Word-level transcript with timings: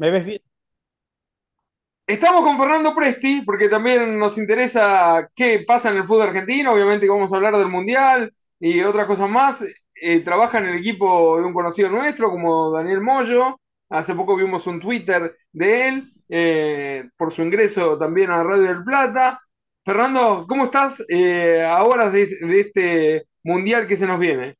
¿Me 0.00 0.10
ves 0.10 0.24
bien? 0.24 0.40
Estamos 2.06 2.42
con 2.42 2.58
Fernando 2.58 2.94
Presti 2.94 3.42
porque 3.42 3.68
también 3.68 4.18
nos 4.18 4.38
interesa 4.38 5.28
qué 5.34 5.62
pasa 5.66 5.90
en 5.90 5.98
el 5.98 6.06
fútbol 6.06 6.28
argentino. 6.28 6.72
Obviamente 6.72 7.06
vamos 7.08 7.32
a 7.32 7.36
hablar 7.36 7.56
del 7.58 7.68
Mundial 7.68 8.32
y 8.58 8.80
otras 8.80 9.06
cosas 9.06 9.28
más. 9.28 9.62
Eh, 9.94 10.20
trabaja 10.20 10.58
en 10.58 10.66
el 10.68 10.78
equipo 10.78 11.36
de 11.36 11.44
un 11.44 11.52
conocido 11.52 11.90
nuestro 11.90 12.30
como 12.30 12.70
Daniel 12.72 13.02
Moyo. 13.02 13.60
Hace 13.90 14.14
poco 14.14 14.36
vimos 14.36 14.66
un 14.66 14.80
Twitter 14.80 15.36
de 15.52 15.88
él 15.88 16.12
eh, 16.30 17.10
por 17.18 17.30
su 17.30 17.42
ingreso 17.42 17.98
también 17.98 18.30
a 18.30 18.42
Radio 18.42 18.62
del 18.64 18.82
Plata. 18.82 19.38
Fernando, 19.84 20.46
¿cómo 20.48 20.64
estás 20.64 21.04
eh, 21.10 21.62
a 21.62 21.84
horas 21.84 22.10
de, 22.12 22.26
de 22.26 22.60
este 22.60 23.26
Mundial 23.42 23.86
que 23.86 23.98
se 23.98 24.06
nos 24.06 24.18
viene? 24.18 24.56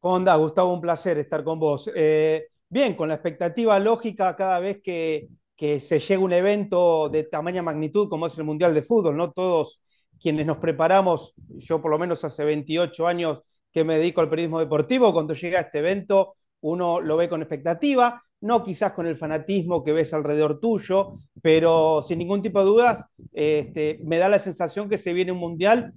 ¿Cómo 0.00 0.16
andás, 0.16 0.36
Gustavo? 0.36 0.74
Un 0.74 0.80
placer 0.80 1.18
estar 1.18 1.44
con 1.44 1.60
vos. 1.60 1.88
Eh, 1.94 2.48
bien, 2.72 2.94
con 2.94 3.08
la 3.08 3.16
expectativa 3.16 3.78
lógica 3.78 4.34
cada 4.34 4.58
vez 4.58 4.80
que, 4.82 5.28
se 5.78 6.00
llega 6.00 6.20
un 6.20 6.32
evento 6.32 7.08
de 7.08 7.22
tamaña 7.22 7.62
magnitud 7.62 8.08
como 8.08 8.26
es 8.26 8.36
el 8.36 8.42
Mundial 8.42 8.74
de 8.74 8.82
Fútbol, 8.82 9.16
¿no? 9.16 9.30
Todos 9.30 9.80
quienes 10.20 10.44
nos 10.44 10.56
preparamos, 10.56 11.34
yo 11.50 11.80
por 11.80 11.92
lo 11.92 12.00
menos 12.00 12.24
hace 12.24 12.44
28 12.44 13.06
años 13.06 13.38
que 13.70 13.84
me 13.84 13.98
dedico 13.98 14.20
al 14.20 14.28
periodismo 14.28 14.58
deportivo, 14.58 15.12
cuando 15.12 15.34
llega 15.34 15.60
este 15.60 15.78
evento 15.78 16.34
uno 16.62 17.00
lo 17.00 17.16
ve 17.16 17.28
con 17.28 17.42
expectativa, 17.42 18.20
no 18.40 18.64
quizás 18.64 18.92
con 18.92 19.06
el 19.06 19.16
fanatismo 19.16 19.84
que 19.84 19.92
ves 19.92 20.12
alrededor 20.12 20.58
tuyo, 20.58 21.14
pero 21.40 22.02
sin 22.02 22.18
ningún 22.18 22.42
tipo 22.42 22.58
de 22.58 22.64
dudas, 22.64 23.04
este, 23.32 24.00
me 24.02 24.18
da 24.18 24.28
la 24.28 24.40
sensación 24.40 24.88
que 24.88 24.98
se 24.98 25.12
viene 25.12 25.30
un 25.30 25.38
mundial 25.38 25.92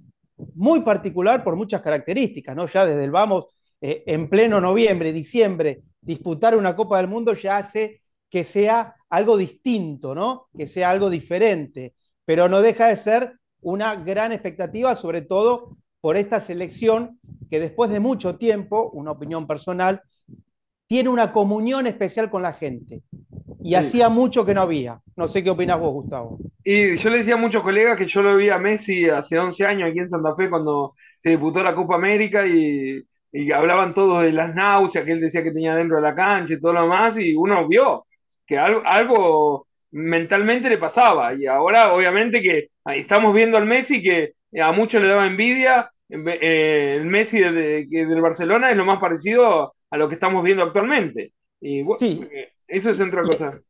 muy 0.54 0.82
particular 0.82 1.42
por 1.42 1.56
muchas 1.56 1.80
características, 1.80 2.54
¿no? 2.54 2.66
Ya 2.66 2.86
desde 2.86 3.02
el 3.02 3.10
vamos, 3.10 3.46
eh, 3.80 4.04
en 4.06 4.28
pleno 4.28 4.60
noviembre, 4.60 5.12
diciembre, 5.12 5.82
disputar 6.06 6.56
una 6.56 6.76
Copa 6.76 6.98
del 6.98 7.08
Mundo 7.08 7.34
ya 7.34 7.58
hace 7.58 8.02
que 8.30 8.44
sea 8.44 8.94
algo 9.10 9.36
distinto, 9.36 10.14
¿no? 10.14 10.48
Que 10.56 10.66
sea 10.66 10.90
algo 10.90 11.10
diferente, 11.10 11.94
pero 12.24 12.48
no 12.48 12.62
deja 12.62 12.88
de 12.88 12.96
ser 12.96 13.32
una 13.60 13.96
gran 13.96 14.32
expectativa, 14.32 14.96
sobre 14.96 15.22
todo 15.22 15.76
por 16.00 16.16
esta 16.16 16.40
selección 16.40 17.18
que 17.50 17.60
después 17.60 17.90
de 17.90 18.00
mucho 18.00 18.36
tiempo, 18.36 18.90
una 18.92 19.12
opinión 19.12 19.46
personal, 19.46 20.02
tiene 20.88 21.08
una 21.08 21.32
comunión 21.32 21.86
especial 21.86 22.30
con 22.30 22.42
la 22.42 22.52
gente. 22.52 23.02
Y 23.62 23.74
Sí. 23.74 23.74
hacía 23.74 24.08
mucho 24.08 24.44
que 24.44 24.54
no 24.54 24.62
había. 24.62 25.00
No 25.16 25.28
sé 25.28 25.42
qué 25.42 25.50
opinas 25.50 25.80
vos, 25.80 25.92
Gustavo. 25.92 26.38
Y 26.64 26.96
yo 26.96 27.10
le 27.10 27.18
decía 27.18 27.34
a 27.34 27.36
muchos 27.38 27.62
colegas 27.62 27.96
que 27.96 28.06
yo 28.06 28.22
lo 28.22 28.36
vi 28.36 28.48
a 28.50 28.58
Messi 28.58 29.08
hace 29.08 29.38
11 29.38 29.64
años 29.66 29.88
aquí 29.90 30.00
en 30.00 30.08
Santa 30.08 30.34
Fe 30.34 30.50
cuando 30.50 30.94
se 31.18 31.30
disputó 31.30 31.62
la 31.62 31.74
Copa 31.74 31.94
América 31.94 32.46
y, 32.46 33.02
y 33.44 33.52
hablaban 33.52 33.94
todos 33.94 34.22
de 34.22 34.32
las 34.32 34.54
náuseas 34.54 35.04
que 35.04 35.12
él 35.12 35.20
decía 35.20 35.42
que 35.42 35.52
tenía 35.52 35.74
dentro 35.76 35.96
de 35.96 36.02
la 36.02 36.14
cancha 36.14 36.54
y 36.54 36.60
todo 36.60 36.72
lo 36.72 36.82
demás 36.82 37.18
y 37.18 37.34
uno 37.34 37.66
vio 37.68 38.06
que 38.46 38.58
algo, 38.58 38.82
algo 38.84 39.66
mentalmente 39.92 40.68
le 40.68 40.78
pasaba 40.78 41.34
y 41.34 41.46
ahora 41.46 41.92
obviamente 41.94 42.40
que 42.42 42.68
estamos 42.96 43.34
viendo 43.34 43.56
al 43.58 43.66
Messi 43.66 44.02
que 44.02 44.34
a 44.60 44.72
muchos 44.72 45.02
le 45.02 45.08
daba 45.08 45.26
envidia, 45.26 45.90
eh, 46.08 46.96
el 47.00 47.06
Messi 47.06 47.40
de, 47.40 47.52
de, 47.52 47.86
del 48.06 48.20
Barcelona 48.22 48.70
es 48.70 48.76
lo 48.76 48.84
más 48.84 49.00
parecido 49.00 49.74
a 49.90 49.96
lo 49.96 50.08
que 50.08 50.14
estamos 50.14 50.42
viendo 50.44 50.62
actualmente 50.62 51.32
y 51.60 51.82
bueno, 51.82 52.00
Sí, 52.00 52.20
eso 52.66 52.90
es 52.90 53.00
otra 53.00 53.24
cosa. 53.26 53.60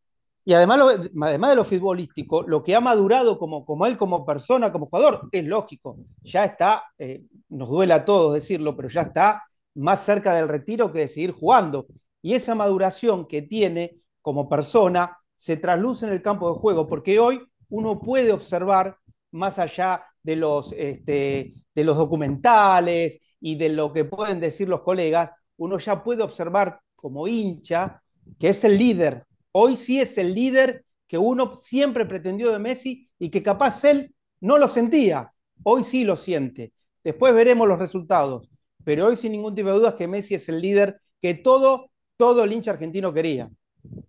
y 0.44 0.52
además, 0.54 0.78
lo, 0.78 0.88
además 1.26 1.50
de 1.50 1.56
lo 1.56 1.64
futbolístico, 1.64 2.42
lo 2.42 2.62
que 2.62 2.76
ha 2.76 2.80
madurado 2.80 3.36
como, 3.38 3.64
como 3.66 3.84
él, 3.86 3.96
como 3.96 4.24
persona, 4.24 4.70
como 4.70 4.86
jugador, 4.86 5.28
es 5.32 5.44
lógico. 5.44 5.98
Ya 6.22 6.44
está, 6.44 6.84
eh, 6.98 7.24
nos 7.48 7.68
duele 7.68 7.94
a 7.94 8.04
todos 8.04 8.34
decirlo, 8.34 8.76
pero 8.76 8.88
ya 8.88 9.02
está 9.02 9.42
más 9.76 10.04
cerca 10.04 10.34
del 10.34 10.48
retiro 10.48 10.92
que 10.92 11.00
de 11.00 11.08
seguir 11.08 11.32
jugando. 11.32 11.86
Y 12.22 12.34
esa 12.34 12.54
maduración 12.54 13.26
que 13.26 13.42
tiene 13.42 13.98
como 14.22 14.48
persona 14.48 15.16
se 15.36 15.56
trasluce 15.56 16.06
en 16.06 16.12
el 16.12 16.22
campo 16.22 16.52
de 16.52 16.58
juego, 16.58 16.88
porque 16.88 17.20
hoy 17.20 17.40
uno 17.68 18.00
puede 18.00 18.32
observar 18.32 18.96
más 19.32 19.58
allá 19.58 20.04
de 20.22 20.36
los, 20.36 20.72
este, 20.72 21.54
de 21.74 21.84
los 21.84 21.96
documentales 21.96 23.18
y 23.40 23.56
de 23.56 23.68
lo 23.68 23.92
que 23.92 24.04
pueden 24.04 24.40
decir 24.40 24.68
los 24.68 24.82
colegas, 24.82 25.30
uno 25.58 25.78
ya 25.78 26.02
puede 26.02 26.22
observar 26.22 26.80
como 26.94 27.28
hincha 27.28 28.02
que 28.38 28.48
es 28.48 28.64
el 28.64 28.78
líder. 28.78 29.24
Hoy 29.52 29.76
sí 29.76 30.00
es 30.00 30.18
el 30.18 30.34
líder 30.34 30.84
que 31.06 31.18
uno 31.18 31.56
siempre 31.56 32.06
pretendió 32.06 32.50
de 32.50 32.58
Messi 32.58 33.06
y 33.18 33.30
que 33.30 33.42
capaz 33.42 33.84
él 33.84 34.14
no 34.40 34.58
lo 34.58 34.68
sentía. 34.68 35.32
Hoy 35.62 35.84
sí 35.84 36.04
lo 36.04 36.16
siente. 36.16 36.72
Después 37.04 37.34
veremos 37.34 37.68
los 37.68 37.78
resultados. 37.78 38.50
Pero 38.86 39.06
hoy 39.06 39.16
sin 39.16 39.32
ningún 39.32 39.52
tipo 39.52 39.68
de 39.68 39.74
dudas 39.74 39.94
que 39.94 40.06
Messi 40.06 40.36
es 40.36 40.48
el 40.48 40.62
líder 40.62 41.00
que 41.20 41.34
todo, 41.34 41.90
todo 42.16 42.44
el 42.44 42.52
hincha 42.52 42.70
argentino 42.70 43.12
quería. 43.12 43.50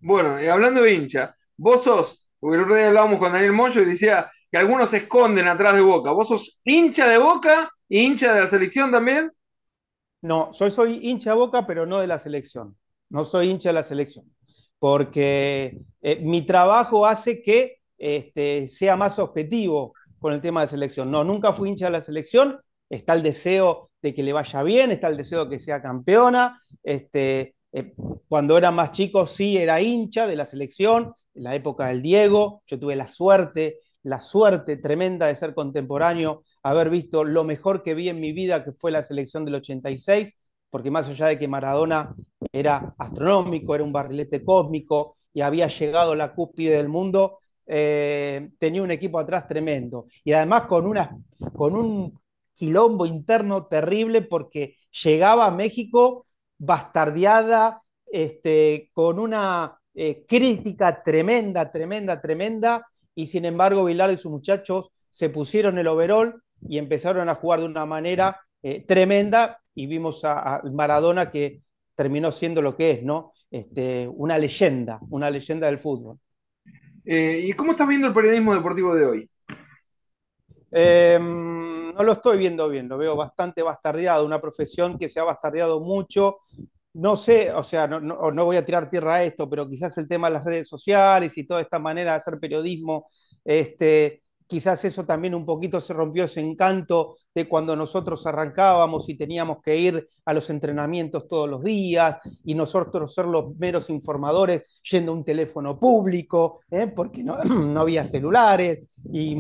Bueno, 0.02 0.40
y 0.40 0.46
hablando 0.46 0.84
de 0.84 0.94
hincha, 0.94 1.36
vos 1.58 1.84
sos, 1.84 2.28
porque 2.40 2.58
el 2.58 2.64
otro 2.64 2.76
día 2.76 2.90
hablábamos 2.90 3.18
con 3.18 3.34
Daniel 3.34 3.54
Moyo 3.54 3.82
y 3.82 3.86
decía 3.86 4.32
que 4.52 4.58
algunos 4.60 4.92
se 4.92 4.98
esconden 4.98 5.48
atrás 5.48 5.74
de 5.74 5.82
Boca. 5.82 6.12
¿Vos 6.12 6.28
sos 6.28 6.62
hincha 6.64 7.08
de 7.08 7.18
Boca 7.18 7.72
y 7.90 8.02
hincha 8.02 8.32
de 8.36 8.42
la 8.42 8.46
selección 8.46 8.92
también? 8.92 9.32
No, 10.22 10.54
soy, 10.54 10.70
soy 10.70 11.00
hincha 11.02 11.32
de 11.32 11.38
Boca, 11.38 11.66
pero 11.66 11.88
no 11.88 11.98
de 11.98 12.06
la 12.06 12.20
selección. 12.20 12.78
No 13.10 13.26
soy 13.26 13.50
hincha 13.50 13.70
de 13.70 13.74
la 13.74 13.84
selección. 13.84 14.32
Porque 14.78 15.76
eh, 16.04 16.20
mi 16.22 16.46
trabajo 16.46 17.08
hace 17.08 17.42
que 17.42 17.80
este, 17.98 18.68
sea 18.68 18.96
más 18.96 19.18
objetivo 19.18 19.94
con 20.20 20.34
el 20.34 20.42
tema 20.42 20.62
de 20.62 20.68
selección. 20.68 21.10
No, 21.10 21.24
nunca 21.24 21.52
fui 21.52 21.68
hincha 21.70 21.86
de 21.86 21.94
la 21.94 22.02
selección. 22.02 22.60
Está 22.92 23.14
el 23.14 23.24
deseo 23.24 23.87
de 24.02 24.14
que 24.14 24.24
le 24.24 24.34
vaya 24.34 24.64
bien, 24.64 24.92
está 24.92 25.08
el 25.08 25.18
deseo 25.18 25.46
de 25.46 25.52
que 25.52 25.60
sea 25.60 25.82
campeona. 25.82 26.62
Este, 26.84 27.56
eh, 27.72 27.94
cuando 28.28 28.58
era 28.58 28.72
más 28.72 28.92
chico 28.92 29.28
sí 29.28 29.58
era 29.58 29.82
hincha 29.82 30.28
de 30.28 30.36
la 30.36 30.46
selección, 30.46 31.14
en 31.36 31.44
la 31.44 31.56
época 31.56 31.88
del 31.88 32.02
Diego. 32.02 32.64
Yo 32.66 32.80
tuve 32.80 32.96
la 32.96 33.08
suerte, 33.08 33.80
la 34.04 34.20
suerte 34.20 34.78
tremenda 34.78 35.28
de 35.28 35.36
ser 35.36 35.54
contemporáneo 35.54 36.44
haber 36.64 36.90
visto 36.90 37.24
lo 37.24 37.44
mejor 37.44 37.84
que 37.84 37.94
vi 37.94 38.10
en 38.10 38.20
mi 38.20 38.34
vida, 38.34 38.64
que 38.64 38.74
fue 38.74 38.92
la 38.92 39.04
selección 39.04 39.46
del 39.46 39.56
86, 39.56 40.38
porque 40.70 40.92
más 40.92 41.08
allá 41.08 41.28
de 41.28 41.40
que 41.40 41.48
Maradona 41.48 42.14
era 42.52 42.94
astronómico, 42.98 43.74
era 43.74 43.84
un 43.84 43.94
barrilete 43.94 44.44
cósmico 44.44 45.18
y 45.34 45.42
había 45.42 45.68
llegado 45.68 46.12
a 46.12 46.16
la 46.16 46.34
cúspide 46.34 46.76
del 46.78 46.90
mundo, 46.90 47.40
eh, 47.66 48.50
tenía 48.60 48.82
un 48.82 48.92
equipo 48.92 49.20
atrás 49.20 49.48
tremendo. 49.48 50.08
Y 50.24 50.34
además 50.34 50.64
con, 50.64 50.86
una, 50.86 51.16
con 51.56 51.76
un 51.76 52.20
quilombo 52.58 53.06
interno 53.06 53.68
terrible 53.68 54.24
porque 54.24 54.78
llegaba 55.04 55.46
a 55.46 55.52
México 55.52 56.26
bastardeada, 56.58 57.82
este, 58.12 58.90
con 58.94 59.20
una 59.20 59.80
eh, 59.94 60.26
crítica 60.28 61.04
tremenda, 61.04 61.72
tremenda, 61.72 62.20
tremenda, 62.20 62.88
y 63.14 63.28
sin 63.28 63.46
embargo 63.46 63.86
Vilar 63.86 64.12
y 64.12 64.18
sus 64.18 64.32
muchachos 64.32 64.92
se 65.12 65.30
pusieron 65.30 65.78
el 65.78 65.88
overall 65.88 66.42
y 66.68 66.78
empezaron 66.78 67.30
a 67.30 67.36
jugar 67.36 67.60
de 67.60 67.66
una 67.68 67.86
manera 67.86 68.40
eh, 68.64 68.84
tremenda 68.86 69.60
y 69.76 69.86
vimos 69.88 70.26
a, 70.26 70.58
a, 70.58 70.64
Maradona 70.64 71.30
que 71.30 71.62
terminó 71.96 72.32
siendo 72.32 72.62
lo 72.62 72.76
que 72.76 72.92
es, 72.92 73.04
¿no? 73.04 73.34
Este, 73.50 74.08
una 74.08 74.38
leyenda, 74.38 75.00
una 75.10 75.30
leyenda 75.30 75.68
del 75.68 75.80
fútbol. 75.80 76.20
Eh, 77.06 77.46
¿Y 77.46 77.54
cómo 77.54 77.72
estás 77.72 77.88
viendo 77.88 78.08
el 78.08 78.14
periodismo 78.14 78.54
deportivo 78.54 78.94
de 78.94 79.06
hoy? 79.06 79.30
No 81.98 82.04
lo 82.04 82.12
estoy 82.14 82.38
viendo 82.38 82.70
bien, 82.70 82.88
lo 82.88 82.98
veo 82.98 83.16
bastante 83.16 83.64
bastardeado, 83.64 84.24
una 84.26 84.40
profesión 84.40 84.98
que 85.00 85.10
se 85.10 85.20
ha 85.20 85.24
bastardeado 85.24 85.80
mucho. 85.82 86.40
No 86.94 87.16
sé, 87.16 87.52
o 87.52 87.64
sea, 87.64 87.88
no, 87.88 88.00
no, 88.00 88.32
no 88.32 88.46
voy 88.46 88.58
a 88.58 88.66
tirar 88.66 88.90
tierra 88.90 89.16
a 89.16 89.24
esto, 89.24 89.50
pero 89.50 89.68
quizás 89.68 89.98
el 89.98 90.08
tema 90.08 90.28
de 90.28 90.34
las 90.36 90.46
redes 90.46 90.68
sociales 90.68 91.36
y 91.38 91.46
toda 91.48 91.62
esta 91.62 91.80
manera 91.80 92.12
de 92.12 92.18
hacer 92.18 92.40
periodismo, 92.40 93.10
este, 93.44 94.24
quizás 94.48 94.84
eso 94.86 95.06
también 95.06 95.36
un 95.36 95.46
poquito 95.46 95.80
se 95.80 95.94
rompió 95.94 96.24
ese 96.24 96.42
encanto 96.42 97.18
de 97.36 97.48
cuando 97.48 97.76
nosotros 97.76 98.26
arrancábamos 98.26 99.08
y 99.10 99.16
teníamos 99.16 99.62
que 99.62 99.78
ir 99.78 100.08
a 100.26 100.34
los 100.34 100.50
entrenamientos 100.50 101.28
todos 101.28 101.50
los 101.50 101.64
días 101.64 102.18
y 102.44 102.56
nosotros 102.56 103.14
ser 103.14 103.26
los 103.26 103.56
meros 103.58 103.90
informadores 103.90 104.82
yendo 104.90 105.12
a 105.12 105.16
un 105.16 105.24
teléfono 105.24 105.78
público, 105.78 106.62
¿eh? 106.72 106.88
porque 106.88 107.24
no, 107.24 107.36
había 107.80 108.06
celulares 108.06 108.80
y, 109.12 109.38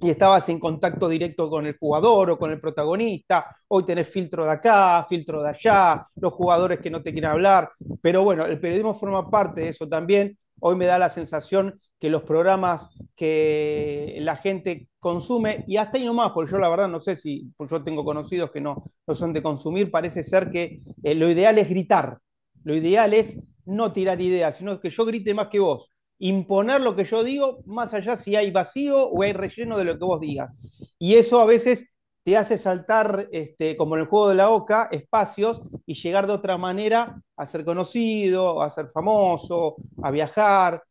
y, 0.00 0.10
estabas 0.10 0.48
en 0.48 0.58
contacto 0.58 1.08
directo 1.08 1.48
con 1.48 1.66
el 1.66 1.78
jugador 1.78 2.30
o 2.30 2.38
con 2.38 2.50
el 2.50 2.60
protagonista. 2.60 3.56
Hoy 3.68 3.84
tenés 3.84 4.08
filtro 4.10 4.44
de 4.44 4.50
acá, 4.50 5.06
filtro 5.08 5.42
de 5.42 5.50
allá, 5.50 6.06
los 6.16 6.32
jugadores 6.32 6.80
que 6.80 6.90
no 6.90 7.02
te 7.02 7.12
quieren 7.12 7.30
hablar, 7.30 7.70
pero 8.00 8.24
bueno, 8.24 8.44
el 8.44 8.60
periodismo 8.60 8.94
forma 8.94 9.30
parte 9.30 9.62
de 9.62 9.68
eso 9.68 9.88
también. 9.88 10.36
Hoy 10.64 10.76
me 10.76 10.86
da 10.86 10.96
la 10.96 11.08
sensación 11.08 11.80
que 11.98 12.08
los 12.08 12.22
programas 12.22 12.88
que 13.16 14.16
la 14.20 14.36
gente 14.36 14.88
consume, 15.00 15.64
y 15.66 15.76
hasta 15.76 15.98
ahí 15.98 16.04
nomás, 16.04 16.30
porque 16.32 16.52
yo 16.52 16.58
la 16.58 16.68
verdad 16.68 16.86
no 16.86 17.00
sé 17.00 17.16
si, 17.16 17.52
pues 17.56 17.68
yo 17.68 17.82
tengo 17.82 18.04
conocidos 18.04 18.52
que 18.52 18.60
no, 18.60 18.84
no 19.04 19.14
son 19.16 19.32
de 19.32 19.42
consumir, 19.42 19.90
parece 19.90 20.22
ser 20.22 20.52
que 20.52 20.80
eh, 21.02 21.14
lo 21.16 21.28
ideal 21.28 21.58
es 21.58 21.68
gritar, 21.68 22.18
lo 22.62 22.76
ideal 22.76 23.12
es 23.12 23.36
no 23.64 23.92
tirar 23.92 24.20
ideas, 24.20 24.56
sino 24.56 24.78
que 24.80 24.90
yo 24.90 25.04
grite 25.04 25.34
más 25.34 25.48
que 25.48 25.58
vos, 25.58 25.90
imponer 26.20 26.80
lo 26.80 26.94
que 26.94 27.04
yo 27.04 27.24
digo, 27.24 27.64
más 27.66 27.92
allá 27.92 28.16
si 28.16 28.36
hay 28.36 28.52
vacío 28.52 29.08
o 29.08 29.22
hay 29.22 29.32
relleno 29.32 29.76
de 29.76 29.84
lo 29.84 29.98
que 29.98 30.04
vos 30.04 30.20
digas. 30.20 30.50
Y 30.96 31.16
eso 31.16 31.40
a 31.40 31.46
veces 31.46 31.86
te 32.24 32.36
hace 32.36 32.56
saltar, 32.56 33.28
este, 33.32 33.76
como 33.76 33.96
en 33.96 34.02
el 34.02 34.06
juego 34.06 34.28
de 34.28 34.36
la 34.36 34.50
OCA, 34.50 34.88
espacios 34.92 35.62
y 35.86 35.94
llegar 35.94 36.26
de 36.26 36.32
otra 36.34 36.56
manera 36.56 37.20
a 37.36 37.46
ser 37.46 37.64
conocido, 37.64 38.62
a 38.62 38.70
ser 38.70 38.90
famoso, 38.92 39.76
a 40.02 40.10
viajar. 40.10 40.82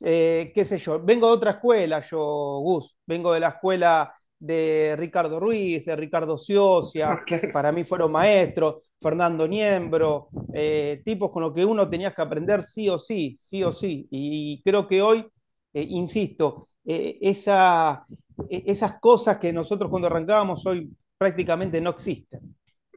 Eh, 0.00 0.52
qué 0.54 0.64
sé 0.64 0.78
yo, 0.78 1.02
vengo 1.02 1.26
de 1.26 1.32
otra 1.32 1.50
escuela, 1.52 2.00
yo, 2.00 2.60
Gus, 2.62 2.96
vengo 3.06 3.32
de 3.32 3.40
la 3.40 3.48
escuela 3.48 4.14
de 4.38 4.94
Ricardo 4.96 5.40
Ruiz, 5.40 5.84
de 5.84 5.96
Ricardo 5.96 6.38
Ciocia, 6.38 7.18
para 7.52 7.72
mí 7.72 7.82
fueron 7.84 8.12
maestros, 8.12 8.76
Fernando 9.00 9.48
Niembro, 9.48 10.28
eh, 10.54 11.02
tipos 11.04 11.32
con 11.32 11.42
los 11.42 11.52
que 11.52 11.64
uno 11.64 11.88
tenía 11.90 12.14
que 12.14 12.22
aprender 12.22 12.62
sí 12.62 12.88
o 12.88 12.98
sí, 12.98 13.34
sí 13.38 13.64
o 13.64 13.72
sí. 13.72 14.06
Y 14.10 14.62
creo 14.62 14.86
que 14.86 15.02
hoy, 15.02 15.26
eh, 15.74 15.82
insisto, 15.82 16.68
esa, 16.84 18.06
esas 18.48 19.00
cosas 19.00 19.38
que 19.38 19.52
nosotros 19.52 19.90
cuando 19.90 20.06
arrancábamos 20.06 20.64
hoy 20.66 20.90
prácticamente 21.16 21.80
no 21.80 21.90
existen. 21.90 22.40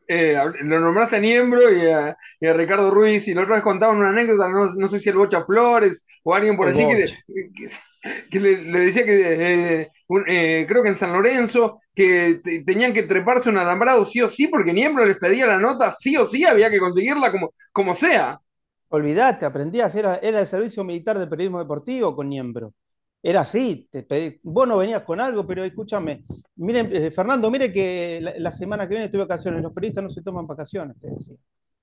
Eh, 0.07 0.35
lo 0.63 0.79
nombraste 0.79 1.15
a 1.15 1.19
Niembro 1.19 1.71
y 1.71 1.87
a, 1.89 2.17
Ricardo 2.39 2.91
Ruiz, 2.91 3.27
y 3.27 3.33
la 3.33 3.43
otra 3.43 3.55
vez 3.55 3.63
contaban 3.63 3.97
una 3.97 4.09
anécdota, 4.09 4.49
no, 4.49 4.87
sé 4.87 4.99
si 4.99 5.09
el 5.09 5.15
Bocha 5.15 5.45
Flores 5.45 6.05
o 6.23 6.33
alguien 6.33 6.57
por 6.57 6.67
allí 6.67 6.85
que, 8.29 8.39
le, 8.39 8.55
decía 8.57 9.05
que, 9.05 9.81
eh, 9.81 9.89
eh, 10.27 10.65
creo 10.67 10.83
que 10.83 10.89
en 10.89 10.97
San 10.97 11.13
Lorenzo, 11.13 11.79
que 11.95 12.41
tenían 12.65 12.93
que 12.93 13.03
treparse 13.03 13.49
un 13.49 13.59
alambrado 13.59 14.03
sí 14.03 14.21
o 14.21 14.27
sí, 14.27 14.47
porque 14.47 14.73
Niembro 14.73 15.05
les 15.05 15.17
pedía 15.17 15.47
la 15.47 15.57
nota 15.57 15.93
sí 15.93 16.17
o 16.17 16.25
sí, 16.25 16.43
había 16.43 16.69
que 16.69 16.79
conseguirla 16.79 17.31
como, 17.31 17.53
como 17.71 17.93
sea. 17.93 18.39
Olvídate, 18.89 19.45
aprendías, 19.45 19.95
era, 19.95 20.17
era 20.17 20.41
el 20.41 20.47
servicio 20.47 20.83
militar 20.83 21.19
de 21.19 21.27
periodismo 21.27 21.59
deportivo 21.59 22.15
con 22.15 22.27
Niembro 22.27 22.73
era 23.23 23.41
así, 23.41 23.87
te 23.91 24.39
vos 24.43 24.67
no 24.67 24.77
venías 24.77 25.03
con 25.03 25.19
algo, 25.21 25.45
pero 25.45 25.63
escúchame, 25.63 26.23
miren, 26.55 26.89
eh, 26.95 27.11
Fernando, 27.11 27.51
mire 27.51 27.71
que 27.71 28.19
la, 28.37 28.51
semana 28.51 28.87
que 28.87 28.95
viene 28.95 29.05
estoy 29.05 29.19
vacaciones, 29.19 29.61
los 29.61 29.73
periodistas 29.73 30.03
no 30.03 30.09
se 30.09 30.23
toman 30.23 30.47
vacaciones, 30.47 30.99
te 30.99 31.09
decía. 31.09 31.35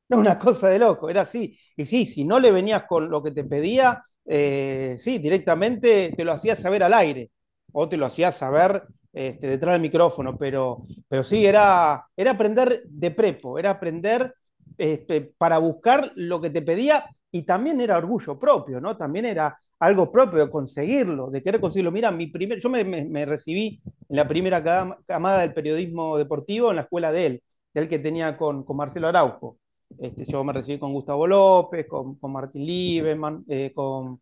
No 0.09 0.19
una 0.19 0.39
cosa 0.39 0.69
de 0.69 0.79
loco, 0.79 1.11
era 1.11 1.23
así. 1.23 1.57
Y 1.77 1.87
sí, 1.87 2.07
si 2.07 2.25
no 2.25 2.41
le 2.41 2.51
venías 2.51 2.85
con 2.85 3.11
lo 3.11 3.23
que 3.23 3.31
te 3.31 3.45
pedía, 3.45 4.03
eh, 4.25 4.97
sí, 4.99 5.19
directamente 5.19 6.13
te 6.17 6.25
lo 6.25 6.33
hacías 6.33 6.59
saber 6.59 6.83
al 6.83 6.95
aire, 6.95 7.31
o 7.73 7.89
te 7.89 7.97
lo 7.97 8.07
hacías 8.07 8.37
saber 8.37 8.83
este, 9.13 9.47
detrás 9.47 9.75
del 9.75 9.83
micrófono, 9.83 10.37
pero, 10.37 10.87
pero 11.09 11.23
sí, 11.23 11.47
era, 11.47 12.05
era 12.17 12.33
aprender 12.33 12.83
de 12.85 13.11
prepo, 13.11 13.59
era 13.59 13.71
aprender 13.71 14.35
este, 14.77 15.21
para 15.37 15.59
buscar 15.59 16.13
lo 16.17 16.41
que 16.41 16.51
te 16.51 16.63
pedía 16.63 17.05
y 17.31 17.43
también 17.43 17.81
era 17.81 17.99
orgullo 17.99 18.39
propio, 18.39 18.81
¿no? 18.81 18.97
También 18.97 19.27
era 19.27 19.59
algo 19.81 20.11
propio, 20.11 20.39
de 20.39 20.51
conseguirlo, 20.51 21.31
de 21.31 21.43
querer 21.43 21.61
conseguirlo. 21.61 21.93
Mira, 21.93 22.11
mi 22.11 22.27
primer, 22.27 22.61
yo 22.61 22.69
me, 22.69 23.25
recibí 23.27 23.81
en 24.09 24.17
la 24.17 24.27
primera 24.27 24.63
camada 25.07 25.41
del 25.41 25.55
periodismo 25.55 26.17
deportivo 26.17 26.71
en 26.71 26.77
la 26.77 26.83
escuela 26.83 27.13
de 27.13 27.27
él, 27.27 27.43
de 27.75 27.81
él 27.83 27.89
que 27.89 27.99
tenía 27.99 28.37
con, 28.37 28.65
Marcelo 28.75 29.09
Araujo. 29.09 29.59
Este, 29.99 30.27
yo 30.27 30.45
me 30.45 30.53
recibí 30.53 30.79
con 30.79 30.93
Gustavo 30.93 31.27
López, 31.27 31.87
con, 31.87 32.19
Martín 32.23 32.67
Lieberman, 32.67 33.45
eh, 33.49 33.73
con 33.75 34.21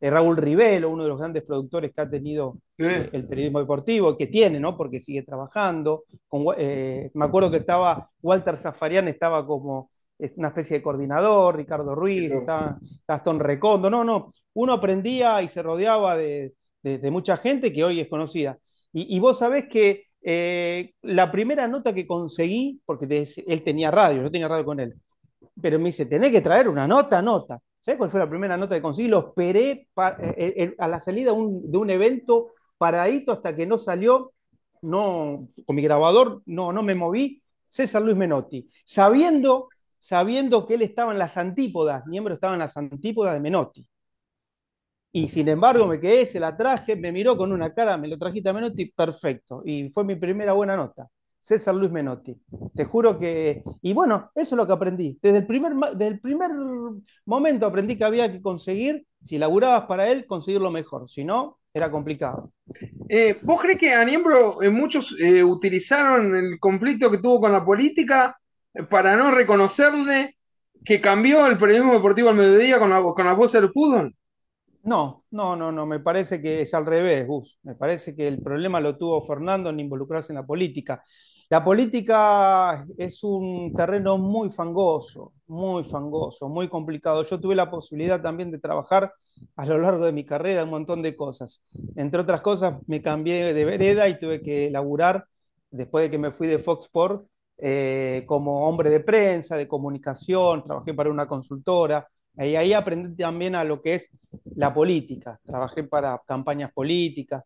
eh, 0.00 0.10
Raúl 0.10 0.36
Rivelo, 0.36 0.90
uno 0.90 1.04
de 1.04 1.08
los 1.08 1.18
grandes 1.18 1.42
productores 1.44 1.92
que 1.92 2.00
ha 2.00 2.10
tenido 2.10 2.58
eh, 2.76 3.08
el 3.12 3.26
periodismo 3.26 3.60
deportivo, 3.60 4.16
que 4.16 4.26
tiene, 4.26 4.60
¿no? 4.60 4.76
Porque 4.76 5.00
sigue 5.00 5.22
trabajando. 5.22 6.04
me 6.32 7.24
acuerdo 7.24 7.50
que 7.50 7.58
estaba, 7.58 8.10
Walter 8.20 8.58
Zafarian 8.58 9.08
estaba 9.08 9.46
como 9.46 9.90
es 10.18 10.32
una 10.36 10.48
especie 10.48 10.78
de 10.78 10.82
coordinador, 10.82 11.56
Ricardo 11.56 11.94
Ruiz, 11.94 12.32
estaba 12.32 12.78
Gastón 13.06 13.40
Recondo, 13.40 13.90
no, 13.90 14.04
no, 14.04 14.32
uno 14.54 14.72
aprendía 14.72 15.42
y 15.42 15.48
se 15.48 15.62
rodeaba 15.62 16.16
de, 16.16 16.54
mucha 17.10 17.36
gente 17.36 17.72
que 17.72 17.84
hoy 17.84 18.00
es 18.00 18.08
conocida. 18.08 18.58
Y, 18.92 19.18
vos 19.20 19.38
sabés 19.38 19.66
que 19.68 20.04
eh, 20.22 20.92
la 21.02 21.30
primera 21.30 21.68
nota 21.68 21.92
que 21.92 22.06
conseguí, 22.06 22.80
porque 22.86 23.26
él 23.46 23.62
tenía 23.62 23.90
radio, 23.90 24.22
yo 24.22 24.30
tenía 24.30 24.48
radio 24.48 24.64
con 24.64 24.80
él, 24.80 24.94
pero 25.60 25.78
me 25.78 25.86
dice, 25.86 26.06
tenés 26.06 26.30
que 26.30 26.40
traer 26.40 26.68
una 26.68 26.86
nota, 26.86 27.20
nota. 27.20 27.58
¿Sabés 27.80 27.98
cuál 27.98 28.10
fue 28.10 28.20
la 28.20 28.28
primera 28.28 28.56
nota 28.56 28.74
que 28.74 28.82
conseguí? 28.82 29.08
Lo 29.08 29.28
esperé 29.28 29.70
eh, 29.70 29.88
eh, 30.36 30.74
a 30.78 30.88
la 30.88 30.98
salida 30.98 31.32
de 31.32 31.78
un 31.78 31.90
evento 31.90 32.52
paradito 32.78 33.32
hasta 33.32 33.54
que 33.54 33.66
no 33.66 33.78
salió, 33.78 34.32
no, 34.82 35.48
con 35.66 35.76
mi 35.76 35.82
grabador 35.82 36.42
no, 36.46 36.72
no 36.72 36.82
me 36.82 36.94
moví, 36.94 37.42
César 37.68 38.02
Luis 38.02 38.16
Menotti, 38.16 38.68
sabiendo 38.84 39.68
sabiendo 40.06 40.64
que 40.64 40.74
él 40.74 40.82
estaba 40.82 41.10
en 41.10 41.18
las 41.18 41.36
antípodas, 41.36 42.06
miembro 42.06 42.32
estaba 42.32 42.52
en 42.52 42.60
las 42.60 42.76
antípodas 42.76 43.34
de 43.34 43.40
Menotti. 43.40 43.84
Y 45.10 45.28
sin 45.28 45.48
embargo 45.48 45.88
me 45.88 45.98
quedé, 45.98 46.24
se 46.26 46.38
la 46.38 46.56
traje, 46.56 46.94
me 46.94 47.10
miró 47.10 47.36
con 47.36 47.50
una 47.50 47.74
cara, 47.74 47.96
me 47.96 48.06
lo 48.06 48.16
trajiste 48.16 48.48
a 48.48 48.52
Menotti, 48.52 48.86
perfecto. 48.86 49.62
Y 49.64 49.88
fue 49.90 50.04
mi 50.04 50.14
primera 50.14 50.52
buena 50.52 50.76
nota. 50.76 51.08
César 51.40 51.74
Luis 51.74 51.90
Menotti. 51.90 52.40
Te 52.74 52.84
juro 52.84 53.18
que... 53.18 53.64
Y 53.82 53.94
bueno, 53.94 54.30
eso 54.34 54.54
es 54.54 54.56
lo 54.56 54.66
que 54.66 54.74
aprendí. 54.74 55.18
Desde 55.20 55.38
el 55.38 55.46
primer, 55.46 55.72
desde 55.74 56.06
el 56.06 56.20
primer 56.20 56.50
momento 57.24 57.66
aprendí 57.66 57.96
que 57.96 58.04
había 58.04 58.30
que 58.30 58.40
conseguir, 58.40 59.04
si 59.22 59.38
laburabas 59.38 59.86
para 59.86 60.08
él, 60.08 60.24
conseguirlo 60.26 60.70
mejor. 60.70 61.08
Si 61.08 61.24
no, 61.24 61.58
era 61.74 61.90
complicado. 61.90 62.52
Eh, 63.08 63.38
¿Vos 63.42 63.60
crees 63.60 63.78
que 63.78 63.92
a 63.92 64.04
Niembro 64.04 64.62
eh, 64.62 64.70
muchos 64.70 65.16
eh, 65.18 65.42
utilizaron 65.42 66.36
el 66.36 66.60
conflicto 66.60 67.10
que 67.10 67.18
tuvo 67.18 67.40
con 67.40 67.52
la 67.52 67.64
política 67.64 68.36
para 68.90 69.16
no 69.16 69.30
reconocerle 69.30 70.36
que 70.84 71.00
cambió 71.00 71.46
el 71.46 71.58
periodismo 71.58 71.94
deportivo 71.94 72.28
al 72.28 72.36
mediodía 72.36 72.78
con 72.78 72.90
la, 72.90 73.02
con 73.02 73.26
la 73.26 73.34
voz 73.34 73.52
del 73.52 73.70
fútbol? 73.72 74.14
No, 74.84 75.24
no, 75.32 75.56
no, 75.56 75.72
no, 75.72 75.84
me 75.84 75.98
parece 75.98 76.40
que 76.40 76.62
es 76.62 76.72
al 76.72 76.86
revés, 76.86 77.26
Gus. 77.26 77.58
Me 77.64 77.74
parece 77.74 78.14
que 78.14 78.28
el 78.28 78.40
problema 78.40 78.78
lo 78.80 78.96
tuvo 78.96 79.20
Fernando 79.20 79.70
en 79.70 79.80
involucrarse 79.80 80.32
en 80.32 80.36
la 80.36 80.46
política. 80.46 81.02
La 81.48 81.64
política 81.64 82.86
es 82.96 83.22
un 83.24 83.72
terreno 83.74 84.18
muy 84.18 84.50
fangoso, 84.50 85.32
muy 85.46 85.82
fangoso, 85.84 86.48
muy 86.48 86.68
complicado. 86.68 87.24
Yo 87.24 87.40
tuve 87.40 87.54
la 87.54 87.70
posibilidad 87.70 88.20
también 88.20 88.50
de 88.50 88.58
trabajar 88.58 89.12
a 89.56 89.66
lo 89.66 89.78
largo 89.78 90.04
de 90.04 90.12
mi 90.12 90.24
carrera 90.24 90.64
un 90.64 90.70
montón 90.70 91.02
de 91.02 91.14
cosas. 91.16 91.62
Entre 91.96 92.20
otras 92.20 92.40
cosas, 92.40 92.74
me 92.86 93.02
cambié 93.02 93.54
de 93.54 93.64
vereda 93.64 94.08
y 94.08 94.18
tuve 94.18 94.40
que 94.40 94.70
laburar, 94.70 95.26
después 95.70 96.04
de 96.04 96.10
que 96.10 96.18
me 96.18 96.32
fui 96.32 96.46
de 96.46 96.58
Fox 96.58 96.86
Sports, 96.86 97.24
eh, 97.58 98.24
como 98.26 98.66
hombre 98.68 98.90
de 98.90 99.00
prensa, 99.00 99.56
de 99.56 99.68
comunicación, 99.68 100.62
trabajé 100.62 100.94
para 100.94 101.10
una 101.10 101.26
consultora, 101.26 102.06
y 102.38 102.54
ahí 102.54 102.74
aprendí 102.74 103.16
también 103.16 103.54
a 103.54 103.64
lo 103.64 103.80
que 103.80 103.94
es 103.94 104.10
la 104.56 104.74
política, 104.74 105.40
trabajé 105.44 105.84
para 105.84 106.20
campañas 106.26 106.70
políticas, 106.72 107.44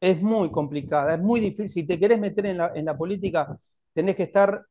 es 0.00 0.22
muy 0.22 0.50
complicada, 0.50 1.14
es 1.14 1.20
muy 1.20 1.40
difícil, 1.40 1.68
si 1.68 1.86
te 1.86 1.98
querés 1.98 2.18
meter 2.18 2.46
en 2.46 2.84
la, 2.86 2.96
política, 2.96 3.58
tenés 3.92 4.16
que 4.16 4.22
estar 4.24 4.64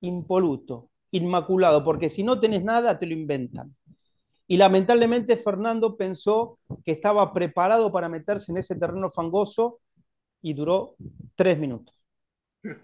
impoluto, 0.00 0.90
inmaculado, 1.10 1.82
porque 1.84 2.08
si 2.08 2.22
no 2.22 2.38
tenés 2.38 2.62
nada, 2.62 2.98
te 2.98 3.06
lo 3.06 3.14
inventan. 3.14 3.74
Y 4.46 4.56
lamentablemente 4.58 5.36
Fernando 5.36 5.96
pensó 5.96 6.60
que 6.84 6.92
estaba 6.92 7.32
preparado 7.32 7.90
para 7.90 8.08
meterse 8.08 8.52
en 8.52 8.58
ese 8.58 8.76
terreno 8.76 9.10
fangoso 9.10 9.80
y 10.40 10.54
duró 10.54 10.94
tres 11.34 11.58
minutos 11.58 11.95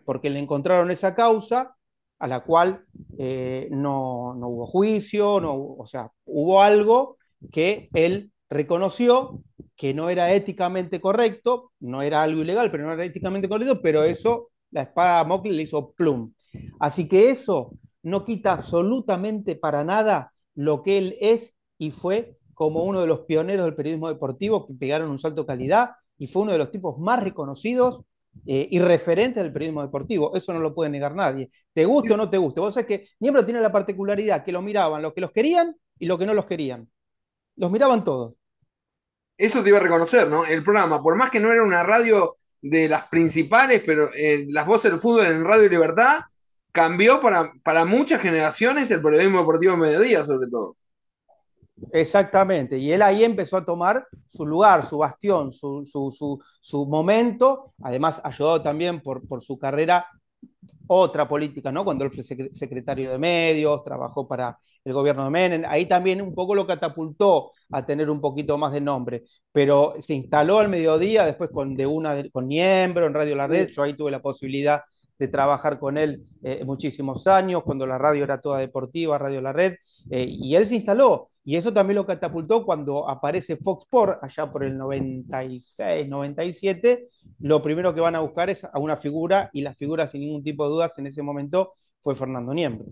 porque 0.04 0.30
le 0.30 0.38
encontraron 0.38 0.90
esa 0.90 1.14
causa 1.14 1.76
a 2.18 2.26
la 2.26 2.40
cual 2.40 2.84
eh, 3.18 3.68
no, 3.70 4.30
hubo 4.34 4.66
juicio, 4.66 5.40
no, 5.40 5.54
o 5.54 5.86
sea, 5.86 6.10
hubo 6.24 6.62
algo 6.62 7.16
que 7.50 7.88
él 7.94 8.30
reconoció 8.48 9.42
que 9.76 9.94
no 9.94 10.10
era 10.10 10.32
éticamente 10.32 11.00
correcto, 11.00 11.72
no 11.80 12.02
era 12.02 12.22
algo 12.22 12.42
ilegal, 12.42 12.70
pero 12.70 12.84
no 12.84 12.92
era 12.92 13.04
éticamente 13.04 13.48
correcto, 13.48 13.80
pero 13.82 14.04
eso, 14.04 14.50
la 14.70 14.82
espada 14.82 15.24
de 15.24 15.50
le 15.50 15.62
hizo 15.62 15.90
plum. 15.92 16.32
Así 16.78 17.08
que 17.08 17.30
eso 17.30 17.72
no 18.02 18.24
quita 18.24 18.52
absolutamente 18.52 19.56
para 19.56 19.82
nada 19.82 20.32
lo 20.54 20.82
que 20.82 20.98
él 20.98 21.16
es 21.20 21.54
y 21.78 21.90
fue 21.90 22.36
como 22.54 22.84
uno 22.84 23.00
de 23.00 23.06
los 23.06 23.20
pioneros 23.20 23.64
del 23.64 23.74
periodismo 23.74 24.08
deportivo 24.08 24.66
que 24.66 24.74
pegaron 24.74 25.10
un 25.10 25.18
salto 25.18 25.42
de 25.42 25.46
calidad 25.48 25.90
y 26.18 26.28
fue 26.28 26.42
uno 26.42 26.52
de 26.52 26.58
los 26.58 26.70
tipos 26.70 26.98
más 26.98 27.22
reconocidos 27.22 28.02
eh, 28.46 28.68
y 28.70 28.78
referente 28.80 29.42
del 29.42 29.52
periodismo 29.52 29.82
deportivo. 29.82 30.34
Eso 30.34 30.52
no 30.52 30.60
lo 30.60 30.74
puede 30.74 30.90
negar 30.90 31.14
nadie. 31.14 31.50
Te 31.72 31.84
guste 31.84 32.14
o 32.14 32.16
no 32.16 32.28
te 32.28 32.38
guste. 32.38 32.60
Vos 32.60 32.74
sabés 32.74 32.86
que 32.86 33.08
Niembro 33.20 33.44
tiene 33.44 33.60
la 33.60 33.70
particularidad 33.70 34.44
que 34.44 34.52
lo 34.52 34.62
miraban 34.62 35.02
los 35.02 35.12
que 35.12 35.20
los 35.20 35.30
querían 35.30 35.76
y 35.98 36.06
los 36.06 36.18
que 36.18 36.26
no 36.26 36.34
los 36.34 36.46
querían. 36.46 36.88
Los 37.56 37.70
miraban 37.70 38.04
todos. 38.04 38.34
Eso 39.36 39.62
te 39.62 39.68
iba 39.68 39.78
a 39.78 39.82
reconocer, 39.82 40.28
¿no? 40.28 40.44
El 40.44 40.62
programa, 40.62 41.02
por 41.02 41.16
más 41.16 41.30
que 41.30 41.40
no 41.40 41.52
era 41.52 41.62
una 41.62 41.82
radio 41.82 42.36
de 42.60 42.88
las 42.88 43.08
principales, 43.08 43.82
pero 43.84 44.10
eh, 44.14 44.44
las 44.48 44.66
voces 44.66 44.90
del 44.90 45.00
fútbol 45.00 45.26
en 45.26 45.44
Radio 45.44 45.68
Libertad, 45.68 46.20
cambió 46.70 47.20
para, 47.20 47.52
para 47.62 47.84
muchas 47.84 48.20
generaciones 48.20 48.90
el 48.90 49.02
periodismo 49.02 49.40
deportivo 49.40 49.74
en 49.74 49.80
mediodía, 49.80 50.24
sobre 50.24 50.48
todo. 50.48 50.76
Exactamente, 51.90 52.78
y 52.78 52.92
él 52.92 53.02
ahí 53.02 53.24
empezó 53.24 53.56
a 53.56 53.64
tomar 53.64 54.06
su 54.26 54.46
lugar, 54.46 54.84
su 54.84 54.98
bastión, 54.98 55.52
su, 55.52 55.84
su, 56.60 56.86
momento, 56.86 57.72
además 57.82 58.20
ayudado 58.24 58.62
también 58.62 59.00
por, 59.00 59.26
por, 59.26 59.42
su 59.42 59.58
carrera, 59.58 60.06
otra 60.86 61.28
política, 61.28 61.72
¿no? 61.72 61.84
Cuando 61.84 62.04
él 62.04 62.12
fue 62.12 62.22
secretario 62.22 63.10
de 63.10 63.18
medios, 63.18 63.82
trabajó 63.84 64.28
para 64.28 64.56
el 64.84 64.92
gobierno 64.92 65.24
de 65.24 65.30
Menem, 65.30 65.64
ahí 65.66 65.86
también 65.86 66.20
un 66.20 66.34
poco 66.34 66.54
lo 66.54 66.66
catapultó 66.66 67.52
a 67.70 67.84
tener 67.86 68.10
un 68.10 68.20
poquito 68.20 68.58
más 68.58 68.72
de 68.72 68.80
nombre, 68.80 69.24
pero 69.50 69.94
se 70.00 70.14
instaló 70.14 70.58
al 70.58 70.68
mediodía, 70.68 71.24
después 71.24 71.50
con, 71.50 71.74
de 71.76 71.86
una, 71.86 72.22
con 72.30 72.48
Niembro, 72.48 73.06
en 73.06 73.14
Radio 73.14 73.36
La 73.36 73.46
Red, 73.46 73.70
yo 73.70 73.82
ahí 73.82 73.94
tuve 73.94 74.10
la 74.10 74.20
posibilidad 74.20 74.82
de 75.18 75.28
trabajar 75.28 75.78
con 75.78 75.98
él 75.98 76.24
eh, 76.42 76.64
muchísimos 76.64 77.26
años, 77.26 77.62
cuando 77.62 77.86
la 77.86 77.98
radio 77.98 78.24
era 78.24 78.40
toda 78.40 78.58
deportiva, 78.58 79.18
Radio 79.18 79.40
La 79.40 79.52
Red, 79.52 79.74
eh, 80.10 80.26
y 80.28 80.54
él 80.56 80.66
se 80.66 80.76
instaló. 80.76 81.31
Y 81.44 81.56
eso 81.56 81.72
también 81.72 81.96
lo 81.96 82.06
catapultó 82.06 82.64
cuando 82.64 83.08
aparece 83.08 83.56
Fox 83.56 83.84
Sport, 83.84 84.22
allá 84.22 84.50
por 84.50 84.62
el 84.64 84.76
96, 84.78 86.08
97. 86.08 87.08
Lo 87.40 87.62
primero 87.62 87.92
que 87.94 88.00
van 88.00 88.14
a 88.14 88.20
buscar 88.20 88.48
es 88.48 88.64
a 88.64 88.78
una 88.78 88.96
figura, 88.96 89.50
y 89.52 89.62
la 89.62 89.74
figura, 89.74 90.06
sin 90.06 90.20
ningún 90.20 90.44
tipo 90.44 90.64
de 90.64 90.70
dudas, 90.70 90.98
en 90.98 91.08
ese 91.08 91.22
momento 91.22 91.74
fue 92.00 92.14
Fernando 92.14 92.54
Niembro. 92.54 92.86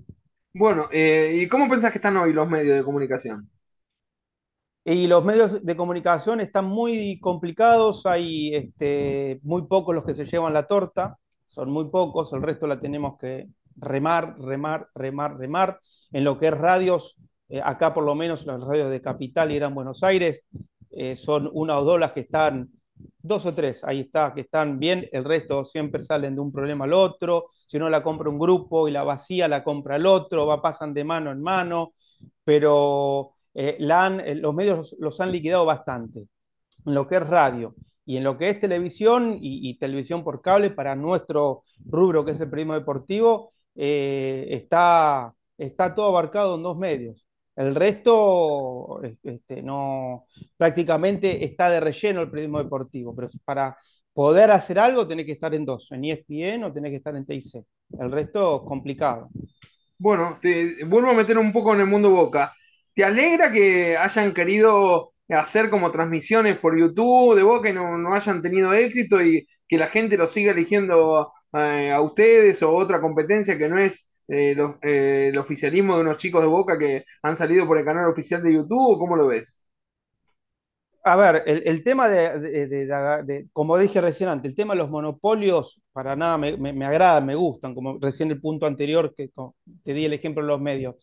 Bueno, 0.53 0.89
eh, 0.91 1.39
¿y 1.43 1.49
cómo 1.49 1.69
pensás 1.69 1.93
que 1.93 1.99
están 1.99 2.17
hoy 2.17 2.33
los 2.33 2.49
medios 2.49 2.77
de 2.77 2.83
comunicación? 2.83 3.49
Y 4.85 5.07
los 5.07 5.25
medios 5.25 5.65
de 5.65 5.77
comunicación 5.77 6.41
están 6.41 6.65
muy 6.65 7.21
complicados, 7.21 8.07
hay 8.07 8.55
este, 8.55 9.39
muy 9.43 9.67
pocos 9.67 9.95
los 9.95 10.05
que 10.05 10.15
se 10.15 10.25
llevan 10.25 10.55
la 10.55 10.67
torta, 10.67 11.19
son 11.47 11.71
muy 11.71 11.89
pocos, 11.91 12.33
el 12.33 12.43
resto 12.43 12.67
la 12.67 12.81
tenemos 12.81 13.17
que 13.19 13.47
remar, 13.77 14.37
remar, 14.41 14.89
remar, 14.95 15.37
remar. 15.37 15.81
En 16.13 16.25
lo 16.25 16.39
que 16.39 16.49
es 16.49 16.59
radios, 16.59 17.17
eh, 17.51 17.61
acá 17.63 17.93
por 17.93 18.05
lo 18.05 18.15
menos 18.15 18.47
las 18.47 18.61
radios 18.61 18.91
de 18.91 19.01
Capital 19.01 19.51
y 19.51 19.57
Gran 19.57 19.75
Buenos 19.75 20.05
Aires, 20.05 20.47
eh, 20.93 21.17
son 21.17 21.51
una 21.53 21.81
o 21.81 21.85
dos 21.85 21.99
las 21.99 22.13
que 22.13 22.21
están, 22.21 22.71
dos 23.21 23.45
o 23.45 23.53
tres, 23.53 23.83
ahí 23.83 24.01
está, 24.01 24.33
que 24.33 24.43
están 24.43 24.79
bien, 24.79 25.09
el 25.11 25.25
resto 25.25 25.65
siempre 25.65 26.05
salen 26.05 26.37
de 26.37 26.41
un 26.41 26.53
problema 26.53 26.85
al 26.85 26.93
otro, 26.93 27.47
si 27.67 27.77
no 27.79 27.91
la 27.91 28.05
compra 28.05 28.31
un 28.31 28.39
grupo 28.39 28.87
y 28.87 28.93
la 28.93 29.03
vacía 29.03 29.49
la 29.49 29.65
compra 29.65 29.97
el 29.97 30.07
otro, 30.07 30.47
va, 30.47 30.63
pasan 30.63 30.95
de 30.95 31.03
mano 31.03 31.33
en 31.33 31.43
mano, 31.43 31.95
pero 32.45 33.33
eh, 33.55 33.77
los 33.81 34.55
medios 34.55 34.95
los, 35.01 35.21
han 35.21 35.33
liquidado 35.33 35.65
bastante. 35.65 36.29
En 36.87 36.95
lo 36.95 37.07
que 37.09 37.17
es 37.17 37.29
radio 37.29 37.75
y 38.07 38.17
en 38.17 38.25
lo 38.25 38.39
que 38.39 38.49
es 38.51 38.61
televisión 38.61 39.39
y, 39.41 39.77
televisión 39.79 40.25
por 40.25 40.41
cable, 40.41 40.71
para 40.71 40.97
nuestro 40.97 41.65
rubro, 41.85 42.25
que 42.25 42.33
es 42.33 42.41
el 42.41 42.49
periodismo 42.49 42.75
deportivo, 42.75 43.53
está, 43.75 45.35
está 45.59 45.95
todo 45.95 46.09
abarcado 46.09 46.57
en 46.57 46.63
dos 46.63 46.77
medios. 46.79 47.30
El 47.61 47.75
resto 47.75 49.03
este, 49.23 49.61
no, 49.61 50.25
prácticamente 50.57 51.45
está 51.45 51.69
de 51.69 51.79
relleno 51.79 52.23
el 52.23 52.31
periodismo 52.31 52.57
deportivo, 52.57 53.15
pero 53.15 53.29
para 53.45 53.77
poder 54.15 54.51
hacer 54.51 54.79
algo 54.79 55.07
tenés 55.07 55.27
que 55.27 55.33
estar 55.33 55.55
en 55.55 55.67
dos, 55.67 55.93
en 55.93 56.07
ESPN 56.07 56.65
o 56.65 56.73
tenés 56.73 56.91
que 56.91 56.97
estar 56.97 57.15
en 57.15 57.27
TIC. 57.27 57.63
El 57.99 58.11
resto 58.11 58.65
complicado. 58.65 59.29
Bueno, 59.99 60.39
te 60.41 60.83
vuelvo 60.87 61.11
a 61.11 61.13
meter 61.13 61.37
un 61.37 61.53
poco 61.53 61.75
en 61.75 61.81
el 61.81 61.87
mundo 61.87 62.09
Boca. 62.09 62.51
¿Te 62.95 63.05
alegra 63.05 63.53
que 63.53 63.95
hayan 63.95 64.33
querido 64.33 65.13
hacer 65.29 65.69
como 65.69 65.93
transmisiones 65.93 66.59
por 66.59 66.79
YouTube 66.79 67.37
de 67.37 67.43
Boca 67.43 67.69
y 67.69 67.75
no, 67.75 68.15
hayan 68.15 68.41
tenido 68.41 68.73
éxito 68.73 69.21
y 69.23 69.47
que 69.69 69.77
la 69.77 69.87
gente 69.87 70.17
lo 70.17 70.27
siga 70.27 70.53
eligiendo 70.53 71.31
eh, 71.53 71.93
a 71.93 72.01
ustedes 72.01 72.63
o 72.63 72.75
otra 72.75 73.03
competencia 73.03 73.59
que 73.59 73.69
no 73.69 73.79
es 73.79 74.10
eh, 74.31 74.57
eh, 74.83 75.29
el 75.31 75.39
oficialismo 75.39 75.97
de 75.97 76.03
unos 76.03 76.17
chicos 76.17 76.41
de 76.41 76.47
Boca 76.47 76.79
que 76.79 77.05
han 77.23 77.35
salido 77.35 77.67
por 77.67 77.79
el 77.79 77.85
canal 77.85 78.09
oficial 78.09 78.43
de 78.43 78.55
YouTube? 78.55 78.99
¿Cómo 78.99 79.17
lo 79.17 79.27
ves? 79.27 79.59
A 81.03 81.17
ver, 81.17 81.43
el, 81.47 81.83
tema 81.83 82.09
de, 82.09 83.49
como 83.55 83.79
dije 83.79 84.03
recién 84.03 84.29
antes, 84.29 84.51
el 84.51 84.57
tema 84.57 84.75
de 84.75 84.81
los 84.81 84.91
monopolios 84.91 85.81
para 85.93 86.15
nada 86.15 86.37
me, 86.37 86.57
me, 86.59 86.85
agradan, 86.85 87.25
me 87.25 87.35
gustan, 87.35 87.75
como 87.75 87.99
recién 87.99 88.31
el 88.31 88.41
punto 88.41 88.67
anterior 88.67 89.15
que 89.15 89.31
te 89.83 89.95
di 89.95 90.05
el 90.05 90.13
ejemplo 90.13 90.43
de 90.43 90.49
los 90.49 90.61
medios. 90.61 90.95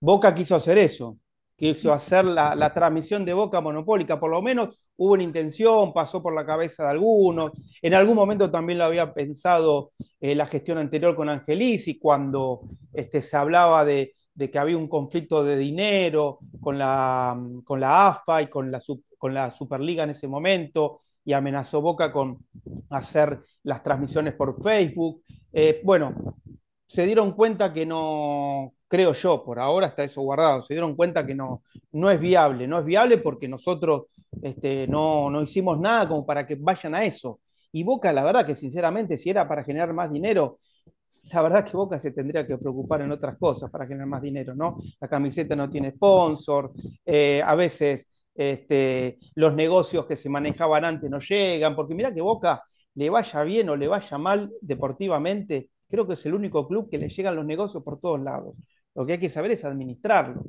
Boca 0.00 0.34
quiso 0.34 0.56
hacer 0.56 0.78
eso, 0.78 1.18
quiso 1.56 1.92
hacer 1.92 2.24
la, 2.24 2.72
transmisión 2.74 3.24
de 3.24 3.32
Boca 3.32 3.60
monopólica, 3.60 4.18
por 4.18 4.30
lo 4.30 4.42
menos 4.42 4.88
hubo 4.96 5.12
una 5.12 5.22
intención, 5.22 5.92
pasó 5.92 6.22
por 6.22 6.34
la 6.34 6.44
cabeza 6.44 6.84
de 6.84 6.90
algunos, 6.90 7.52
en 7.80 7.94
algún 7.94 8.16
momento 8.16 8.50
también 8.50 8.78
lo 8.78 8.84
había 8.84 9.12
pensado 9.12 9.92
eh, 10.20 10.34
la 10.34 10.46
gestión 10.46 10.78
anterior 10.78 11.14
con 11.14 11.28
Angelisi, 11.28 11.98
cuando 11.98 12.62
este, 12.92 13.22
se 13.22 13.36
hablaba 13.36 13.84
de, 13.84 14.14
que 14.36 14.58
había 14.58 14.76
un 14.76 14.88
conflicto 14.88 15.44
de 15.44 15.56
dinero 15.56 16.40
con 16.60 16.76
la, 16.76 17.40
con 17.64 17.80
la 17.80 18.08
AFA 18.08 18.42
y 18.42 18.48
con 18.48 18.70
la, 18.72 18.80
con 19.16 19.32
la 19.32 19.50
Superliga 19.52 20.02
en 20.04 20.10
ese 20.10 20.26
momento, 20.26 21.02
y 21.24 21.32
amenazó 21.32 21.80
Boca 21.80 22.12
con 22.12 22.44
hacer 22.90 23.40
las 23.62 23.82
transmisiones 23.82 24.34
por 24.34 24.62
Facebook. 24.62 25.22
Eh, 25.52 25.80
bueno, 25.84 26.36
se 26.86 27.06
dieron 27.06 27.32
cuenta 27.32 27.72
que 27.72 27.86
no, 27.86 28.74
creo 28.94 29.12
yo, 29.12 29.42
por 29.42 29.58
ahora 29.58 29.88
está 29.88 30.04
eso 30.04 30.22
guardado, 30.22 30.62
se 30.62 30.72
dieron 30.72 30.94
cuenta 30.94 31.26
que 31.26 31.34
no, 31.34 31.64
no 31.90 32.12
es 32.12 32.20
viable, 32.20 32.68
no 32.68 32.78
es 32.78 32.84
viable 32.84 33.18
porque 33.18 33.48
nosotros 33.48 34.04
este, 34.40 34.86
no, 34.86 35.28
no 35.30 35.42
hicimos 35.42 35.80
nada 35.80 36.06
como 36.06 36.24
para 36.24 36.46
que 36.46 36.54
vayan 36.54 36.94
a 36.94 37.04
eso. 37.04 37.40
Y 37.72 37.82
Boca, 37.82 38.12
la 38.12 38.22
verdad 38.22 38.46
que 38.46 38.54
sinceramente, 38.54 39.16
si 39.16 39.30
era 39.30 39.48
para 39.48 39.64
generar 39.64 39.92
más 39.92 40.12
dinero, 40.12 40.60
la 41.32 41.42
verdad 41.42 41.64
que 41.64 41.76
Boca 41.76 41.98
se 41.98 42.12
tendría 42.12 42.46
que 42.46 42.56
preocupar 42.56 43.00
en 43.00 43.10
otras 43.10 43.36
cosas 43.36 43.68
para 43.68 43.84
generar 43.84 44.06
más 44.06 44.22
dinero, 44.22 44.54
¿no? 44.54 44.78
La 45.00 45.08
camiseta 45.08 45.56
no 45.56 45.68
tiene 45.68 45.90
sponsor, 45.90 46.70
eh, 47.04 47.42
a 47.44 47.56
veces 47.56 48.06
este, 48.32 49.18
los 49.34 49.56
negocios 49.56 50.06
que 50.06 50.14
se 50.14 50.28
manejaban 50.28 50.84
antes 50.84 51.10
no 51.10 51.18
llegan, 51.18 51.74
porque 51.74 51.96
mira 51.96 52.14
que 52.14 52.20
Boca 52.20 52.62
le 52.94 53.10
vaya 53.10 53.42
bien 53.42 53.68
o 53.70 53.74
le 53.74 53.88
vaya 53.88 54.18
mal 54.18 54.52
deportivamente, 54.60 55.70
creo 55.88 56.06
que 56.06 56.12
es 56.12 56.24
el 56.26 56.34
único 56.34 56.68
club 56.68 56.88
que 56.88 56.98
le 56.98 57.08
llegan 57.08 57.34
los 57.34 57.44
negocios 57.44 57.82
por 57.82 57.98
todos 57.98 58.20
lados. 58.20 58.54
Lo 58.94 59.04
que 59.06 59.14
hay 59.14 59.20
que 59.20 59.28
saber 59.28 59.52
es 59.52 59.64
administrarlo. 59.64 60.44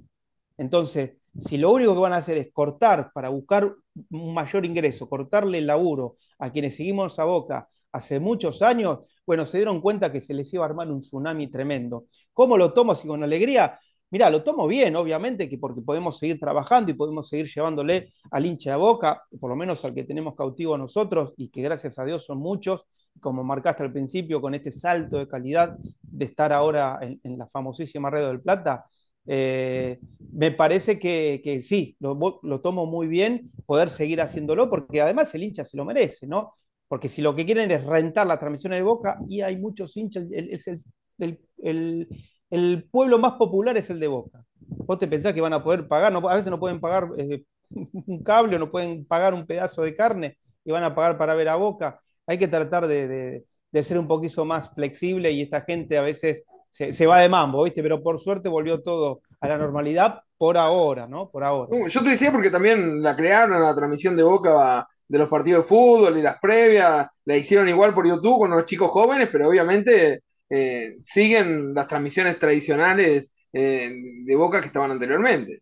Entonces, 0.58 1.18
si 1.38 1.58
lo 1.58 1.72
único 1.72 1.94
que 1.94 2.00
van 2.00 2.14
a 2.14 2.18
hacer 2.18 2.38
es 2.38 2.52
cortar 2.54 3.12
para 3.14 3.30
buscar 3.30 3.74
un 4.10 4.34
mayor 4.34 4.66
ingreso, 4.66 5.10
cortarle 5.10 5.58
el 5.58 5.68
laburo 5.68 6.18
a 6.40 6.52
quienes 6.52 6.76
seguimos 6.76 7.20
a 7.20 7.26
Boca 7.26 7.68
hace 7.92 8.20
muchos 8.20 8.62
años, 8.62 9.00
bueno, 9.26 9.46
se 9.46 9.58
dieron 9.58 9.82
cuenta 9.82 10.12
que 10.12 10.22
se 10.22 10.34
les 10.34 10.54
iba 10.54 10.64
a 10.64 10.70
armar 10.70 10.90
un 10.92 11.00
tsunami 11.02 11.48
tremendo. 11.48 12.06
¿Cómo 12.34 12.58
lo 12.58 12.74
tomo 12.74 12.92
así 12.92 13.08
con 13.08 13.24
alegría? 13.24 13.80
Mira, 14.12 14.30
lo 14.30 14.44
tomo 14.44 14.68
bien, 14.68 14.96
obviamente, 14.96 15.50
que 15.50 15.58
porque 15.58 15.82
podemos 15.82 16.18
seguir 16.18 16.40
trabajando 16.40 16.92
y 16.92 16.94
podemos 16.94 17.28
seguir 17.28 17.48
llevándole 17.48 18.14
al 18.32 18.46
hincha 18.46 18.72
de 18.72 18.78
boca, 18.78 19.24
por 19.40 19.50
lo 19.50 19.56
menos 19.56 19.84
al 19.84 19.94
que 19.94 20.04
tenemos 20.04 20.36
cautivo 20.36 20.78
nosotros, 20.78 21.34
y 21.38 21.50
que 21.50 21.62
gracias 21.62 21.98
a 22.00 22.06
Dios 22.06 22.24
son 22.26 22.38
muchos, 22.38 22.86
como 23.20 23.44
marcaste 23.44 23.84
al 23.84 23.92
principio, 23.92 24.42
con 24.42 24.54
este 24.56 24.72
salto 24.72 25.18
de 25.18 25.28
calidad 25.28 25.78
de 26.02 26.26
estar 26.26 26.54
ahora 26.54 27.00
en, 27.02 27.38
la 27.38 27.48
famosísima 27.48 28.10
Red 28.10 28.28
del 28.28 28.42
Plata. 28.42 28.86
Eh, 29.28 30.00
me 30.34 30.52
parece 30.52 31.00
que, 31.00 31.62
sí, 31.64 31.96
lo, 32.00 32.62
tomo 32.62 32.86
muy 32.86 33.08
bien 33.08 33.52
poder 33.66 33.90
seguir 33.90 34.22
haciéndolo, 34.22 34.70
porque 34.70 35.02
además 35.02 35.34
el 35.36 35.44
hincha 35.44 35.64
se 35.64 35.78
lo 35.78 35.86
merece, 35.86 36.28
¿no? 36.28 36.54
Porque 36.88 37.08
si 37.08 37.22
lo 37.22 37.36
que 37.36 37.46
quieren 37.46 37.72
es 37.72 37.84
rentar 37.84 38.28
las 38.28 38.40
transmisiones 38.40 38.80
de 38.80 38.84
Boca, 38.84 39.18
y 39.28 39.42
hay 39.42 39.58
muchos 39.58 39.98
hinchas, 39.98 40.26
es 40.32 40.70
el, 41.18 42.88
pueblo 42.92 43.18
más 43.18 43.34
popular 43.34 43.78
es 43.78 43.90
el 43.90 44.00
de 44.00 44.08
Boca. 44.08 44.46
Vos 44.60 44.98
te 44.98 45.08
pensás 45.08 45.34
que 45.34 45.42
van 45.42 45.54
a 45.54 45.64
poder 45.64 45.88
pagar, 45.88 46.12
no, 46.12 46.28
a 46.30 46.36
veces 46.36 46.52
no 46.52 46.60
pueden 46.60 46.80
pagar 46.80 47.10
eh, 47.18 47.44
un 47.70 48.24
cable, 48.24 48.60
no 48.60 48.72
pueden 48.72 49.06
pagar 49.06 49.34
un 49.34 49.46
pedazo 49.46 49.82
de 49.82 49.96
carne 49.96 50.38
y 50.64 50.72
van 50.72 50.84
a 50.84 50.96
pagar 50.96 51.18
para 51.18 51.36
ver 51.36 51.50
a 51.50 51.56
Boca. 51.56 52.02
Hay 52.28 52.38
que 52.38 52.48
tratar 52.48 52.88
de, 52.88 53.44
ser 53.82 54.00
un 54.00 54.08
poquito 54.08 54.46
más 54.46 54.74
flexible 54.74 55.32
y 55.32 55.42
esta 55.42 55.62
gente 55.62 55.98
a 55.98 56.02
veces 56.02 56.44
se, 56.72 57.06
va 57.06 57.20
de 57.20 57.30
mambo, 57.30 57.64
¿viste? 57.64 57.82
Pero 57.82 58.02
por 58.02 58.20
suerte 58.20 58.50
volvió 58.50 58.82
todo 58.82 59.22
a 59.40 59.48
la 59.48 59.58
normalidad 59.58 60.22
por 60.38 60.58
ahora, 60.58 61.08
¿no? 61.08 61.30
Por 61.30 61.44
ahora. 61.44 61.70
Uh, 61.72 61.88
yo 61.88 62.04
te 62.04 62.10
decía 62.10 62.32
porque 62.32 62.50
también 62.50 63.02
la 63.02 63.16
crearon 63.16 63.62
la 63.62 63.76
transmisión 63.76 64.16
de 64.16 64.24
Boca 64.24 64.88
de 65.08 65.20
los 65.20 65.30
partidos 65.30 65.64
de 65.64 65.70
fútbol 65.70 66.18
y 66.18 66.22
las 66.22 66.40
previas, 66.40 67.08
la 67.26 67.38
hicieron 67.38 67.70
igual 67.70 67.94
por 67.94 68.08
YouTube 68.08 68.40
con 68.40 68.52
los 68.52 68.66
chicos 68.66 68.90
jóvenes, 68.92 69.30
pero 69.32 69.48
obviamente 69.48 70.22
eh, 70.50 70.96
siguen 71.02 71.74
las 71.74 71.88
transmisiones 71.88 72.40
tradicionales 72.40 73.32
eh, 73.54 73.92
de 74.26 74.36
Boca 74.36 74.60
que 74.60 74.68
estaban 74.68 74.92
anteriormente. 74.92 75.62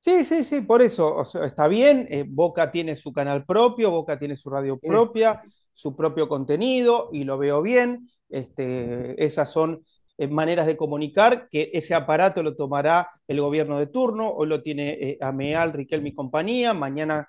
Sí, 0.00 0.24
sí, 0.24 0.44
sí, 0.44 0.60
por 0.60 0.82
eso 0.82 1.22
está 1.42 1.66
bien. 1.66 2.06
Eh, 2.10 2.24
Boca 2.28 2.70
tiene 2.70 2.94
su 2.94 3.12
canal 3.12 3.44
propio, 3.46 3.90
Boca 3.90 4.18
tiene 4.18 4.36
su 4.36 4.50
radio 4.50 4.78
propia, 4.78 5.42
su 5.74 5.94
propio 5.94 6.28
contenido 6.28 7.10
y 7.12 7.24
lo 7.24 7.36
veo 7.36 7.60
bien. 7.60 8.08
Este, 8.30 9.22
esas 9.22 9.52
son 9.52 9.84
maneras 10.30 10.66
de 10.66 10.76
comunicar 10.76 11.48
que 11.50 11.70
ese 11.74 11.94
aparato 11.94 12.42
lo 12.42 12.54
tomará 12.54 13.10
el 13.28 13.40
gobierno 13.40 13.78
de 13.78 13.88
turno. 13.88 14.30
Hoy 14.30 14.46
lo 14.46 14.62
tiene 14.62 15.18
Ameal, 15.20 15.72
Riquelme 15.72 16.10
y 16.10 16.14
compañía. 16.14 16.72
Mañana, 16.72 17.28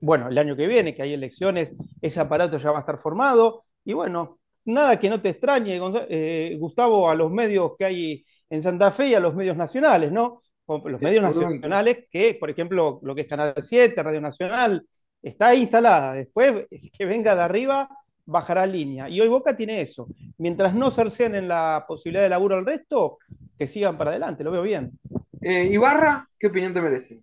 bueno, 0.00 0.28
el 0.28 0.38
año 0.38 0.54
que 0.54 0.66
viene, 0.66 0.94
que 0.94 1.02
hay 1.02 1.14
elecciones, 1.14 1.74
ese 2.00 2.20
aparato 2.20 2.58
ya 2.58 2.70
va 2.70 2.78
a 2.78 2.80
estar 2.80 2.98
formado. 2.98 3.64
Y 3.84 3.94
bueno, 3.94 4.38
nada 4.68 4.98
que 4.98 5.08
no 5.10 5.20
te 5.20 5.30
extrañe, 5.30 5.80
eh, 6.08 6.56
Gustavo, 6.58 7.08
a 7.08 7.14
los 7.14 7.30
medios 7.30 7.72
que 7.78 7.84
hay 7.84 8.24
en 8.50 8.62
Santa 8.62 8.92
Fe 8.92 9.08
y 9.08 9.14
a 9.14 9.20
los 9.20 9.34
medios 9.34 9.56
nacionales, 9.56 10.12
¿no? 10.12 10.42
Los 10.66 11.00
medios 11.00 11.22
nacionales 11.22 12.06
que, 12.10 12.36
por 12.38 12.50
ejemplo, 12.50 13.00
lo 13.02 13.14
que 13.14 13.22
es 13.22 13.26
Canal 13.26 13.54
7, 13.56 14.02
Radio 14.02 14.20
Nacional, 14.20 14.86
está 15.28 15.54
instalada. 15.54 16.14
Después 16.14 16.66
que 16.98 17.06
venga 17.06 17.34
de 17.34 17.42
arriba, 17.42 17.88
bajará 18.26 18.66
línea. 18.66 19.08
Y 19.08 19.20
hoy 19.20 19.28
Boca 19.28 19.56
tiene 19.56 19.80
eso. 19.80 20.08
Mientras 20.38 20.74
no 20.74 20.90
cercen 20.90 21.34
en 21.34 21.48
la 21.48 21.84
posibilidad 21.86 22.22
de 22.22 22.28
laburo 22.28 22.56
al 22.56 22.66
resto, 22.66 23.18
que 23.58 23.66
sigan 23.66 23.96
para 23.96 24.10
adelante, 24.10 24.44
lo 24.44 24.50
veo 24.50 24.62
bien. 24.62 24.92
Eh, 25.40 25.68
Ibarra, 25.72 26.28
¿qué 26.38 26.48
opinión 26.48 26.74
te 26.74 26.80
merece? 26.80 27.22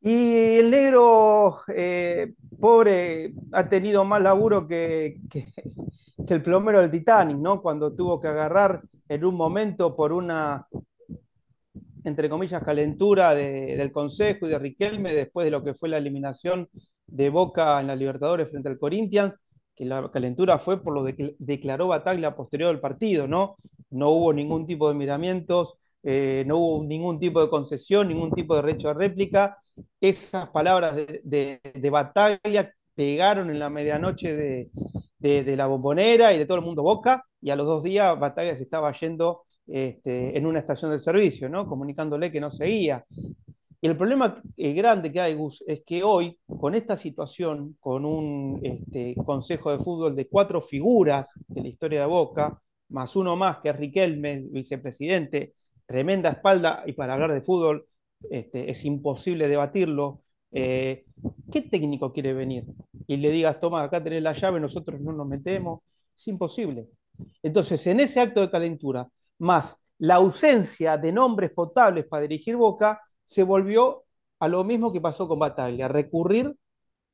Y 0.00 0.58
el 0.58 0.70
negro, 0.70 1.60
eh, 1.74 2.34
pobre 2.60 3.32
ha 3.52 3.68
tenido 3.68 4.04
más 4.04 4.20
laburo 4.20 4.66
que, 4.68 5.18
que, 5.30 5.46
que, 6.26 6.34
el 6.34 6.42
plomero 6.42 6.82
del 6.82 6.90
Titanic, 6.90 7.38
¿no? 7.38 7.62
Cuando 7.62 7.94
tuvo 7.94 8.20
que 8.20 8.28
agarrar 8.28 8.82
en 9.08 9.24
un 9.24 9.34
momento 9.34 9.96
por 9.96 10.12
una, 10.12 10.66
entre 12.04 12.28
comillas, 12.28 12.62
calentura 12.62 13.34
de, 13.34 13.76
del 13.76 13.90
Consejo 13.90 14.46
y 14.46 14.50
de 14.50 14.58
Riquelme 14.58 15.14
después 15.14 15.44
de 15.46 15.50
lo 15.50 15.64
que 15.64 15.74
fue 15.74 15.88
la 15.88 15.98
eliminación 15.98 16.68
de 17.14 17.30
Boca 17.30 17.80
en 17.80 17.86
la 17.86 17.96
Libertadores 17.96 18.50
frente 18.50 18.68
al 18.68 18.78
Corinthians, 18.78 19.38
que 19.74 19.84
la 19.84 20.10
calentura 20.10 20.58
fue 20.58 20.82
por 20.82 20.94
lo 20.94 21.04
que 21.04 21.36
declaró 21.38 21.88
Bataglia 21.88 22.34
posterior 22.34 22.70
del 22.70 22.80
partido, 22.80 23.28
¿no? 23.28 23.56
No 23.90 24.10
hubo 24.10 24.32
ningún 24.32 24.66
tipo 24.66 24.88
de 24.88 24.94
miramientos, 24.94 25.74
eh, 26.02 26.44
no 26.46 26.58
hubo 26.58 26.84
ningún 26.84 27.18
tipo 27.18 27.40
de 27.40 27.48
concesión, 27.48 28.08
ningún 28.08 28.32
tipo 28.32 28.54
de 28.56 28.62
derecho 28.62 28.88
de 28.88 28.94
réplica. 28.94 29.58
Esas 30.00 30.48
palabras 30.50 30.96
de, 30.96 31.20
de, 31.24 31.60
de 31.74 31.90
Bataglia 31.90 32.72
pegaron 32.94 33.50
en 33.50 33.58
la 33.58 33.70
medianoche 33.70 34.34
de, 34.34 34.70
de, 35.18 35.56
la 35.56 35.66
bombonera 35.66 36.34
y 36.34 36.38
de 36.38 36.46
todo 36.46 36.58
el 36.58 36.64
mundo 36.64 36.82
Boca, 36.82 37.24
y 37.40 37.50
a 37.50 37.56
los 37.56 37.66
dos 37.66 37.82
días 37.82 38.18
Bataglia 38.18 38.56
se 38.56 38.64
estaba 38.64 38.92
yendo 38.92 39.44
este, 39.66 40.36
en 40.36 40.46
una 40.46 40.58
estación 40.58 40.90
de 40.90 40.98
servicio, 40.98 41.48
¿no? 41.48 41.66
comunicándole 41.66 42.30
que 42.30 42.40
no 42.40 42.50
seguía. 42.50 43.04
Y 43.84 43.86
el 43.86 43.98
problema 43.98 44.40
grande 44.56 45.12
que 45.12 45.20
hay, 45.20 45.34
Gus, 45.34 45.62
es 45.66 45.82
que 45.84 46.02
hoy, 46.02 46.38
con 46.46 46.74
esta 46.74 46.96
situación, 46.96 47.76
con 47.80 48.06
un 48.06 48.58
este, 48.62 49.14
consejo 49.26 49.70
de 49.72 49.78
fútbol 49.78 50.16
de 50.16 50.26
cuatro 50.26 50.62
figuras 50.62 51.32
de 51.48 51.60
la 51.60 51.68
historia 51.68 52.00
de 52.00 52.06
Boca, 52.06 52.58
más 52.88 53.14
uno 53.14 53.36
más 53.36 53.58
que 53.58 53.68
es 53.68 53.76
Riquelme, 53.76 54.46
vicepresidente, 54.48 55.52
tremenda 55.84 56.30
espalda, 56.30 56.82
y 56.86 56.94
para 56.94 57.12
hablar 57.12 57.34
de 57.34 57.42
fútbol 57.42 57.86
este, 58.30 58.70
es 58.70 58.86
imposible 58.86 59.48
debatirlo. 59.48 60.22
Eh, 60.50 61.04
¿Qué 61.52 61.60
técnico 61.60 62.10
quiere 62.10 62.32
venir? 62.32 62.64
Y 63.06 63.18
le 63.18 63.30
digas, 63.32 63.60
toma, 63.60 63.82
acá 63.82 64.02
tenés 64.02 64.22
la 64.22 64.32
llave, 64.32 64.60
nosotros 64.60 64.98
no 64.98 65.12
nos 65.12 65.26
metemos. 65.26 65.80
Es 66.16 66.26
imposible. 66.28 66.86
Entonces, 67.42 67.86
en 67.86 68.00
ese 68.00 68.18
acto 68.18 68.40
de 68.40 68.50
calentura, 68.50 69.06
más 69.40 69.76
la 69.98 70.14
ausencia 70.14 70.96
de 70.96 71.12
nombres 71.12 71.50
potables 71.50 72.06
para 72.06 72.22
dirigir 72.22 72.56
Boca, 72.56 72.98
se 73.24 73.42
volvió 73.42 74.04
a 74.38 74.48
lo 74.48 74.64
mismo 74.64 74.92
que 74.92 75.00
pasó 75.00 75.28
con 75.28 75.38
Bataglia, 75.38 75.88
recurrir 75.88 76.54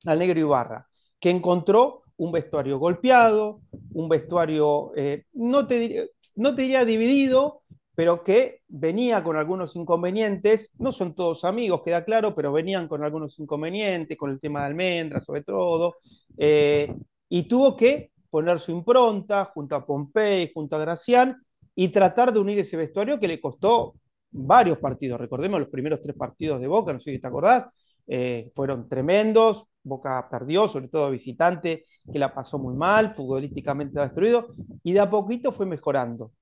al 0.04 0.18
negro 0.18 0.40
Ibarra, 0.40 0.88
que 1.18 1.30
encontró 1.30 2.02
un 2.16 2.32
vestuario 2.32 2.78
golpeado, 2.78 3.60
un 3.94 4.08
vestuario, 4.08 4.92
eh, 4.96 5.24
no, 5.32 5.66
te, 5.66 6.10
no 6.36 6.54
te 6.54 6.62
diría 6.62 6.84
dividido, 6.84 7.62
pero 7.94 8.22
que 8.22 8.62
venía 8.68 9.22
con 9.22 9.36
algunos 9.36 9.76
inconvenientes, 9.76 10.70
no 10.78 10.92
son 10.92 11.14
todos 11.14 11.44
amigos, 11.44 11.82
queda 11.82 12.04
claro, 12.04 12.34
pero 12.34 12.52
venían 12.52 12.88
con 12.88 13.04
algunos 13.04 13.38
inconvenientes, 13.38 14.16
con 14.16 14.30
el 14.30 14.40
tema 14.40 14.60
de 14.60 14.66
almendras 14.66 15.24
sobre 15.24 15.42
todo, 15.42 15.96
eh, 16.36 16.94
y 17.28 17.42
tuvo 17.44 17.76
que 17.76 18.10
poner 18.30 18.58
su 18.58 18.72
impronta 18.72 19.46
junto 19.46 19.74
a 19.76 19.84
Pompey, 19.84 20.50
junto 20.52 20.76
a 20.76 20.78
Gracián, 20.78 21.42
y 21.74 21.88
tratar 21.88 22.32
de 22.32 22.38
unir 22.38 22.58
ese 22.58 22.76
vestuario 22.76 23.18
que 23.18 23.28
le 23.28 23.40
costó 23.40 23.94
varios 24.30 24.78
partidos. 24.78 25.20
Recordemos 25.20 25.60
los 25.60 25.68
primeros 25.68 26.00
tres 26.00 26.16
partidos 26.16 26.60
de 26.60 26.66
Boca, 26.68 26.92
no 26.92 27.00
sé 27.00 27.12
si 27.12 27.18
te 27.18 27.26
acordás, 27.26 27.72
eh, 28.06 28.50
fueron 28.54 28.88
tremendos. 28.88 29.66
Boca 29.82 30.28
perdió, 30.30 30.68
sobre 30.68 30.88
todo 30.88 31.10
visitante, 31.10 31.84
que 32.12 32.18
la 32.18 32.34
pasó 32.34 32.58
muy 32.58 32.74
mal, 32.74 33.14
futbolísticamente 33.14 33.98
destruido, 33.98 34.48
y 34.82 34.92
de 34.92 35.00
a 35.00 35.08
poquito 35.08 35.52
fue 35.52 35.66
mejorando. 35.66 36.32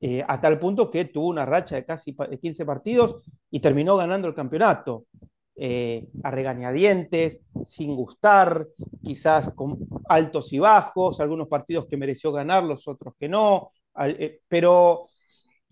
Eh, 0.00 0.22
a 0.26 0.40
tal 0.40 0.58
punto 0.58 0.90
que 0.90 1.06
tuvo 1.06 1.28
una 1.28 1.46
racha 1.46 1.76
de 1.76 1.84
casi 1.84 2.14
15 2.14 2.66
partidos 2.66 3.24
y 3.50 3.60
terminó 3.60 3.96
ganando 3.96 4.28
el 4.28 4.34
campeonato. 4.34 5.06
Eh, 5.56 6.08
a 6.24 6.32
regañadientes, 6.32 7.40
sin 7.64 7.94
gustar, 7.94 8.66
quizás 9.02 9.50
con 9.54 9.78
altos 10.08 10.52
y 10.52 10.58
bajos, 10.58 11.20
algunos 11.20 11.46
partidos 11.46 11.86
que 11.86 11.96
mereció 11.96 12.32
ganar, 12.32 12.64
los 12.64 12.88
otros 12.88 13.14
que 13.18 13.28
no, 13.28 13.70
eh, 14.00 14.40
pero 14.48 15.06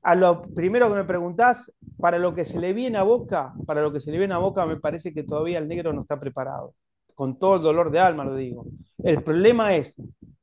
a 0.03 0.15
lo 0.15 0.43
primero 0.43 0.89
que 0.89 0.97
me 0.97 1.05
preguntás, 1.05 1.73
para 1.99 2.19
lo 2.19 2.35
que 2.35 2.45
se 2.45 2.59
le 2.59 2.73
viene 2.73 2.99
a 2.99 3.05
Boca, 3.05 3.55
para 3.67 3.83
lo 3.83 3.93
que 3.93 4.01
se 4.01 4.11
le 4.11 4.19
viene 4.19 4.35
a 4.35 4.39
Boca, 4.39 4.67
me 4.67 4.79
parece 4.79 5.15
que 5.15 5.23
todavía 5.23 5.59
el 5.59 5.69
negro 5.69 5.93
no 5.93 6.03
está 6.03 6.19
preparado. 6.19 6.75
Con 7.15 7.39
todo 7.39 7.57
el 7.57 7.63
dolor 7.63 7.91
de 7.91 8.01
alma 8.01 8.25
lo 8.25 8.35
digo. 8.35 8.67
El 8.99 9.23
problema 9.23 9.77
es, 9.77 9.95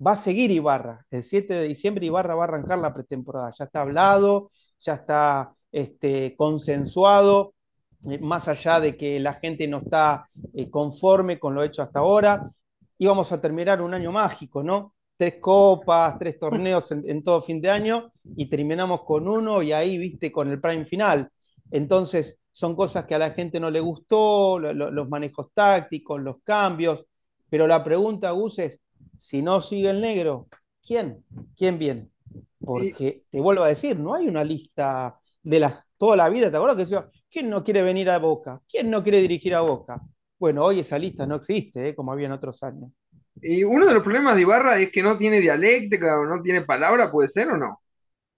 va 0.05 0.11
a 0.11 0.15
seguir 0.15 0.51
Ibarra. 0.51 1.05
El 1.11 1.23
7 1.23 1.53
de 1.53 1.67
diciembre 1.67 2.05
Ibarra 2.05 2.35
va 2.35 2.43
a 2.43 2.47
arrancar 2.47 2.79
la 2.79 2.93
pretemporada. 2.93 3.51
Ya 3.57 3.65
está 3.65 3.81
hablado, 3.81 4.51
ya 4.79 4.93
está 4.93 5.53
este, 5.71 6.35
consensuado, 6.37 7.53
eh, 8.09 8.19
más 8.19 8.47
allá 8.47 8.79
de 8.79 8.95
que 8.95 9.19
la 9.19 9.33
gente 9.33 9.67
no 9.67 9.79
está 9.79 10.29
eh, 10.53 10.69
conforme 10.69 11.37
con 11.37 11.53
lo 11.53 11.63
hecho 11.63 11.81
hasta 11.81 11.99
ahora. 11.99 12.49
Y 12.97 13.07
vamos 13.07 13.31
a 13.31 13.41
terminar 13.41 13.81
un 13.81 13.93
año 13.93 14.11
mágico, 14.11 14.63
¿no? 14.63 14.93
Tres 15.19 15.35
copas, 15.41 16.17
tres 16.17 16.39
torneos 16.39 16.93
en, 16.93 17.21
todo 17.21 17.41
fin 17.41 17.59
de 17.59 17.69
año 17.69 18.13
y 18.37 18.45
terminamos 18.49 19.01
con 19.03 19.27
uno 19.27 19.61
y 19.61 19.73
ahí, 19.73 19.97
viste, 19.97 20.31
con 20.31 20.49
el 20.49 20.61
prime 20.61 20.85
final. 20.85 21.29
Entonces, 21.71 22.39
son 22.53 22.73
cosas 22.73 23.03
que 23.03 23.15
a 23.15 23.19
la 23.19 23.31
gente 23.31 23.59
no 23.59 23.69
le 23.69 23.81
gustó, 23.81 24.57
los 24.59 25.09
manejos 25.09 25.47
tácticos, 25.53 26.21
los 26.21 26.37
cambios, 26.41 27.05
pero 27.49 27.67
la 27.67 27.83
pregunta, 27.83 28.31
Gus, 28.31 28.59
es, 28.59 28.79
si 29.17 29.41
no 29.41 29.59
sigue 29.59 29.89
el 29.89 29.99
negro, 29.99 30.47
¿quién? 30.81 31.25
¿Quién 31.57 31.77
viene? 31.77 32.07
Porque, 32.57 33.23
te 33.29 33.41
vuelvo 33.41 33.63
a 33.63 33.67
decir, 33.67 33.99
no 33.99 34.13
hay 34.13 34.25
una 34.25 34.45
lista 34.45 35.19
de 35.43 35.59
las 35.59 35.85
toda 35.97 36.15
la 36.15 36.29
vida, 36.29 36.49
¿te 36.49 36.55
acuerdas 36.55 36.77
que 36.77 36.83
decía, 36.83 37.09
¿quién 37.29 37.49
no 37.49 37.61
quiere 37.61 37.83
venir 37.83 38.09
a 38.09 38.19
Boca? 38.19 38.61
¿Quién 38.69 38.89
no 38.89 39.03
quiere 39.03 39.19
dirigir 39.19 39.53
a 39.53 39.59
Boca? 39.59 40.01
Bueno, 40.37 40.63
hoy 40.63 40.79
esa 40.79 40.97
lista 40.97 41.25
no 41.25 41.35
existe, 41.35 41.89
¿eh? 41.89 41.93
como 41.93 42.13
había 42.13 42.27
en 42.27 42.31
otros 42.31 42.63
años. 42.63 42.89
Y 43.41 43.63
uno 43.63 43.85
de 43.85 43.93
los 43.93 44.03
problemas 44.03 44.35
de 44.35 44.41
Ibarra 44.41 44.79
es 44.79 44.91
que 44.91 45.03
no 45.03 45.17
tiene 45.17 45.39
dialéctica 45.39 46.19
o 46.19 46.25
no 46.25 46.41
tiene 46.41 46.61
palabra, 46.61 47.11
¿puede 47.11 47.29
ser 47.29 47.49
o 47.49 47.57
no? 47.57 47.81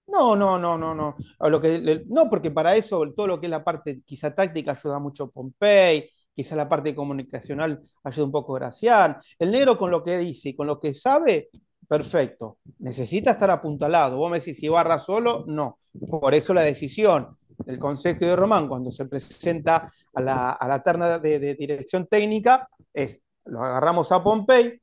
No, 0.08 0.36
no, 0.36 0.60
no, 0.60 0.78
no, 0.78 0.94
no. 0.94 1.16
lo 1.50 1.62
que, 1.62 2.04
no, 2.08 2.30
porque 2.30 2.52
para 2.52 2.76
eso 2.76 3.02
todo 3.16 3.28
lo 3.28 3.40
que 3.40 3.48
es 3.48 3.50
la 3.52 3.64
parte 3.64 4.02
quizá 4.06 4.36
táctica 4.36 4.72
ayuda 4.72 5.00
mucho 5.00 5.30
Pompey, 5.32 6.10
quizá 6.36 6.56
la 6.56 6.68
parte 6.68 6.94
comunicacional 6.94 7.82
ayuda 8.04 8.26
un 8.26 8.32
poco 8.32 8.54
Gracián. 8.54 9.18
El 9.40 9.52
negro 9.52 9.78
con 9.78 9.90
lo 9.90 10.04
que 10.04 10.18
dice 10.18 10.50
y 10.50 10.56
con 10.56 10.68
lo 10.68 10.80
que 10.80 10.94
sabe, 10.94 11.50
perfecto. 11.88 12.58
Necesita 12.80 13.32
estar 13.32 13.50
apuntalado. 13.52 14.18
Vos 14.18 14.30
me 14.30 14.40
decís, 14.40 14.62
Ibarra 14.62 15.00
solo, 15.00 15.46
no. 15.48 15.80
Por 16.10 16.34
eso 16.34 16.54
la 16.54 16.62
decisión 16.64 17.38
del 17.66 17.80
Consejo 17.80 18.26
de 18.26 18.36
Román, 18.36 18.68
cuando 18.68 18.92
se 18.92 19.06
presenta 19.06 19.92
a 20.14 20.22
la, 20.22 20.52
a 20.52 20.68
la 20.68 20.84
terna 20.84 21.20
de, 21.20 21.40
de 21.40 21.56
dirección 21.56 22.08
técnica, 22.08 22.68
es 22.94 23.22
lo 23.46 23.64
agarramos 23.64 24.12
a 24.12 24.24
Pompey, 24.24 24.82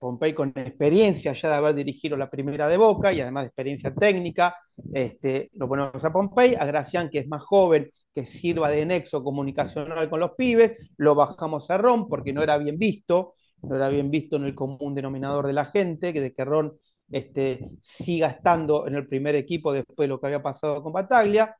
Pompey 0.00 0.32
con 0.32 0.48
experiencia 0.56 1.34
ya 1.34 1.50
de 1.50 1.54
haber 1.54 1.74
dirigido 1.74 2.16
la 2.16 2.30
primera 2.30 2.66
de 2.66 2.78
Boca 2.78 3.12
y 3.12 3.20
además 3.20 3.44
de 3.44 3.48
experiencia 3.48 3.94
técnica, 3.94 4.56
este, 4.94 5.50
lo 5.54 5.68
ponemos 5.68 6.02
a 6.02 6.12
Pompey, 6.12 6.54
a 6.54 6.64
Gracián, 6.64 7.10
que 7.10 7.18
es 7.20 7.28
más 7.28 7.42
joven, 7.42 7.90
que 8.14 8.24
sirva 8.24 8.70
de 8.70 8.86
nexo 8.86 9.22
comunicacional 9.22 10.08
con 10.08 10.20
los 10.20 10.32
pibes, 10.32 10.78
lo 10.96 11.14
bajamos 11.14 11.70
a 11.70 11.76
Ron 11.78 12.08
porque 12.08 12.32
no 12.32 12.42
era 12.42 12.56
bien 12.58 12.78
visto, 12.78 13.34
no 13.62 13.76
era 13.76 13.90
bien 13.90 14.10
visto 14.10 14.36
en 14.36 14.44
el 14.44 14.54
común 14.54 14.94
denominador 14.94 15.46
de 15.46 15.52
la 15.52 15.66
gente, 15.66 16.12
que 16.12 16.20
de 16.20 16.32
que 16.32 16.44
Ron 16.44 16.72
este, 17.10 17.68
siga 17.80 18.28
estando 18.28 18.86
en 18.86 18.94
el 18.94 19.06
primer 19.06 19.34
equipo 19.36 19.72
después 19.72 20.06
de 20.06 20.08
lo 20.08 20.18
que 20.18 20.26
había 20.28 20.42
pasado 20.42 20.82
con 20.82 20.92
Bataglia. 20.92 21.54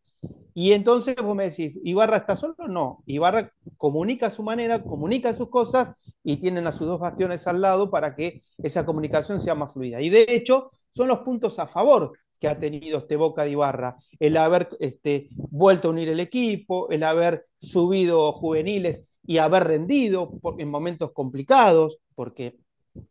Y 0.54 0.72
entonces 0.72 1.16
vos 1.16 1.34
me 1.34 1.44
decís, 1.44 1.78
¿Ibarra 1.84 2.18
está 2.18 2.36
solo? 2.36 2.54
No, 2.68 3.02
Ibarra 3.06 3.52
comunica 3.76 4.26
a 4.26 4.30
su 4.30 4.42
manera, 4.42 4.82
comunica 4.82 5.32
sus 5.32 5.48
cosas 5.48 5.96
y 6.22 6.36
tienen 6.38 6.66
a 6.66 6.72
sus 6.72 6.86
dos 6.86 7.00
bastiones 7.00 7.46
al 7.46 7.60
lado 7.60 7.90
para 7.90 8.14
que 8.14 8.42
esa 8.58 8.84
comunicación 8.84 9.40
sea 9.40 9.54
más 9.54 9.72
fluida. 9.72 10.00
Y 10.00 10.10
de 10.10 10.26
hecho, 10.28 10.70
son 10.90 11.08
los 11.08 11.20
puntos 11.20 11.58
a 11.58 11.66
favor 11.66 12.12
que 12.38 12.48
ha 12.48 12.58
tenido 12.58 12.98
este 12.98 13.16
Boca 13.16 13.44
de 13.44 13.50
Ibarra, 13.50 13.96
el 14.18 14.36
haber 14.36 14.70
este, 14.80 15.28
vuelto 15.32 15.88
a 15.88 15.90
unir 15.92 16.08
el 16.08 16.20
equipo, 16.20 16.90
el 16.90 17.04
haber 17.04 17.46
subido 17.60 18.32
juveniles 18.32 19.08
y 19.24 19.38
haber 19.38 19.64
rendido 19.64 20.32
en 20.58 20.70
momentos 20.70 21.12
complicados, 21.12 21.98
porque 22.14 22.56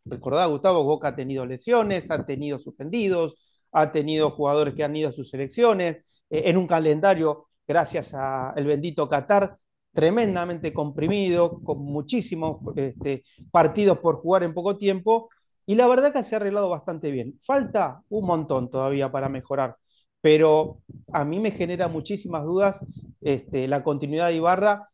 recordad, 0.04 0.50
Gustavo, 0.50 0.84
Boca 0.84 1.10
ha 1.10 1.16
tenido 1.16 1.46
lesiones, 1.46 2.10
ha 2.12 2.26
tenido 2.26 2.58
suspendidos, 2.58 3.36
ha 3.72 3.92
tenido 3.92 4.32
jugadores 4.32 4.74
que 4.74 4.84
han 4.84 4.96
ido 4.96 5.10
a 5.10 5.14
sus 5.14 5.30
selecciones, 5.30 6.04
en 6.30 6.58
un 6.58 6.68
calendario, 6.68 7.48
gracias 7.68 8.14
al 8.14 8.64
bendito 8.66 9.08
Qatar, 9.08 9.58
tremendamente 9.94 10.72
comprimido, 10.74 11.60
con 11.64 11.80
muchísimos 11.84 12.58
este, 12.76 13.24
partidos 13.52 14.00
por 14.00 14.18
jugar 14.18 14.44
en 14.44 14.54
poco 14.54 14.78
tiempo, 14.78 15.30
y 15.66 15.76
la 15.76 15.88
verdad 15.88 16.14
que 16.14 16.24
se 16.24 16.36
ha 16.36 16.38
arreglado 16.38 16.70
bastante 16.70 17.12
bien. 17.12 17.38
Falta 17.42 18.02
un 18.10 18.26
montón 18.26 18.70
todavía 18.70 19.12
para 19.12 19.30
mejorar, 19.30 19.76
pero 20.22 20.80
a 21.12 21.24
mí 21.26 21.40
me 21.40 21.52
genera 21.52 21.88
muchísimas 21.88 22.44
dudas 22.44 22.84
este, 23.22 23.68
la 23.68 23.84
continuidad 23.84 24.28
de 24.30 24.36
Ibarra 24.36 24.90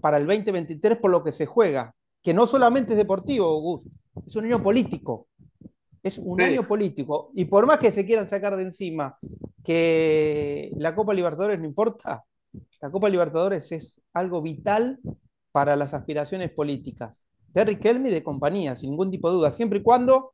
para 0.00 0.16
el 0.16 0.26
2023 0.26 0.98
por 0.98 1.10
lo 1.10 1.22
que 1.22 1.32
se 1.32 1.46
juega, 1.46 1.94
que 2.22 2.34
no 2.34 2.46
solamente 2.46 2.92
es 2.92 2.98
deportivo, 2.98 3.60
Gus, 3.60 3.82
es 4.26 4.36
un 4.36 4.44
año 4.46 4.62
político. 4.62 5.28
Es 6.02 6.18
un 6.18 6.40
año 6.40 6.66
político. 6.66 7.30
Y 7.34 7.44
por 7.44 7.66
más 7.66 7.78
que 7.78 7.90
se 7.90 8.06
quieran 8.06 8.26
sacar 8.26 8.56
de 8.56 8.62
encima 8.62 9.18
que 9.64 10.70
la 10.76 10.94
Copa 10.94 11.14
Libertadores 11.14 11.58
no 11.58 11.66
importa, 11.66 12.24
la 12.80 12.90
Copa 12.90 13.08
Libertadores 13.08 13.72
es 13.72 14.00
algo 14.12 14.42
vital 14.42 14.98
para 15.52 15.76
las 15.76 15.94
aspiraciones 15.94 16.50
políticas. 16.52 17.26
de 17.48 17.64
Riquelme 17.64 18.10
y 18.10 18.12
de 18.12 18.22
compañía, 18.22 18.74
sin 18.76 18.90
ningún 18.90 19.10
tipo 19.10 19.28
de 19.28 19.36
duda, 19.36 19.50
siempre 19.52 19.80
y 19.80 19.82
cuando 19.82 20.32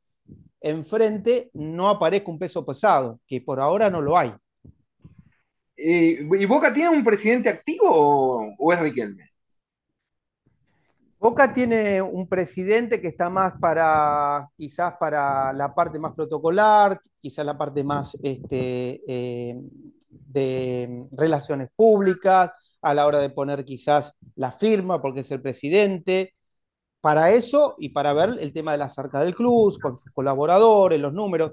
enfrente 0.60 1.50
no 1.54 1.88
aparezca 1.88 2.30
un 2.30 2.38
peso 2.38 2.64
pesado, 2.66 3.20
que 3.26 3.40
por 3.40 3.60
ahora 3.60 3.90
no 3.90 4.02
lo 4.02 4.16
hay. 4.18 4.32
Eh, 5.76 6.26
¿Y 6.38 6.46
Boca 6.46 6.72
tiene 6.72 6.90
un 6.90 7.04
presidente 7.04 7.48
activo 7.48 7.86
o, 7.90 8.54
o 8.58 8.72
es 8.72 8.80
Riquelme? 8.80 9.30
Boca 11.18 11.52
tiene 11.52 12.02
un 12.02 12.28
presidente 12.28 13.00
que 13.00 13.08
está 13.08 13.30
más 13.30 13.54
para, 13.58 14.48
quizás 14.56 14.94
para 15.00 15.52
la 15.52 15.74
parte 15.74 15.98
más 15.98 16.14
protocolar, 16.14 17.00
quizás 17.20 17.44
la 17.46 17.56
parte 17.56 17.82
más 17.82 18.16
este, 18.22 19.02
eh, 19.06 19.56
de 20.10 21.06
relaciones 21.12 21.70
públicas, 21.74 22.50
a 22.82 22.94
la 22.94 23.06
hora 23.06 23.18
de 23.18 23.30
poner 23.30 23.64
quizás 23.64 24.14
la 24.36 24.52
firma, 24.52 25.00
porque 25.00 25.20
es 25.20 25.30
el 25.30 25.40
presidente, 25.40 26.34
para 27.00 27.30
eso 27.32 27.76
y 27.78 27.90
para 27.90 28.12
ver 28.12 28.36
el 28.40 28.52
tema 28.52 28.72
de 28.72 28.78
la 28.78 28.88
cerca 28.88 29.20
del 29.20 29.34
club, 29.34 29.78
con 29.80 29.96
sus 29.96 30.12
colaboradores, 30.12 31.00
los 31.00 31.12
números, 31.12 31.52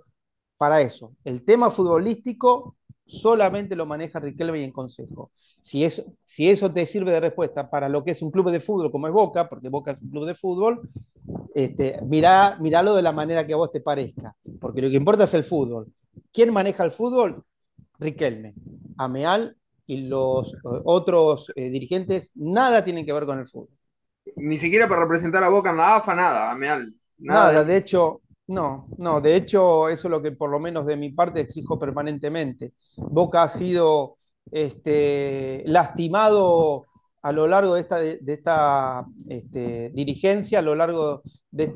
para 0.57 0.81
eso. 0.81 1.13
El 1.23 1.45
tema 1.45 1.71
futbolístico 1.71 2.75
solamente 3.05 3.75
lo 3.75 3.85
maneja 3.85 4.19
Riquelme 4.19 4.59
y 4.59 4.63
en 4.63 4.71
consejo. 4.71 5.31
Si 5.61 5.83
eso, 5.83 6.03
si 6.25 6.49
eso 6.49 6.71
te 6.71 6.85
sirve 6.85 7.11
de 7.11 7.19
respuesta 7.19 7.69
para 7.69 7.89
lo 7.89 8.03
que 8.03 8.11
es 8.11 8.21
un 8.21 8.31
club 8.31 8.49
de 8.51 8.59
fútbol 8.59 8.91
como 8.91 9.07
es 9.07 9.13
Boca, 9.13 9.49
porque 9.49 9.69
Boca 9.69 9.91
es 9.91 10.01
un 10.01 10.09
club 10.09 10.25
de 10.25 10.35
fútbol, 10.35 10.81
este, 11.53 11.99
mirá, 12.03 12.57
miralo 12.59 12.95
de 12.95 13.01
la 13.01 13.11
manera 13.11 13.45
que 13.45 13.53
a 13.53 13.57
vos 13.57 13.71
te 13.71 13.81
parezca, 13.81 14.35
porque 14.59 14.81
lo 14.81 14.89
que 14.89 14.97
importa 14.97 15.25
es 15.25 15.33
el 15.33 15.43
fútbol. 15.43 15.87
¿Quién 16.31 16.51
maneja 16.51 16.83
el 16.83 16.91
fútbol? 16.91 17.43
Riquelme. 17.99 18.53
Ameal 18.97 19.55
y 19.85 20.07
los 20.07 20.55
otros 20.63 21.51
eh, 21.55 21.69
dirigentes 21.69 22.31
nada 22.35 22.83
tienen 22.83 23.05
que 23.05 23.13
ver 23.13 23.25
con 23.25 23.39
el 23.39 23.47
fútbol. 23.47 23.69
Ni 24.37 24.57
siquiera 24.57 24.87
para 24.87 25.01
representar 25.01 25.43
a 25.43 25.49
Boca 25.49 25.69
en 25.69 25.77
la 25.77 25.97
AFA, 25.97 26.15
nada, 26.15 26.51
Ameal. 26.51 26.93
Nada, 27.17 27.51
nada 27.53 27.65
de 27.65 27.77
hecho, 27.77 28.21
no, 28.47 28.87
no, 28.97 29.21
de 29.21 29.35
hecho 29.35 29.87
eso 29.89 30.07
es 30.07 30.11
lo 30.11 30.21
que 30.21 30.31
por 30.33 30.49
lo 30.49 30.59
menos 30.59 30.85
de 30.85 30.97
mi 30.97 31.11
parte 31.11 31.39
exijo 31.39 31.79
permanentemente. 31.79 32.73
Boca 32.97 33.43
ha 33.43 33.47
sido 33.47 34.17
este, 34.51 35.63
lastimado 35.65 36.85
a 37.21 37.31
lo 37.31 37.47
largo 37.47 37.75
de 37.75 37.81
esta, 38.27 39.05
este, 39.29 39.91
dirigencia, 39.93 40.59
a 40.59 40.61
lo 40.61 40.75
largo 40.75 41.23
de, 41.51 41.73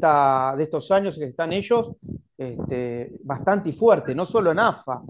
estos 0.60 0.92
años 0.92 1.18
que 1.18 1.26
están 1.26 1.54
ellos, 1.54 1.94
este, 2.38 3.18
bastante 3.24 3.72
fuerte, 3.72 4.14
no 4.14 4.26
solo 4.26 4.52
en 4.52 4.60
AFA, 4.60 5.02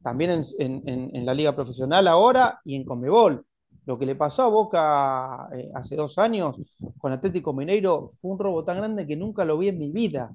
también 0.00 0.44
en, 0.58 1.26
la 1.26 1.34
liga 1.34 1.54
profesional 1.54 2.06
ahora 2.06 2.60
y 2.64 2.76
en 2.76 2.84
Comebol. 2.84 3.44
Lo 3.86 3.98
que 3.98 4.06
le 4.06 4.14
pasó 4.14 4.44
a 4.44 4.48
Boca 4.48 5.48
eh, 5.52 5.70
hace 5.74 5.96
dos 5.96 6.18
años 6.18 6.56
con 6.98 7.12
Atlético 7.12 7.52
Mineiro 7.52 8.10
fue 8.14 8.30
un 8.30 8.38
robo 8.38 8.62
tan 8.62 8.76
grande 8.76 9.06
que 9.06 9.16
nunca 9.16 9.44
lo 9.44 9.58
vi 9.58 9.68
en 9.68 9.78
mi 9.78 9.90
vida. 9.90 10.32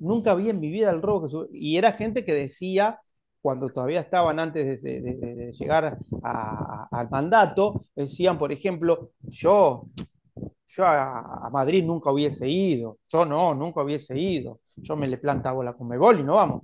Nunca 0.00 0.34
vi 0.34 0.50
en 0.50 0.60
mi 0.60 0.70
vida 0.70 0.90
el 0.90 1.02
robo 1.02 1.46
Y 1.52 1.76
era 1.76 1.92
gente 1.92 2.24
que 2.24 2.34
decía, 2.34 3.00
cuando 3.40 3.68
todavía 3.68 4.00
estaban 4.00 4.38
antes 4.38 4.82
de, 4.82 5.52
llegar 5.58 5.98
al 6.22 7.10
mandato, 7.10 7.84
decían, 7.94 8.36
por 8.38 8.52
ejemplo, 8.52 9.12
yo, 9.22 9.86
yo 10.66 10.84
a, 10.84 11.48
Madrid 11.52 11.84
nunca 11.84 12.12
hubiese 12.12 12.48
ido, 12.48 12.98
yo 13.08 13.24
no, 13.24 13.54
nunca 13.54 13.82
hubiese 13.82 14.18
ido, 14.18 14.60
yo 14.76 14.96
me 14.96 15.08
le 15.08 15.18
plantaba 15.18 15.64
la 15.64 15.74
Comebol 15.74 16.20
y 16.20 16.24
no 16.24 16.34
vamos. 16.34 16.62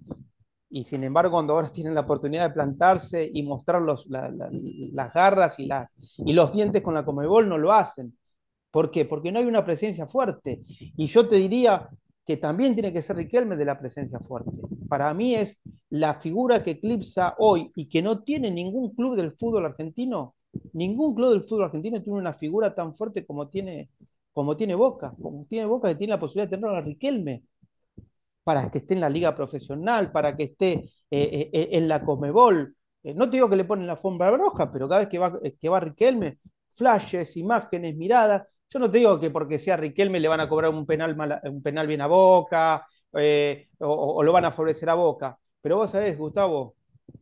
Y 0.68 0.84
sin 0.84 1.04
embargo, 1.04 1.32
cuando 1.32 1.54
ahora 1.54 1.70
tienen 1.70 1.94
la 1.94 2.00
oportunidad 2.00 2.48
de 2.48 2.54
plantarse 2.54 3.30
y 3.32 3.44
mostrar 3.44 3.80
los, 3.80 4.06
la, 4.08 4.28
la, 4.28 4.50
las 4.50 5.12
garras 5.12 5.58
y, 5.60 5.66
las, 5.66 5.94
y 6.18 6.32
los 6.32 6.52
dientes 6.52 6.82
con 6.82 6.94
la 6.94 7.04
Comebol, 7.04 7.48
no 7.48 7.58
lo 7.58 7.72
hacen. 7.72 8.18
¿Por 8.72 8.90
qué? 8.90 9.04
Porque 9.04 9.30
no 9.30 9.38
hay 9.38 9.44
una 9.44 9.64
presencia 9.64 10.08
fuerte. 10.08 10.62
Y 10.96 11.06
yo 11.06 11.28
te 11.28 11.36
diría, 11.36 11.88
que 12.26 12.36
también 12.36 12.74
tiene 12.74 12.92
que 12.92 13.02
ser 13.02 13.16
Riquelme 13.16 13.56
de 13.56 13.64
la 13.64 13.78
presencia 13.78 14.18
fuerte. 14.18 14.52
Para 14.88 15.12
mí 15.12 15.34
es 15.34 15.58
la 15.90 16.14
figura 16.14 16.62
que 16.62 16.72
eclipsa 16.72 17.34
hoy 17.38 17.70
y 17.76 17.88
que 17.88 18.02
no 18.02 18.22
tiene 18.22 18.50
ningún 18.50 18.94
club 18.94 19.16
del 19.16 19.32
fútbol 19.32 19.66
argentino, 19.66 20.34
ningún 20.72 21.14
club 21.14 21.30
del 21.30 21.44
fútbol 21.44 21.64
argentino 21.64 22.02
tiene 22.02 22.18
una 22.18 22.32
figura 22.32 22.74
tan 22.74 22.94
fuerte 22.94 23.26
como 23.26 23.48
tiene, 23.48 23.90
como 24.32 24.56
tiene 24.56 24.74
Boca, 24.74 25.14
como 25.20 25.44
tiene 25.46 25.66
Boca 25.66 25.88
que 25.88 25.96
tiene 25.96 26.12
la 26.12 26.20
posibilidad 26.20 26.50
de 26.50 26.56
tener 26.56 26.70
a 26.74 26.80
Riquelme 26.80 27.42
para 28.44 28.70
que 28.70 28.78
esté 28.78 28.94
en 28.94 29.00
la 29.00 29.08
liga 29.08 29.34
profesional, 29.34 30.12
para 30.12 30.36
que 30.36 30.44
esté 30.44 30.72
eh, 31.10 31.50
eh, 31.52 31.68
en 31.72 31.88
la 31.88 32.04
Comebol. 32.04 32.76
Eh, 33.02 33.14
no 33.14 33.28
te 33.28 33.36
digo 33.38 33.48
que 33.48 33.56
le 33.56 33.64
ponen 33.64 33.86
la 33.86 33.94
alfombra 33.94 34.30
roja, 34.30 34.70
pero 34.70 34.88
cada 34.88 35.00
vez 35.00 35.08
que 35.08 35.18
va, 35.18 35.40
que 35.40 35.68
va 35.68 35.80
Riquelme, 35.80 36.38
flashes, 36.72 37.36
imágenes, 37.36 37.96
miradas, 37.96 38.46
yo 38.74 38.80
no 38.80 38.90
te 38.90 38.98
digo 38.98 39.20
que 39.20 39.30
porque 39.30 39.60
sea 39.60 39.76
Riquelme 39.76 40.18
le 40.18 40.26
van 40.26 40.40
a 40.40 40.48
cobrar 40.48 40.72
un 40.72 40.84
penal, 40.84 41.14
mal, 41.14 41.40
un 41.44 41.62
penal 41.62 41.86
bien 41.86 42.00
a 42.00 42.08
Boca 42.08 42.84
eh, 43.12 43.68
o, 43.78 44.16
o, 44.16 44.22
lo 44.24 44.32
van 44.32 44.46
a 44.46 44.50
favorecer 44.50 44.90
a 44.90 44.94
Boca, 44.94 45.38
pero 45.62 45.76
vos 45.76 45.92
sabés, 45.92 46.18
Gustavo, 46.18 46.74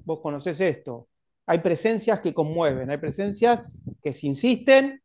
vos 0.04 0.20
conocés 0.20 0.58
esto. 0.62 1.08
Hay 1.46 1.58
presencias 1.58 2.20
que 2.20 2.32
conmueven, 2.32 2.90
hay 2.90 2.96
presencias 2.96 3.62
que 4.02 4.14
se 4.14 4.28
insisten, 4.28 5.02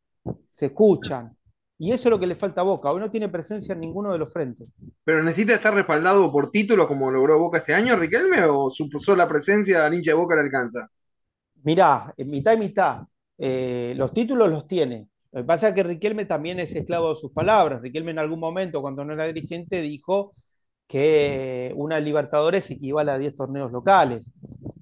se 0.48 0.68
escuchan. 0.68 1.36
Y 1.80 1.92
eso 1.92 2.08
es 2.08 2.12
lo 2.12 2.20
que 2.20 2.28
le 2.28 2.36
falta 2.36 2.62
a 2.62 2.64
Boca. 2.64 2.92
Hoy 2.92 3.02
no 3.02 3.12
tiene 3.12 3.28
presencia 3.28 3.74
en 3.74 3.82
ninguno 3.82 4.12
de 4.12 4.18
los 4.18 4.32
frentes. 4.32 4.70
¿Pero 5.04 5.22
necesita 5.22 5.56
estar 5.56 5.74
respaldado 5.74 6.32
por 6.32 6.50
títulos 6.50 6.88
como 6.88 7.12
logró 7.12 7.38
Boca 7.38 7.58
este 7.58 7.74
año, 7.74 7.98
Riquelme, 7.98 8.46
o 8.46 8.72
su 8.72 8.90
sola 9.00 9.28
presencia 9.28 9.86
al 9.86 9.94
hincha 9.94 10.12
de 10.12 10.16
Boca 10.16 10.36
le 10.36 10.42
alcanza? 10.42 10.90
Mirá, 11.64 12.14
mitad 12.18 12.54
y 12.54 12.58
mitad. 12.58 13.02
Eh, 13.38 13.94
los 13.96 14.14
títulos 14.14 14.50
los 14.50 14.66
tiene, 14.66 15.10
lo 15.32 15.42
que 15.42 15.46
pasa 15.46 15.70
es 15.70 15.76
que 15.76 15.84
Riquelme 15.84 16.26
también 16.26 16.60
es 16.60 16.76
esclavo 16.76 17.10
de 17.10 17.16
sus 17.16 17.32
palabras. 17.32 17.82
Riquelme 17.82 18.12
en 18.12 18.20
algún 18.20 18.40
momento, 18.40 18.82
cuando 18.82 19.04
no 19.06 19.14
era 19.14 19.26
dirigente, 19.26 19.82
dijo 19.82 20.36
que 20.88 21.74
una 21.76 22.00
Libertadores 22.00 22.70
equivale 22.72 23.12
a 23.12 23.18
10 23.18 23.36
torneos 23.36 23.72
locales. 23.72 24.34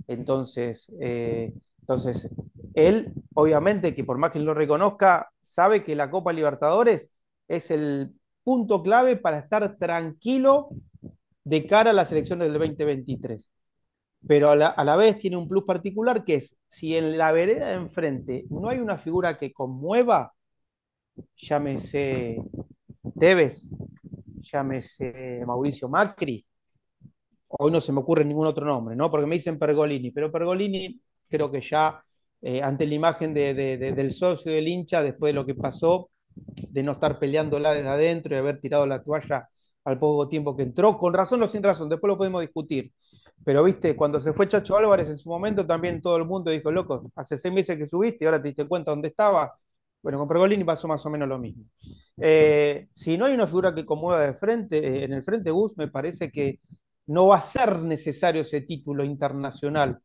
Entonces, 0.08 0.88
eh, 1.02 1.54
entonces, 1.82 2.30
él, 2.74 3.14
obviamente, 3.34 3.96
que 3.96 4.04
por 4.04 4.18
más 4.18 4.32
que 4.32 4.40
lo 4.40 4.54
reconozca, 4.54 5.30
sabe 5.42 5.84
que 5.84 5.96
la 5.96 6.12
Copa 6.12 6.34
Libertadores 6.34 7.12
es 7.48 7.72
el 7.72 8.14
punto 8.44 8.84
clave 8.84 9.18
para 9.18 9.40
estar 9.40 9.78
tranquilo 9.78 10.70
de 11.44 11.66
cara 11.68 11.92
a 11.92 11.94
las 11.94 12.12
elecciones 12.12 12.48
del 12.48 12.60
2023. 12.60 13.52
Pero 14.28 14.50
a 14.52 14.56
la, 14.56 14.68
a 14.68 14.84
la 14.84 14.96
vez 14.96 15.18
tiene 15.20 15.38
un 15.38 15.48
plus 15.48 15.64
particular 15.66 16.24
que 16.26 16.36
es, 16.36 16.58
si 16.68 16.96
en 16.96 17.18
la 17.18 17.32
vereda 17.32 17.68
de 17.68 17.76
enfrente 17.76 18.46
no 18.50 18.70
hay 18.70 18.80
una 18.80 18.98
figura 18.98 19.38
que 19.38 19.54
conmueva, 19.54 20.35
llámese 21.36 22.38
Tevez, 23.20 23.78
llámese 24.42 25.44
Mauricio 25.46 25.90
Macri, 25.90 26.46
hoy 27.48 27.72
no 27.72 27.80
se 27.82 27.92
me 27.92 28.00
ocurre 28.00 28.26
ningún 28.26 28.48
otro 28.48 28.66
nombre, 28.66 28.96
¿no? 28.96 29.10
Porque 29.12 29.28
me 29.28 29.36
dicen 29.36 29.60
Pergolini, 29.60 30.12
pero 30.12 30.32
Pergolini 30.32 31.00
creo 31.30 31.52
que 31.52 31.62
ya 31.62 32.04
eh, 32.42 32.62
ante 32.62 32.86
la 32.88 32.96
imagen 32.96 33.34
de, 33.34 33.54
de, 33.54 33.78
de, 33.78 33.92
del 33.94 34.12
socio 34.12 34.52
del 34.52 34.68
hincha, 34.68 35.02
después 35.04 35.30
de 35.32 35.34
lo 35.36 35.46
que 35.46 35.56
pasó, 35.56 36.10
de 36.36 36.84
no 36.84 36.94
estar 36.94 37.18
peleándola 37.20 37.74
desde 37.74 37.90
adentro 37.90 38.36
y 38.36 38.38
haber 38.40 38.60
tirado 38.60 38.86
la 38.86 39.02
toalla 39.02 39.48
al 39.86 40.00
poco 40.00 40.28
tiempo 40.28 40.56
que 40.56 40.64
entró, 40.64 40.98
con 40.98 41.14
razón 41.14 41.42
o 41.44 41.48
sin 41.48 41.62
razón, 41.64 41.90
después 41.90 42.10
lo 42.10 42.18
podemos 42.18 42.42
discutir. 42.42 42.92
Pero 43.44 43.64
viste, 43.64 43.96
cuando 43.96 44.20
se 44.20 44.34
fue 44.34 44.48
Chacho 44.48 44.76
Álvarez 44.78 45.08
en 45.10 45.18
su 45.18 45.30
momento, 45.30 45.66
también 45.66 46.02
todo 46.02 46.18
el 46.18 46.26
mundo 46.26 46.50
dijo, 46.52 46.72
loco, 46.72 47.12
hace 47.16 47.38
seis 47.38 47.54
meses 47.54 47.78
que 47.78 47.86
subiste 47.86 48.24
y 48.26 48.28
ahora 48.28 48.42
te 48.42 48.48
diste 48.48 48.68
cuenta 48.68 48.92
dónde 48.92 49.10
estaba, 49.10 49.54
bueno, 50.06 50.20
con 50.20 50.28
Pergolini 50.28 50.64
pasó 50.64 50.88
más 50.88 51.04
o 51.08 51.10
menos 51.10 51.28
lo 51.28 51.40
mismo. 51.40 51.64
Eh, 52.22 52.90
si 52.94 53.18
no 53.18 53.26
hay 53.26 53.34
una 53.34 53.48
figura 53.48 53.74
que 53.74 53.84
conmueva 53.84 54.20
de 54.20 54.36
frente, 54.36 54.78
eh, 54.78 55.06
en 55.06 55.14
el 55.14 55.24
frente 55.24 55.50
Gus, 55.50 55.76
me 55.78 55.88
parece 55.88 56.32
que 56.32 56.60
no 57.08 57.26
va 57.26 57.38
a 57.38 57.42
ser 57.42 57.80
necesario 57.80 58.42
ese 58.42 58.62
título 58.62 59.04
internacional. 59.04 59.98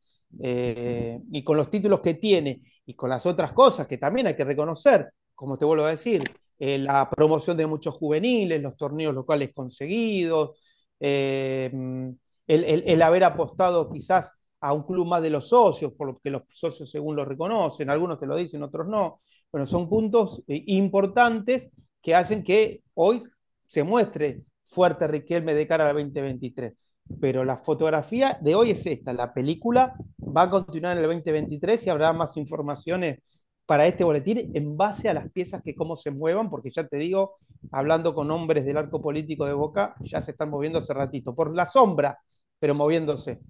Eh, 0.43 1.21
y 1.31 1.45
con 1.45 1.59
los 1.59 1.69
títulos 1.71 2.01
que 2.01 2.15
tiene 2.15 2.63
y 2.87 2.95
con 2.95 3.11
las 3.11 3.27
otras 3.27 3.53
cosas 3.53 3.87
que 3.87 3.99
también 3.99 4.27
hay 4.27 4.35
que 4.35 4.45
reconocer, 4.45 5.11
como 5.35 5.59
te 5.59 5.67
vuelvo 5.67 5.85
a 5.85 5.91
decir, 5.91 6.25
la 6.59 7.11
promoción 7.11 7.59
de 7.59 7.67
muchos 7.67 7.95
juveniles, 7.95 8.63
los 8.63 8.79
torneos 8.79 9.15
locales 9.15 9.51
conseguidos, 9.53 10.59
el, 10.99 12.17
el 12.47 13.03
haber 13.03 13.25
apostado 13.25 13.91
quizás 13.91 14.33
a 14.61 14.73
un 14.73 14.83
club 14.83 15.07
más 15.07 15.23
de 15.23 15.31
los 15.31 15.49
socios, 15.49 15.93
porque 15.97 16.31
los 16.31 16.43
socios 16.51 16.91
según 16.91 17.17
lo 17.17 17.25
reconocen, 17.25 17.91
algunos 17.91 18.19
te 18.19 18.27
lo 18.27 18.37
dicen, 18.37 18.63
otros 18.63 18.87
no. 18.87 19.19
Bueno, 19.53 19.67
son 19.67 19.89
puntos 19.89 20.43
eh, 20.47 20.63
importantes 20.67 21.69
que 22.01 22.15
hacen 22.15 22.43
que 22.45 22.83
hoy 22.95 23.23
se 23.67 23.83
muestre 23.83 24.43
fuerte 24.65 25.07
Riquelme 25.07 25.55
de 25.55 25.67
cara 25.67 25.89
al 25.89 25.95
2023. 25.95 26.75
Pero 27.21 27.45
la 27.45 27.57
fotografía 27.57 28.39
de 28.41 28.55
hoy 28.55 28.71
es 28.71 28.87
esta, 28.87 29.13
la 29.13 29.35
película 29.35 29.97
va 30.21 30.43
a 30.43 30.51
continuar 30.51 30.93
en 30.93 30.99
el 30.99 31.11
2023 31.11 31.87
y 31.87 31.91
habrá 31.91 32.13
más 32.13 32.37
informaciones 32.37 33.19
para 33.67 33.87
este 33.87 34.05
boletín 34.05 34.51
en 34.55 34.77
base 34.77 35.09
a 35.09 35.15
las 35.15 35.31
piezas 35.31 35.63
que 35.63 35.75
cómo 35.75 35.97
se 35.97 36.11
muevan, 36.11 36.51
porque 36.51 36.71
ya 36.71 36.87
te 36.87 36.97
digo, 36.97 37.37
hablando 37.73 38.15
con 38.15 38.31
hombres 38.31 38.65
del 38.65 38.77
arco 38.77 39.01
político 39.01 39.45
de 39.47 39.53
Boca, 39.53 39.95
ya 40.01 40.21
se 40.21 40.33
están 40.33 40.51
moviendo 40.51 40.79
hace 40.79 40.95
ratito, 40.95 41.35
por 41.35 41.55
la 41.55 41.67
sombra, 41.67 42.19
pero 42.59 42.75
moviéndose. 42.75 43.41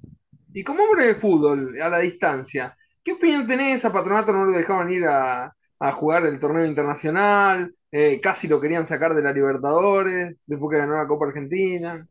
Y 0.53 0.65
como 0.65 0.85
hombre 0.85 1.07
de 1.07 1.15
fútbol, 1.15 1.81
a 1.81 1.89
la 1.89 1.99
distancia, 1.99 2.77
¿qué 3.03 3.13
opinión 3.13 3.47
tenés? 3.47 3.85
A 3.85 3.93
Patronato 3.93 4.33
no 4.33 4.45
lo 4.45 4.53
dejaban 4.53 4.91
ir 4.91 5.05
a, 5.07 5.55
a 5.81 5.93
jugar 5.93 6.27
el 6.27 6.39
torneo 6.39 6.65
internacional. 6.67 7.75
eh, 7.93 8.21
casi 8.21 8.47
lo 8.47 8.61
querían 8.61 8.87
sacar 8.87 9.15
de 9.15 9.23
la 9.23 9.33
Libertadores, 9.33 10.45
después 10.47 10.71
que 10.71 10.79
ganó 10.79 10.97
la 10.97 11.09
Copa 11.09 11.27
Argentina. 11.27 12.07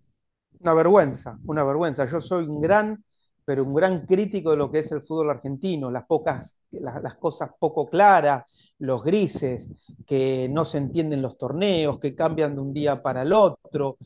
Una 0.60 0.74
vergüenza, 0.74 1.38
una 1.46 1.64
vergüenza. 1.64 2.06
Yo 2.06 2.20
soy 2.20 2.46
un 2.46 2.60
gran, 2.60 3.02
pero 3.46 3.64
un 3.64 3.74
gran 3.74 4.06
crítico 4.06 4.52
de 4.52 4.58
lo 4.58 4.70
que 4.70 4.80
es 4.80 4.92
el 4.92 5.02
fútbol 5.02 5.30
argentino, 5.30 5.90
las 5.90 6.06
pocas, 6.06 6.58
las, 6.72 7.16
cosas 7.16 7.52
poco 7.58 7.88
claras, 7.88 8.44
los 8.80 9.04
grises, 9.04 9.72
que 10.06 10.50
no 10.52 10.66
se 10.66 10.80
entienden 10.80 11.22
los 11.22 11.38
torneos, 11.38 12.00
que 12.00 12.16
cambian 12.16 12.56
de 12.56 12.62
un 12.62 12.74
día 12.74 13.02
para 13.02 13.22
el 13.22 13.32
otro, 13.32 13.98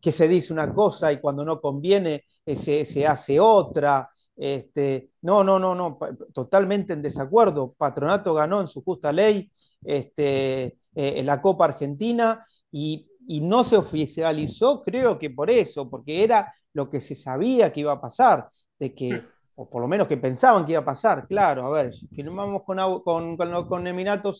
que 0.00 0.12
se 0.12 0.28
dice 0.28 0.52
una 0.52 0.72
cosa 0.72 1.12
y 1.12 1.20
cuando 1.20 1.44
no 1.44 1.60
conviene 1.60 2.24
se, 2.46 2.86
se 2.86 3.06
hace 3.06 3.38
otra. 3.38 4.08
Este, 4.38 5.10
no, 5.22 5.42
no, 5.42 5.58
no, 5.58 5.74
no, 5.74 5.98
totalmente 6.32 6.92
en 6.92 7.02
desacuerdo. 7.02 7.74
Patronato 7.76 8.32
ganó 8.34 8.60
en 8.60 8.68
su 8.68 8.82
justa 8.82 9.12
ley 9.12 9.50
este, 9.84 10.78
eh, 10.94 11.22
la 11.24 11.42
Copa 11.42 11.64
Argentina 11.64 12.44
y, 12.70 13.04
no 13.42 13.62
se 13.62 13.76
oficializó, 13.76 14.82
creo 14.82 15.18
que 15.18 15.28
por 15.28 15.50
eso, 15.50 15.90
porque 15.90 16.24
era 16.24 16.50
lo 16.72 16.88
que 16.88 16.98
se 16.98 17.14
sabía 17.14 17.70
que 17.70 17.80
iba 17.80 17.92
a 17.92 18.00
pasar, 18.00 18.48
de 18.78 18.94
que, 18.94 19.22
o 19.56 19.68
por 19.68 19.82
lo 19.82 19.88
menos 19.88 20.06
que 20.06 20.16
pensaban 20.16 20.64
que 20.64 20.72
iba 20.72 20.80
a 20.80 20.84
pasar, 20.84 21.26
claro, 21.26 21.66
a 21.66 21.70
ver, 21.70 21.92
firmamos 22.14 22.62
con, 22.64 22.78
con, 23.02 23.36
con, 23.36 23.68
con 23.68 23.86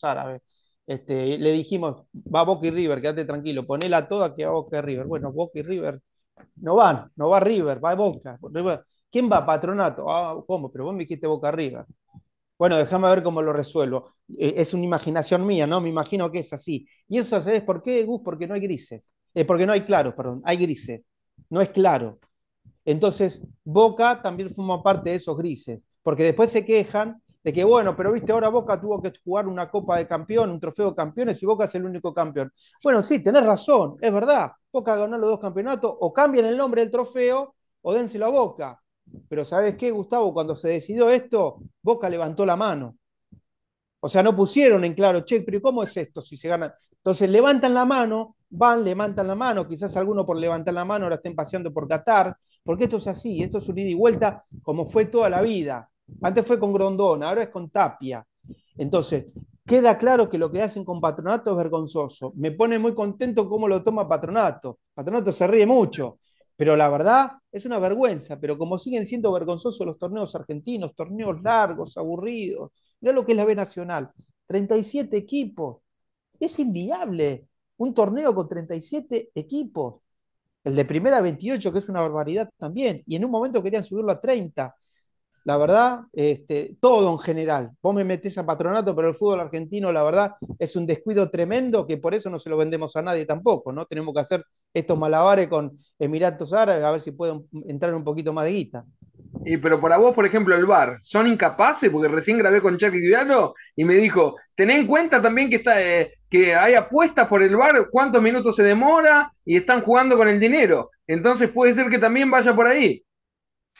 Árabes. 0.04 0.40
Este, 0.86 1.36
le 1.36 1.52
dijimos, 1.52 2.04
va 2.34 2.44
Boca 2.44 2.66
y 2.66 2.70
River, 2.70 3.02
quédate 3.02 3.26
tranquilo, 3.26 3.66
ponela 3.66 4.08
toda 4.08 4.34
que 4.34 4.46
va 4.46 4.52
Boca 4.52 4.78
y 4.78 4.80
River. 4.80 5.06
Bueno, 5.06 5.32
Boca 5.32 5.58
y 5.58 5.62
River 5.62 6.00
no 6.56 6.76
van, 6.76 7.10
no 7.16 7.28
va 7.28 7.40
River, 7.40 7.84
va 7.84 7.94
Boca. 7.94 8.38
River. 8.42 8.84
¿Quién 9.10 9.30
va? 9.30 9.44
Patronato. 9.46 10.10
Ah, 10.10 10.42
¿cómo? 10.46 10.70
Pero 10.70 10.84
vos 10.84 10.94
me 10.94 11.00
dijiste 11.00 11.26
Boca 11.26 11.50
River. 11.50 11.84
Bueno, 12.58 12.76
déjame 12.76 13.08
ver 13.08 13.22
cómo 13.22 13.40
lo 13.42 13.52
resuelvo. 13.52 14.10
Eh, 14.38 14.54
es 14.56 14.74
una 14.74 14.84
imaginación 14.84 15.46
mía, 15.46 15.66
¿no? 15.66 15.80
Me 15.80 15.88
imagino 15.88 16.30
que 16.30 16.40
es 16.40 16.52
así. 16.52 16.88
¿Y 17.08 17.18
eso 17.18 17.40
sabes 17.40 17.62
por 17.62 17.82
qué, 17.82 18.04
Gus? 18.04 18.22
Porque 18.24 18.46
no 18.46 18.54
hay 18.54 18.60
grises. 18.60 19.12
Eh, 19.34 19.44
porque 19.44 19.66
no 19.66 19.72
hay 19.72 19.82
claros, 19.82 20.14
perdón. 20.14 20.42
Hay 20.44 20.56
grises. 20.58 21.06
No 21.50 21.60
es 21.60 21.70
claro. 21.70 22.18
Entonces, 22.84 23.42
Boca 23.64 24.22
también 24.22 24.50
forma 24.54 24.82
parte 24.82 25.10
de 25.10 25.16
esos 25.16 25.36
grises. 25.36 25.80
Porque 26.02 26.24
después 26.24 26.50
se 26.50 26.64
quejan 26.64 27.22
de 27.44 27.52
que, 27.52 27.64
bueno, 27.64 27.96
pero 27.96 28.12
viste, 28.12 28.32
ahora 28.32 28.48
Boca 28.48 28.80
tuvo 28.80 29.00
que 29.00 29.12
jugar 29.24 29.46
una 29.46 29.70
Copa 29.70 29.98
de 29.98 30.06
Campeón, 30.08 30.50
un 30.50 30.60
trofeo 30.60 30.90
de 30.90 30.96
campeones 30.96 31.42
y 31.42 31.46
Boca 31.46 31.64
es 31.64 31.74
el 31.74 31.84
único 31.84 32.12
campeón. 32.12 32.52
Bueno, 32.82 33.02
sí, 33.02 33.22
tenés 33.22 33.44
razón, 33.44 33.96
es 34.00 34.12
verdad. 34.12 34.52
Boca 34.72 34.96
ganó 34.96 35.16
los 35.18 35.30
dos 35.30 35.40
campeonatos, 35.40 35.94
o 36.00 36.12
cambian 36.12 36.46
el 36.46 36.56
nombre 36.56 36.82
del 36.82 36.90
trofeo 36.90 37.54
o 37.82 37.94
dénselo 37.94 38.26
a 38.26 38.30
Boca. 38.30 38.82
Pero 39.28 39.44
¿sabes 39.44 39.76
qué, 39.76 39.90
Gustavo? 39.90 40.32
Cuando 40.32 40.54
se 40.54 40.68
decidió 40.68 41.10
esto, 41.10 41.60
Boca 41.82 42.08
levantó 42.08 42.44
la 42.46 42.56
mano. 42.56 42.96
O 44.00 44.08
sea, 44.08 44.22
no 44.22 44.34
pusieron 44.34 44.84
en 44.84 44.94
claro, 44.94 45.24
che, 45.24 45.40
pero 45.42 45.60
¿cómo 45.60 45.82
es 45.82 45.96
esto 45.96 46.20
si 46.22 46.36
se 46.36 46.48
gana? 46.48 46.72
Entonces 46.92 47.28
levantan 47.28 47.74
la 47.74 47.84
mano, 47.84 48.36
van, 48.50 48.84
levantan 48.84 49.26
la 49.26 49.34
mano, 49.34 49.66
quizás 49.66 49.96
alguno 49.96 50.24
por 50.24 50.36
levantar 50.36 50.74
la 50.74 50.84
mano 50.84 51.04
ahora 51.04 51.16
estén 51.16 51.34
paseando 51.34 51.72
por 51.72 51.88
Qatar, 51.88 52.36
porque 52.62 52.84
esto 52.84 52.98
es 52.98 53.06
así, 53.08 53.42
esto 53.42 53.58
es 53.58 53.68
un 53.68 53.78
ida 53.78 53.88
y 53.88 53.94
vuelta 53.94 54.44
como 54.62 54.86
fue 54.86 55.06
toda 55.06 55.28
la 55.28 55.42
vida. 55.42 55.90
Antes 56.22 56.46
fue 56.46 56.58
con 56.58 56.72
Grondona, 56.72 57.28
ahora 57.28 57.42
es 57.42 57.48
con 57.48 57.70
Tapia. 57.70 58.24
Entonces, 58.76 59.32
queda 59.66 59.98
claro 59.98 60.28
que 60.28 60.38
lo 60.38 60.50
que 60.50 60.62
hacen 60.62 60.84
con 60.84 61.00
Patronato 61.00 61.50
es 61.50 61.56
vergonzoso. 61.56 62.32
Me 62.36 62.52
pone 62.52 62.78
muy 62.78 62.94
contento 62.94 63.48
cómo 63.48 63.68
lo 63.68 63.82
toma 63.82 64.08
Patronato. 64.08 64.78
Patronato 64.94 65.32
se 65.32 65.46
ríe 65.46 65.66
mucho, 65.66 66.18
pero 66.58 66.76
la 66.76 66.90
verdad 66.90 67.32
es 67.52 67.66
una 67.66 67.78
vergüenza. 67.78 68.40
Pero 68.40 68.58
como 68.58 68.78
siguen 68.80 69.06
siendo 69.06 69.32
vergonzosos 69.32 69.86
los 69.86 69.98
torneos 69.98 70.34
argentinos, 70.34 70.94
torneos 70.96 71.40
largos, 71.42 71.96
aburridos, 71.96 72.72
mira 73.00 73.14
lo 73.14 73.24
que 73.24 73.32
es 73.32 73.36
la 73.38 73.44
B 73.44 73.54
Nacional: 73.54 74.10
37 74.46 75.16
equipos. 75.16 75.78
Es 76.40 76.58
inviable 76.58 77.48
un 77.78 77.94
torneo 77.94 78.34
con 78.34 78.48
37 78.48 79.30
equipos. 79.34 80.02
El 80.64 80.76
de 80.76 80.84
primera 80.84 81.20
28, 81.20 81.72
que 81.72 81.78
es 81.78 81.88
una 81.88 82.02
barbaridad 82.02 82.50
también. 82.58 83.02
Y 83.06 83.16
en 83.16 83.24
un 83.24 83.30
momento 83.30 83.62
querían 83.62 83.84
subirlo 83.84 84.12
a 84.12 84.20
30 84.20 84.74
la 85.48 85.56
verdad, 85.56 86.00
este, 86.12 86.76
todo 86.78 87.10
en 87.10 87.18
general. 87.18 87.70
Vos 87.80 87.94
me 87.94 88.04
metés 88.04 88.36
a 88.36 88.44
patronato, 88.44 88.94
pero 88.94 89.08
el 89.08 89.14
fútbol 89.14 89.40
argentino, 89.40 89.90
la 89.90 90.02
verdad, 90.02 90.32
es 90.58 90.76
un 90.76 90.84
descuido 90.84 91.30
tremendo 91.30 91.86
que 91.86 91.96
por 91.96 92.14
eso 92.14 92.28
no 92.28 92.38
se 92.38 92.50
lo 92.50 92.58
vendemos 92.58 92.94
a 92.96 93.00
nadie 93.00 93.24
tampoco, 93.24 93.72
¿no? 93.72 93.86
Tenemos 93.86 94.12
que 94.12 94.20
hacer 94.20 94.44
estos 94.74 94.98
malabares 94.98 95.48
con 95.48 95.78
Emiratos 95.98 96.52
Árabes 96.52 96.84
a 96.84 96.90
ver 96.90 97.00
si 97.00 97.12
pueden 97.12 97.46
entrar 97.66 97.94
un 97.94 98.04
poquito 98.04 98.30
más 98.34 98.44
de 98.44 98.52
guita. 98.52 98.84
Y 99.42 99.56
pero 99.56 99.80
para 99.80 99.96
vos, 99.96 100.14
por 100.14 100.26
ejemplo, 100.26 100.54
el 100.54 100.66
VAR, 100.66 100.98
¿son 101.00 101.26
incapaces? 101.26 101.88
Porque 101.88 102.08
recién 102.08 102.36
grabé 102.36 102.60
con 102.60 102.76
Chucky 102.76 102.98
Vidalo 102.98 103.54
y 103.74 103.84
me 103.84 103.94
dijo, 103.94 104.36
ten 104.54 104.70
en 104.70 104.86
cuenta 104.86 105.22
también 105.22 105.48
que, 105.48 105.56
está, 105.56 105.82
eh, 105.82 106.12
que 106.28 106.54
hay 106.54 106.74
apuestas 106.74 107.26
por 107.26 107.42
el 107.42 107.56
VAR, 107.56 107.88
cuántos 107.90 108.20
minutos 108.20 108.54
se 108.54 108.64
demora 108.64 109.32
y 109.46 109.56
están 109.56 109.80
jugando 109.80 110.18
con 110.18 110.28
el 110.28 110.38
dinero. 110.38 110.90
Entonces 111.06 111.48
puede 111.48 111.72
ser 111.72 111.88
que 111.88 111.98
también 111.98 112.30
vaya 112.30 112.54
por 112.54 112.66
ahí 112.66 113.02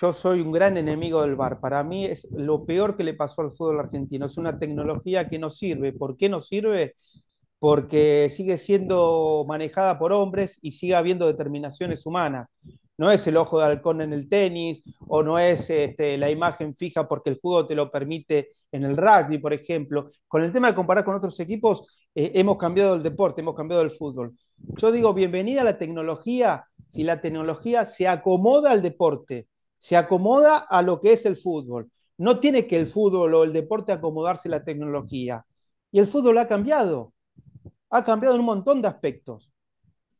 yo 0.00 0.12
soy 0.12 0.40
un 0.40 0.52
gran 0.52 0.76
enemigo 0.76 1.22
del 1.22 1.34
VAR. 1.34 1.60
Para 1.60 1.82
mí 1.82 2.04
es 2.04 2.28
lo 2.30 2.64
peor 2.64 2.96
que 2.96 3.04
le 3.04 3.14
pasó 3.14 3.42
al 3.42 3.50
fútbol 3.50 3.80
argentino. 3.80 4.26
Es 4.26 4.38
una 4.38 4.58
tecnología 4.58 5.28
que 5.28 5.38
no 5.38 5.50
sirve. 5.50 5.92
¿Por 5.92 6.16
qué 6.16 6.28
no 6.28 6.40
sirve? 6.40 6.94
Porque 7.58 8.28
sigue 8.30 8.58
siendo 8.58 9.44
manejada 9.48 9.98
por 9.98 10.12
hombres 10.12 10.58
y 10.62 10.72
sigue 10.72 10.94
habiendo 10.94 11.26
determinaciones 11.26 12.06
humanas. 12.06 12.48
No 12.96 13.10
es 13.10 13.26
el 13.26 13.36
ojo 13.36 13.58
de 13.58 13.66
halcón 13.66 14.00
en 14.00 14.12
el 14.12 14.28
tenis 14.28 14.82
o 15.08 15.22
no 15.22 15.38
es 15.38 15.68
este, 15.70 16.16
la 16.18 16.30
imagen 16.30 16.74
fija 16.74 17.08
porque 17.08 17.30
el 17.30 17.40
juego 17.40 17.66
te 17.66 17.74
lo 17.74 17.90
permite 17.90 18.50
en 18.70 18.84
el 18.84 18.96
rugby, 18.96 19.38
por 19.38 19.52
ejemplo. 19.52 20.10
Con 20.28 20.42
el 20.42 20.52
tema 20.52 20.68
de 20.68 20.74
comparar 20.74 21.04
con 21.04 21.16
otros 21.16 21.38
equipos, 21.40 22.06
eh, 22.14 22.32
hemos 22.34 22.56
cambiado 22.56 22.94
el 22.94 23.02
deporte, 23.02 23.40
hemos 23.40 23.56
cambiado 23.56 23.82
el 23.82 23.90
fútbol. 23.90 24.36
Yo 24.56 24.92
digo, 24.92 25.12
bienvenida 25.14 25.62
a 25.62 25.64
la 25.64 25.78
tecnología 25.78 26.66
si 26.88 27.02
la 27.02 27.20
tecnología 27.20 27.84
se 27.86 28.08
acomoda 28.08 28.70
al 28.70 28.82
deporte 28.82 29.46
se 29.78 29.96
acomoda 29.96 30.58
a 30.58 30.82
lo 30.82 31.00
que 31.00 31.12
es 31.12 31.24
el 31.26 31.36
fútbol. 31.36 31.90
No 32.18 32.40
tiene 32.40 32.66
que 32.66 32.78
el 32.78 32.88
fútbol 32.88 33.34
o 33.34 33.44
el 33.44 33.52
deporte 33.52 33.92
acomodarse 33.92 34.48
a 34.48 34.52
la 34.52 34.64
tecnología. 34.64 35.44
Y 35.92 36.00
el 36.00 36.06
fútbol 36.06 36.38
ha 36.38 36.48
cambiado. 36.48 37.12
Ha 37.90 38.04
cambiado 38.04 38.34
en 38.34 38.40
un 38.40 38.46
montón 38.46 38.82
de 38.82 38.88
aspectos. 38.88 39.50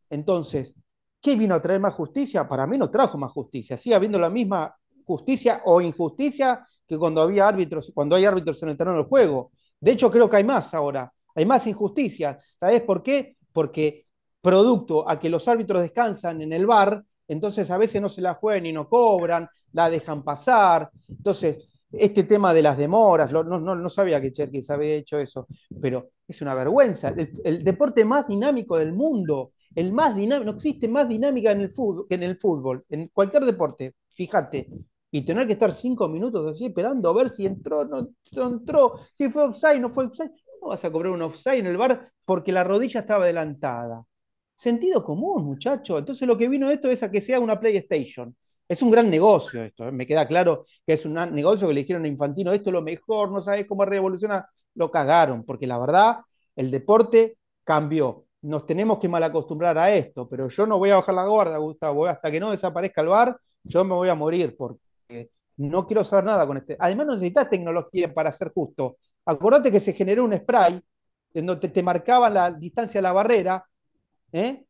Entonces, 0.09 0.75
¿qué 1.21 1.37
vino 1.37 1.55
a 1.55 1.61
traer 1.61 1.81
más 1.81 1.95
justicia? 1.95 2.49
Para 2.49 2.67
mí 2.67 2.79
no 2.79 2.91
trajo 2.91 3.19
más 3.19 3.33
justicia. 3.33 3.77
Sigue 3.77 3.95
habiendo 3.95 4.19
la 4.19 4.31
misma 4.31 4.75
justicia 5.05 5.63
o 5.65 5.81
injusticia 5.81 6.65
que 6.87 6.97
cuando 6.97 7.21
había 7.21 7.47
árbitros, 7.47 7.91
cuando 7.95 8.17
hay 8.17 8.25
árbitros 8.25 8.63
en 8.63 8.71
el 8.71 8.77
terreno 8.77 8.99
del 8.99 9.07
juego. 9.07 9.51
De 9.81 9.93
hecho, 9.93 10.11
creo 10.11 10.31
que 10.31 10.37
hay 10.37 10.45
más 10.45 10.73
ahora. 10.75 11.13
Hay 11.35 11.45
más 11.45 11.67
injusticia. 11.67 12.39
¿Sabes 12.59 12.83
por 12.83 13.03
qué? 13.03 13.37
Porque 13.53 14.07
producto 14.41 15.09
a 15.09 15.19
que 15.19 15.29
los 15.29 15.47
árbitros 15.49 15.83
descansan 15.83 16.41
en 16.43 16.53
el 16.53 16.67
bar, 16.67 17.05
entonces 17.29 17.71
a 17.71 17.79
veces 17.79 18.01
no 18.03 18.09
se 18.09 18.23
la 18.23 18.35
juegan 18.35 18.67
y 18.67 18.73
no 18.73 18.89
cobran, 18.89 19.49
la 19.73 19.91
dejan 19.91 20.25
pasar. 20.25 20.91
Entonces, 21.09 21.69
este 21.93 22.25
tema 22.25 22.53
de 22.53 22.63
las 22.63 22.77
demoras, 22.77 23.31
no, 23.33 23.43
no, 23.45 23.59
no 23.59 23.89
sabía 23.89 24.21
que 24.21 24.33
Cherkis 24.33 24.71
había 24.71 24.95
hecho 24.95 25.19
eso, 25.19 25.47
pero 25.81 26.11
es 26.27 26.43
una 26.43 26.55
vergüenza. 26.55 27.15
El, 27.45 27.65
deporte 27.65 28.05
más 28.05 28.27
dinámico 28.27 28.77
del 28.77 28.93
mundo, 28.93 29.53
el 29.75 29.93
más 29.93 30.15
dinámico, 30.15 30.51
no 30.51 30.57
existe 30.57 30.89
más 30.89 31.09
dinámica 31.09 31.53
en 31.53 31.63
el 31.63 31.71
fútbol, 31.71 32.07
que 32.09 32.17
en 32.17 32.23
el 32.23 32.39
fútbol, 32.39 32.85
en 32.91 33.09
cualquier 33.09 33.45
deporte, 33.45 33.95
fíjate. 34.15 34.69
Y 35.11 35.25
tener 35.25 35.47
que 35.47 35.55
estar 35.55 35.73
cinco 35.73 36.07
minutos 36.07 36.47
así 36.53 36.67
esperando 36.67 37.09
a 37.09 37.15
ver 37.15 37.31
si 37.31 37.47
entró, 37.47 37.87
no, 37.87 38.11
no 38.33 38.47
entró, 38.47 38.99
si 39.11 39.31
fue 39.31 39.45
offside, 39.45 39.81
no 39.81 39.89
fue 39.89 40.05
offside. 40.05 40.31
¿Cómo 40.61 40.71
vas 40.71 40.85
a 40.85 40.93
cobrar 40.93 41.13
un 41.13 41.23
offside 41.23 41.61
en 41.61 41.67
el 41.67 41.79
bar 41.79 42.13
porque 42.27 42.53
la 42.53 42.63
rodilla 42.63 43.01
estaba 43.01 43.25
adelantada? 43.25 44.05
Sentido 44.59 45.05
común, 45.05 45.45
muchacho. 45.45 45.99
Entonces 45.99 46.27
lo 46.27 46.37
que 46.37 46.49
vino 46.49 46.67
de 46.67 46.75
esto 46.75 46.91
es 46.91 47.01
a 47.05 47.11
que 47.13 47.21
sea 47.21 47.39
una 47.39 47.61
PlayStation. 47.61 48.35
Es 48.67 48.83
un 48.83 48.91
gran 48.91 49.09
negocio 49.09 49.63
esto. 49.63 49.87
¿eh? 49.87 49.93
Me 49.93 50.05
queda 50.05 50.27
claro 50.27 50.65
que 50.85 50.95
es 50.95 51.07
un 51.07 51.15
negocio 51.33 51.69
que 51.69 51.75
le 51.75 51.81
dijeron 51.83 52.05
a 52.05 52.09
Infantino, 52.09 52.53
esto 52.53 52.71
es 52.71 52.75
lo 52.75 52.83
mejor, 52.83 53.31
no 53.31 53.41
sabes 53.41 53.67
cómo 53.67 53.85
revoluciona. 53.85 54.49
Lo 54.75 54.91
cagaron, 54.91 55.45
porque 55.45 55.67
la 55.69 55.79
verdad, 55.79 56.19
el 56.57 56.73
deporte 56.73 57.39
cambió. 57.63 58.27
Nos 58.43 58.67
tenemos 58.67 58.99
que 58.99 59.09
mal 59.09 59.23
acostumbrar 59.23 59.79
a 59.79 59.95
esto, 59.95 60.29
pero 60.29 60.49
yo 60.49 60.67
no 60.67 60.77
voy 60.79 60.91
a 60.91 60.97
bajar 60.97 61.15
la 61.15 61.27
guardia, 61.27 61.59
Gustavo. 61.59 62.07
Hasta 62.07 62.29
que 62.29 62.41
no 62.41 62.51
desaparezca 62.51 63.01
el 63.01 63.09
bar, 63.09 63.39
yo 63.63 63.85
me 63.85 63.95
voy 63.95 64.09
a 64.09 64.17
morir, 64.17 64.57
porque 64.57 65.31
no 65.59 65.87
quiero 65.87 66.03
saber 66.03 66.25
nada 66.25 66.45
con 66.49 66.57
este. 66.57 66.77
Además, 66.81 67.07
no 67.07 67.13
necesitas 67.15 67.49
tecnología 67.49 68.13
para 68.13 68.33
ser 68.33 68.53
justo. 68.53 68.97
Acordate 69.25 69.71
que 69.71 69.79
se 69.79 69.93
generó 69.93 70.25
un 70.25 70.37
spray 70.37 70.81
en 71.35 71.47
donde 71.47 71.69
te 71.69 71.83
marcaba 71.83 72.29
la 72.29 72.51
distancia 72.51 72.99
de 72.99 73.03
la 73.03 73.13
barrera 73.13 73.65
¿eh? 74.33 74.65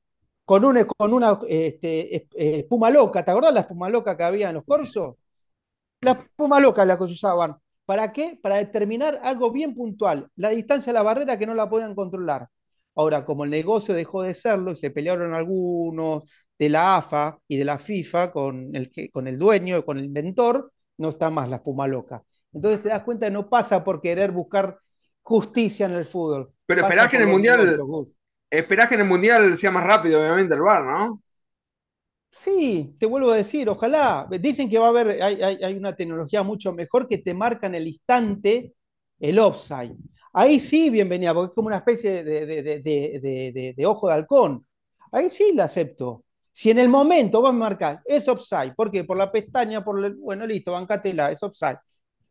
con 0.44 0.64
una, 0.64 0.86
con 0.86 1.12
una 1.12 1.38
este, 1.46 2.16
eh, 2.16 2.26
espuma 2.60 2.90
loca. 2.90 3.24
¿Te 3.24 3.30
acordás 3.30 3.52
la 3.52 3.60
espuma 3.60 3.88
loca 3.88 4.16
que 4.16 4.24
había 4.24 4.48
en 4.48 4.54
los 4.54 4.64
corsos? 4.64 5.16
La 6.00 6.12
espuma 6.12 6.60
loca 6.60 6.84
la 6.84 6.96
que 6.98 7.06
se 7.06 7.12
usaban. 7.12 7.56
¿Para 7.84 8.12
qué? 8.12 8.38
Para 8.42 8.56
determinar 8.56 9.18
algo 9.22 9.50
bien 9.50 9.74
puntual, 9.74 10.28
la 10.36 10.50
distancia 10.50 10.90
a 10.90 10.94
la 10.94 11.02
barrera 11.02 11.38
que 11.38 11.46
no 11.46 11.54
la 11.54 11.68
podían 11.68 11.94
controlar. 11.94 12.48
Ahora, 12.94 13.24
como 13.24 13.44
el 13.44 13.50
negocio 13.50 13.94
dejó 13.94 14.22
de 14.22 14.34
serlo 14.34 14.72
y 14.72 14.76
se 14.76 14.90
pelearon 14.90 15.34
algunos 15.34 16.24
de 16.58 16.68
la 16.68 16.96
AFA 16.96 17.38
y 17.46 17.56
de 17.56 17.64
la 17.64 17.78
FIFA 17.78 18.32
con 18.32 18.74
el, 18.74 18.90
con 19.12 19.28
el 19.28 19.38
dueño, 19.38 19.84
con 19.84 19.98
el 19.98 20.06
inventor, 20.06 20.72
no 20.96 21.10
está 21.10 21.30
más 21.30 21.48
la 21.48 21.56
espuma 21.56 21.86
loca. 21.86 22.22
Entonces 22.52 22.82
te 22.82 22.88
das 22.88 23.02
cuenta 23.02 23.26
que 23.26 23.32
no 23.32 23.48
pasa 23.48 23.84
por 23.84 24.00
querer 24.00 24.32
buscar 24.32 24.78
justicia 25.22 25.86
en 25.86 25.92
el 25.92 26.06
fútbol. 26.06 26.52
Pero 26.66 26.82
esperás 26.82 27.10
que 27.10 27.16
en 27.16 27.22
el 27.22 27.28
Mundial, 27.28 27.78
esperás 28.50 28.88
que 28.88 28.94
en 28.94 29.02
el 29.02 29.06
Mundial 29.06 29.56
sea 29.58 29.70
más 29.70 29.84
rápido, 29.84 30.20
obviamente, 30.20 30.54
el 30.54 30.62
VAR, 30.62 30.84
¿no? 30.84 31.22
Sí, 32.30 32.94
te 32.98 33.06
vuelvo 33.06 33.30
a 33.30 33.36
decir, 33.36 33.68
ojalá. 33.68 34.28
Dicen 34.40 34.68
que 34.68 34.78
va 34.78 34.86
a 34.86 34.88
haber, 34.90 35.22
hay, 35.22 35.74
una 35.74 35.96
tecnología 35.96 36.42
mucho 36.42 36.72
mejor 36.72 37.08
que 37.08 37.18
te 37.18 37.34
marca 37.34 37.66
en 37.66 37.74
el 37.74 37.86
instante 37.86 38.74
el 39.18 39.38
offside. 39.38 39.96
Ahí 40.32 40.60
sí, 40.60 40.90
bienvenida, 40.90 41.34
porque 41.34 41.50
es 41.50 41.54
como 41.54 41.68
una 41.68 41.78
especie 41.78 42.22
de, 42.22 43.86
ojo 43.86 44.08
de 44.08 44.14
halcón. 44.14 44.66
Ahí 45.10 45.30
sí 45.30 45.52
la 45.54 45.64
acepto. 45.64 46.24
Si 46.52 46.70
en 46.70 46.78
el 46.78 46.88
momento 46.88 47.40
vos 47.40 47.54
marcás, 47.54 48.00
es 48.04 48.28
offside. 48.28 48.74
¿Por 48.74 48.90
qué? 48.90 49.04
Por 49.04 49.16
la 49.16 49.32
pestaña, 49.32 49.82
por 49.82 50.04
el, 50.04 50.16
bueno, 50.16 50.46
listo, 50.46 50.72
bancatela, 50.72 51.32
es 51.32 51.42
offside. 51.42 51.78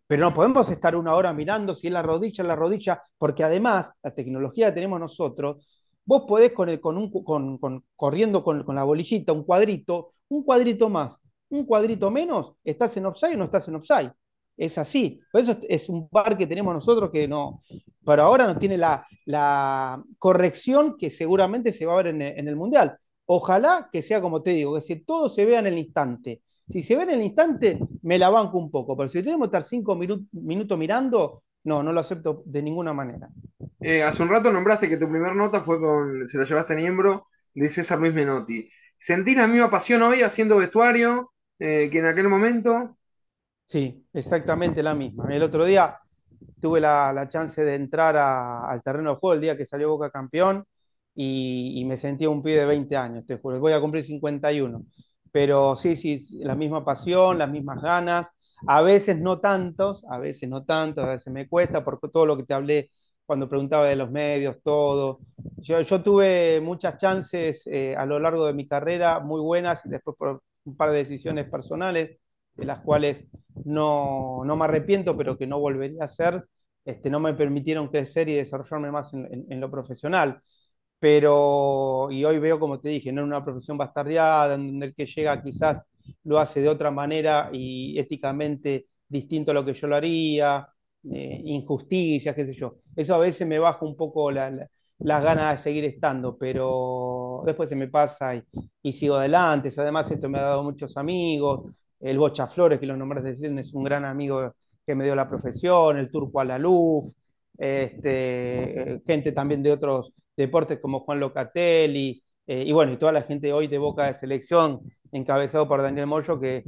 Pero 0.06 0.22
no 0.22 0.34
podemos 0.34 0.70
estar 0.70 0.96
una 0.96 1.16
hora 1.16 1.34
mirando 1.34 1.76
si 1.76 1.88
es 1.88 1.94
la 1.94 2.02
rodilla, 2.02 2.44
la 2.44 2.56
rodilla, 2.56 3.02
porque 3.18 3.44
además 3.44 3.92
la 4.02 4.14
tecnología 4.14 4.68
que 4.68 4.74
tenemos 4.74 5.00
nosotros 5.00 5.66
Vos 6.08 6.24
podés 6.26 6.54
con 6.54 6.70
el, 6.70 6.80
con 6.80 6.98
un, 6.98 7.12
con, 7.12 7.84
corriendo 7.98 8.42
con, 8.42 8.66
la 8.74 8.86
bolillita, 8.86 9.34
un 9.34 9.44
cuadrito, 9.44 10.14
un 10.30 10.42
cuadrito 10.44 10.88
más, 10.88 11.20
un 11.50 11.66
cuadrito 11.66 12.10
menos, 12.10 12.54
estás 12.64 12.96
en 12.96 13.08
offside 13.08 13.36
o 13.36 13.38
no 13.40 13.44
estás 13.44 13.68
en 13.68 13.76
offside. 13.76 14.12
Es 14.56 14.78
así. 14.78 15.20
Por 15.32 15.42
eso 15.42 15.58
es 15.68 15.90
un 15.90 16.08
par 16.08 16.38
que 16.38 16.48
tenemos 16.48 16.74
nosotros 16.74 17.12
que 17.12 17.28
no, 17.28 17.62
pero 18.06 18.24
ahora 18.24 18.48
no 18.48 18.58
tiene 18.58 18.78
la, 18.78 20.02
corrección 20.18 20.98
que 20.98 21.10
seguramente 21.10 21.74
se 21.74 21.86
va 21.86 21.94
a 21.94 22.04
ver 22.04 22.08
en, 22.08 22.48
el 22.48 22.56
Mundial. 22.56 22.98
Ojalá 23.26 23.90
que 23.92 24.02
sea 24.02 24.22
como 24.22 24.42
te 24.42 24.52
digo, 24.52 24.76
que 24.76 24.82
si 24.82 24.96
todo 25.02 25.30
se 25.30 25.46
vea 25.46 25.60
en 25.60 25.68
el 25.68 25.78
instante. 25.78 26.42
Si 26.70 26.84
se 26.84 26.96
ve 26.96 27.04
en 27.04 27.10
el 27.12 27.22
instante, 27.22 27.80
me 28.02 28.18
la 28.18 28.30
banco 28.30 28.58
un 28.58 28.72
poco, 28.72 28.96
pero 28.96 29.10
si 29.10 29.22
tenemos 29.22 29.48
que 29.48 29.58
estar 29.58 29.64
cinco 29.64 29.94
minutos 29.96 30.78
mirando, 30.78 31.44
no, 31.68 31.84
no 31.84 31.92
lo 31.92 32.00
acepto 32.00 32.44
de 32.46 32.62
ninguna 32.62 32.94
manera. 32.94 33.28
Eh, 33.82 34.02
hace 34.02 34.24
un 34.24 34.30
rato 34.30 34.52
nombraste 34.52 34.88
que 34.88 34.96
tu 34.96 35.10
primera 35.10 35.36
nota 35.36 35.62
fue 35.62 35.80
con, 35.80 36.26
se 36.28 36.38
la 36.38 36.46
llevaste 36.46 36.74
a 36.74 36.76
miembro 36.78 37.28
de 37.54 37.68
César 37.68 38.00
Luis 38.00 38.14
Menotti. 38.14 38.70
¿Sentís 38.98 39.36
la 39.36 39.48
misma 39.48 39.70
pasión 39.70 40.02
hoy 40.02 40.22
haciendo 40.22 40.56
vestuario 40.56 41.34
eh, 41.60 41.90
que 41.92 42.00
en 42.00 42.06
aquel 42.06 42.30
momento? 42.30 42.98
Sí, 43.66 44.08
exactamente 44.14 44.82
la 44.82 44.96
misma. 44.96 45.28
El 45.30 45.44
otro 45.44 45.66
día 45.66 46.00
tuve 46.62 46.80
la, 46.80 47.28
chance 47.28 47.62
de 47.62 47.76
entrar 47.76 48.16
al 48.16 48.82
terreno 48.82 49.12
de 49.12 49.16
juego 49.18 49.34
el 49.34 49.42
día 49.42 49.58
que 49.58 49.66
salió 49.66 49.90
Boca 49.90 50.10
campeón 50.10 50.64
y, 51.14 51.84
me 51.86 51.98
sentía 51.98 52.30
un 52.30 52.42
pibe 52.42 52.60
de 52.60 52.66
20 52.66 52.96
años, 52.96 53.26
te 53.26 53.36
Voy 53.36 53.74
a 53.74 53.82
cumplir 53.82 54.06
51. 54.06 54.86
Pero 55.32 55.76
sí, 55.76 55.98
sí, 55.98 56.40
la 56.40 56.56
misma 56.56 56.86
pasión, 56.86 57.38
las 57.38 57.50
mismas 57.50 57.82
ganas. 57.82 58.28
A 58.66 58.82
veces 58.82 59.18
no 59.18 59.40
tantos, 59.40 60.04
a 60.10 60.18
veces 60.18 60.50
no 60.50 60.64
tantos, 60.66 61.04
a 61.04 61.12
veces 61.12 61.32
me 61.32 61.48
cuesta 61.48 61.84
por 61.84 62.00
todo 62.10 62.26
lo 62.26 62.38
que 62.38 62.44
te 62.44 62.54
hablé 62.54 62.90
cuando 63.26 63.50
preguntaba 63.50 63.86
de 63.86 63.96
los 63.98 64.10
medios, 64.10 64.62
todo. 64.64 65.20
Yo, 65.58 65.84
tuve 66.02 66.62
muchas 66.62 66.98
chances 66.98 67.68
eh, 67.68 67.96
a 67.96 68.06
lo 68.06 68.20
largo 68.20 68.46
de 68.46 68.54
mi 68.54 68.68
carrera 68.68 69.20
muy 69.20 69.42
buenas 69.42 69.82
después 69.84 70.16
por 70.18 70.42
un 70.64 70.78
par 70.78 70.92
de 70.92 70.98
decisiones 70.98 71.50
personales, 71.50 72.18
de 72.56 72.66
las 72.66 72.80
cuales 72.80 73.28
no, 73.66 74.44
me 74.46 74.64
arrepiento, 74.64 75.16
pero 75.18 75.38
que 75.38 75.46
no 75.46 75.60
volvería 75.60 76.04
a 76.04 76.06
hacer, 76.06 76.46
este, 76.86 77.10
no 77.10 77.20
me 77.20 77.34
permitieron 77.34 77.90
crecer 77.90 78.30
y 78.30 78.36
desarrollarme 78.36 78.92
más 78.92 79.14
en, 79.14 79.60
lo 79.60 79.70
profesional. 79.70 80.42
Pero, 81.00 82.08
y 82.12 82.26
hoy 82.26 82.40
veo, 82.40 82.60
como 82.60 82.80
te 82.80 82.90
dije, 82.90 83.12
no 83.12 83.22
en 83.22 83.28
una 83.28 83.44
profesión 83.44 83.78
bastardeada, 83.78 84.56
en 84.56 84.68
donde 84.68 84.88
el 84.88 84.96
que 84.96 85.06
llega 85.06 85.44
quizás 85.44 85.84
lo 86.24 86.40
hace 86.40 86.62
de 86.62 86.70
otra 86.70 86.92
manera 86.92 87.50
y 87.52 87.98
éticamente 88.00 88.88
distinto 89.08 89.52
a 89.52 89.54
lo 89.54 89.66
que 89.66 89.74
yo 89.74 89.88
lo 89.88 89.96
haría, 89.96 90.68
eh, 91.04 91.42
injusticias, 91.46 92.36
qué 92.36 92.46
sé 92.46 92.54
yo. 92.54 92.78
Eso 92.96 93.16
a 93.16 93.20
veces 93.20 93.48
me 93.48 93.60
baja 93.60 93.86
un 93.86 93.96
poco 93.96 94.32
las 94.32 94.70
ganas 95.00 95.58
de 95.58 95.64
seguir 95.64 95.86
estando, 95.86 96.38
pero 96.38 97.44
después 97.46 97.70
se 97.70 97.76
me 97.76 97.88
pasa 97.88 98.36
y, 98.82 98.92
sigo 98.92 99.16
adelante. 99.16 99.70
Además, 99.78 100.10
esto 100.12 100.30
me 100.30 100.40
ha 100.40 100.44
dado 100.44 100.64
muchos 100.64 100.98
amigos. 100.98 101.72
El 102.00 102.18
Bocha 102.18 102.48
Flores, 102.48 102.80
que 102.80 102.86
lo 102.86 102.98
nombraste 102.98 103.32
es 103.32 103.74
un 103.74 103.84
gran 103.84 104.06
amigo 104.06 104.54
que 104.86 104.96
me 104.96 105.04
dio 105.04 105.16
la 105.16 105.28
profesión, 105.30 105.98
el 105.98 106.10
Turco 106.10 106.40
a 106.40 106.46
la 106.46 106.58
Luz, 106.58 107.14
este, 107.58 109.02
gente 109.06 109.32
también 109.32 109.64
de 109.64 109.72
otros 109.72 110.14
deportes 110.36 110.80
como 110.80 111.02
Juan 111.02 111.20
Locatelli, 111.20 112.24
eh, 112.48 112.64
y 112.66 112.72
bueno, 112.72 112.94
y 112.94 112.98
toda 112.98 113.12
la 113.12 113.24
gente 113.24 113.52
hoy 113.52 113.68
de 113.68 113.78
Boca 113.78 114.08
de 114.08 114.14
Selección, 114.14 114.80
encabezado 115.12 115.68
por 115.68 115.82
Daniel 115.82 116.08
Moyo, 116.08 116.40
que, 116.40 116.64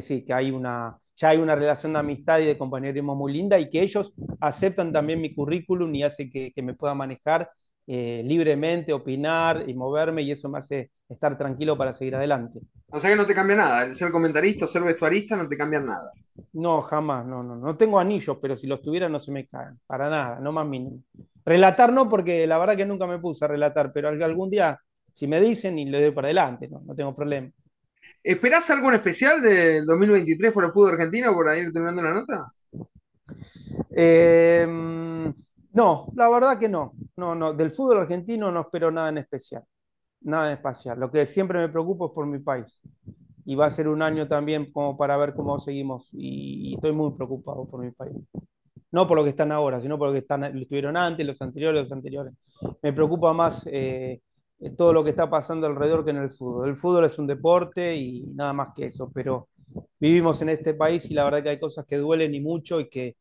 sí, 0.00 0.24
que 0.24 0.32
hay 0.32 0.52
una, 0.52 0.96
ya 1.16 1.30
hay 1.30 1.38
una 1.38 1.56
relación 1.56 1.92
de 1.92 1.98
amistad 1.98 2.38
y 2.38 2.46
de 2.46 2.56
compañerismo 2.56 3.16
muy 3.16 3.32
linda 3.32 3.58
y 3.58 3.68
que 3.68 3.82
ellos 3.82 4.14
aceptan 4.40 4.92
también 4.92 5.20
mi 5.20 5.34
currículum 5.34 5.92
y 5.92 6.04
hace 6.04 6.30
que, 6.30 6.52
me 6.62 6.74
pueda 6.74 6.94
manejar 6.94 7.50
eh, 7.86 8.22
libremente, 8.24 8.92
opinar 8.92 9.64
y 9.66 9.74
moverme 9.74 10.22
y 10.22 10.30
eso 10.30 10.48
me 10.48 10.58
hace 10.58 10.92
estar 11.08 11.36
tranquilo 11.36 11.76
para 11.76 11.92
seguir 11.92 12.14
adelante. 12.14 12.60
O 12.88 13.00
sea 13.00 13.10
que 13.10 13.16
no 13.16 13.26
te 13.26 13.34
cambia 13.34 13.56
nada, 13.56 13.92
ser 13.92 14.12
comentarista 14.12 14.68
ser 14.68 14.84
vestuarista 14.84 15.36
no 15.36 15.48
te 15.48 15.56
cambia 15.56 15.80
nada. 15.80 16.12
No, 16.52 16.80
jamás, 16.80 17.26
no, 17.26 17.42
no, 17.42 17.56
no 17.56 17.76
tengo 17.76 17.98
anillos, 17.98 18.38
pero 18.40 18.56
si 18.56 18.68
los 18.68 18.80
tuviera 18.80 19.08
no 19.08 19.18
se 19.18 19.32
me 19.32 19.46
caen, 19.46 19.80
para 19.86 20.08
nada, 20.08 20.38
no 20.40 20.52
más 20.52 20.66
mínimo. 20.66 21.02
Relatar 21.44 21.92
no, 21.92 22.08
porque 22.08 22.46
la 22.46 22.58
verdad 22.58 22.76
que 22.76 22.86
nunca 22.86 23.06
me 23.06 23.18
puse 23.18 23.44
a 23.44 23.48
relatar, 23.48 23.92
pero 23.92 24.08
algún 24.08 24.50
día 24.50 24.78
si 25.14 25.28
me 25.28 25.40
dicen 25.40 25.78
y 25.78 25.86
le 25.86 26.02
doy 26.02 26.10
para 26.10 26.26
adelante, 26.26 26.68
no, 26.68 26.82
no 26.84 26.94
tengo 26.94 27.14
problema. 27.14 27.50
¿Esperás 28.22 28.68
algo 28.70 28.88
en 28.88 28.96
especial 28.96 29.40
del 29.40 29.86
2023 29.86 30.52
por 30.52 30.64
el 30.64 30.72
fútbol 30.72 30.92
argentino 30.92 31.32
por 31.32 31.48
ahí 31.48 31.72
terminando 31.72 32.02
la 32.02 32.14
nota? 32.14 32.52
Eh, 33.90 34.66
no, 35.72 36.12
la 36.14 36.28
verdad 36.28 36.58
que 36.58 36.68
no. 36.68 36.94
No, 37.16 37.34
no. 37.34 37.52
Del 37.52 37.70
fútbol 37.70 37.98
argentino 37.98 38.50
no 38.50 38.62
espero 38.62 38.90
nada 38.90 39.08
en 39.10 39.18
especial. 39.18 39.62
Nada 40.22 40.48
en 40.48 40.56
especial. 40.56 40.98
Lo 40.98 41.10
que 41.10 41.26
siempre 41.26 41.60
me 41.60 41.68
preocupa 41.68 42.06
es 42.06 42.12
por 42.12 42.26
mi 42.26 42.40
país. 42.40 42.80
Y 43.44 43.54
va 43.54 43.66
a 43.66 43.70
ser 43.70 43.88
un 43.88 44.02
año 44.02 44.26
también 44.26 44.72
como 44.72 44.96
para 44.96 45.16
ver 45.16 45.34
cómo 45.34 45.60
seguimos. 45.60 46.08
Y, 46.12 46.74
estoy 46.74 46.92
muy 46.92 47.12
preocupado 47.12 47.68
por 47.68 47.80
mi 47.84 47.92
país. 47.92 48.16
No 48.90 49.06
por 49.06 49.16
lo 49.16 49.24
que 49.24 49.30
están 49.30 49.52
ahora, 49.52 49.80
sino 49.80 49.96
por 49.96 50.08
lo 50.08 50.12
que 50.12 50.20
están, 50.20 50.40
lo 50.42 50.60
estuvieron 50.60 50.96
antes, 50.96 51.26
los 51.26 51.40
anteriores, 51.40 51.82
los 51.82 51.92
anteriores. 51.92 52.32
Me 52.82 52.92
preocupa 52.92 53.32
más 53.32 53.68
eh, 53.70 54.20
todo 54.70 54.92
lo 54.92 55.04
que 55.04 55.10
está 55.10 55.28
pasando 55.28 55.66
alrededor 55.66 56.04
que 56.04 56.10
en 56.10 56.18
el 56.18 56.30
fútbol. 56.30 56.68
El 56.68 56.76
fútbol 56.76 57.04
es 57.04 57.18
un 57.18 57.26
deporte 57.26 57.96
y 57.96 58.22
nada 58.34 58.52
más 58.52 58.70
que 58.74 58.86
eso, 58.86 59.10
pero 59.12 59.48
vivimos 60.00 60.40
en 60.42 60.50
este 60.50 60.74
país 60.74 61.10
y 61.10 61.14
la 61.14 61.24
verdad 61.24 61.42
que 61.42 61.48
hay 61.50 61.60
cosas 61.60 61.84
que 61.86 61.96
duelen 61.98 62.34
y 62.34 62.40
mucho 62.40 62.80
y 62.80 62.88
que, 62.88 63.16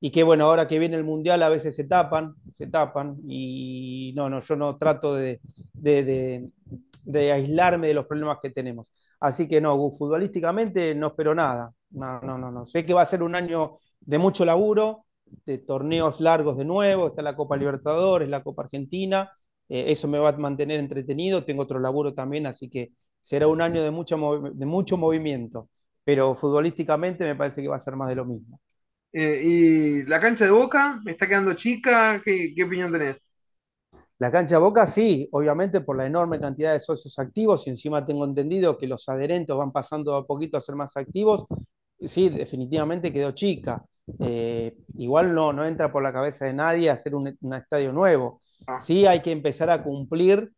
y 0.00 0.10
que 0.10 0.22
bueno, 0.22 0.46
ahora 0.46 0.68
que 0.68 0.78
viene 0.78 0.96
el 0.96 1.04
Mundial 1.04 1.42
a 1.42 1.48
veces 1.48 1.74
se 1.74 1.84
tapan, 1.84 2.34
se 2.52 2.66
tapan 2.66 3.16
y 3.26 4.12
no, 4.16 4.28
no, 4.28 4.40
yo 4.40 4.56
no 4.56 4.76
trato 4.76 5.14
de, 5.14 5.40
de, 5.72 7.32
aislarme 7.32 7.88
de 7.88 7.94
los 7.94 8.06
problemas 8.06 8.38
que 8.42 8.50
tenemos. 8.50 8.90
Así 9.20 9.48
que 9.48 9.60
no, 9.60 9.90
futbolísticamente 9.90 10.94
no 10.94 11.08
espero 11.08 11.34
nada. 11.34 11.72
No, 11.90 12.20
no, 12.20 12.36
no, 12.36 12.50
no. 12.50 12.66
Sé 12.66 12.84
que 12.84 12.92
va 12.92 13.02
a 13.02 13.06
ser 13.06 13.22
un 13.22 13.34
año 13.34 13.78
de 14.00 14.18
mucho 14.18 14.44
laburo, 14.44 15.06
de 15.46 15.58
torneos 15.58 16.20
largos 16.20 16.56
de 16.56 16.64
nuevo, 16.64 17.08
está 17.08 17.22
la 17.22 17.36
Copa 17.36 17.56
Libertadores, 17.56 18.28
la 18.28 18.42
Copa 18.42 18.64
Argentina, 18.64 19.30
eh, 19.68 19.84
eso 19.88 20.08
me 20.08 20.18
va 20.18 20.30
a 20.30 20.36
mantener 20.36 20.80
entretenido, 20.80 21.44
tengo 21.44 21.62
otro 21.62 21.78
laburo 21.78 22.14
también, 22.14 22.46
así 22.46 22.68
que 22.68 22.92
será 23.20 23.46
un 23.46 23.62
año 23.62 23.82
de 23.82 23.90
mucho, 23.90 24.16
de 24.52 24.66
mucho 24.66 24.96
movimiento, 24.96 25.68
pero 26.04 26.34
futbolísticamente 26.34 27.24
me 27.24 27.36
parece 27.36 27.62
que 27.62 27.68
va 27.68 27.76
a 27.76 27.80
ser 27.80 27.96
más 27.96 28.08
de 28.08 28.14
lo 28.16 28.24
mismo. 28.24 28.60
Eh, 29.12 29.40
¿Y 29.44 30.02
la 30.04 30.18
cancha 30.20 30.44
de 30.44 30.50
Boca 30.50 31.00
está 31.06 31.28
quedando 31.28 31.54
chica? 31.54 32.20
¿Qué, 32.24 32.52
¿Qué, 32.54 32.64
opinión 32.64 32.90
tenés? 32.90 33.30
La 34.18 34.30
cancha 34.30 34.56
de 34.56 34.60
Boca 34.60 34.86
sí, 34.86 35.28
obviamente 35.32 35.80
por 35.80 35.96
la 35.96 36.06
enorme 36.06 36.40
cantidad 36.40 36.72
de 36.72 36.80
socios 36.80 37.18
activos 37.18 37.66
y 37.66 37.70
encima 37.70 38.04
tengo 38.04 38.24
entendido 38.24 38.76
que 38.76 38.86
los 38.86 39.08
adherentes 39.08 39.54
van 39.54 39.72
pasando 39.72 40.14
a 40.16 40.26
poquito 40.26 40.56
a 40.56 40.60
ser 40.60 40.74
más 40.74 40.96
activos. 40.96 41.44
Sí, 42.00 42.28
definitivamente 42.28 43.12
quedó 43.12 43.32
chica. 43.32 43.84
Eh, 44.18 44.76
igual 44.98 45.34
no, 45.34 45.52
no 45.52 45.64
entra 45.64 45.90
por 45.90 46.02
la 46.02 46.12
cabeza 46.12 46.44
de 46.46 46.52
nadie 46.52 46.90
hacer 46.90 47.14
un, 47.14 47.36
un 47.40 47.54
estadio 47.54 47.92
nuevo. 47.92 48.42
Ah. 48.66 48.80
Sí 48.80 49.06
hay 49.06 49.20
que 49.22 49.32
empezar 49.32 49.70
a 49.70 49.82
cumplir 49.82 50.50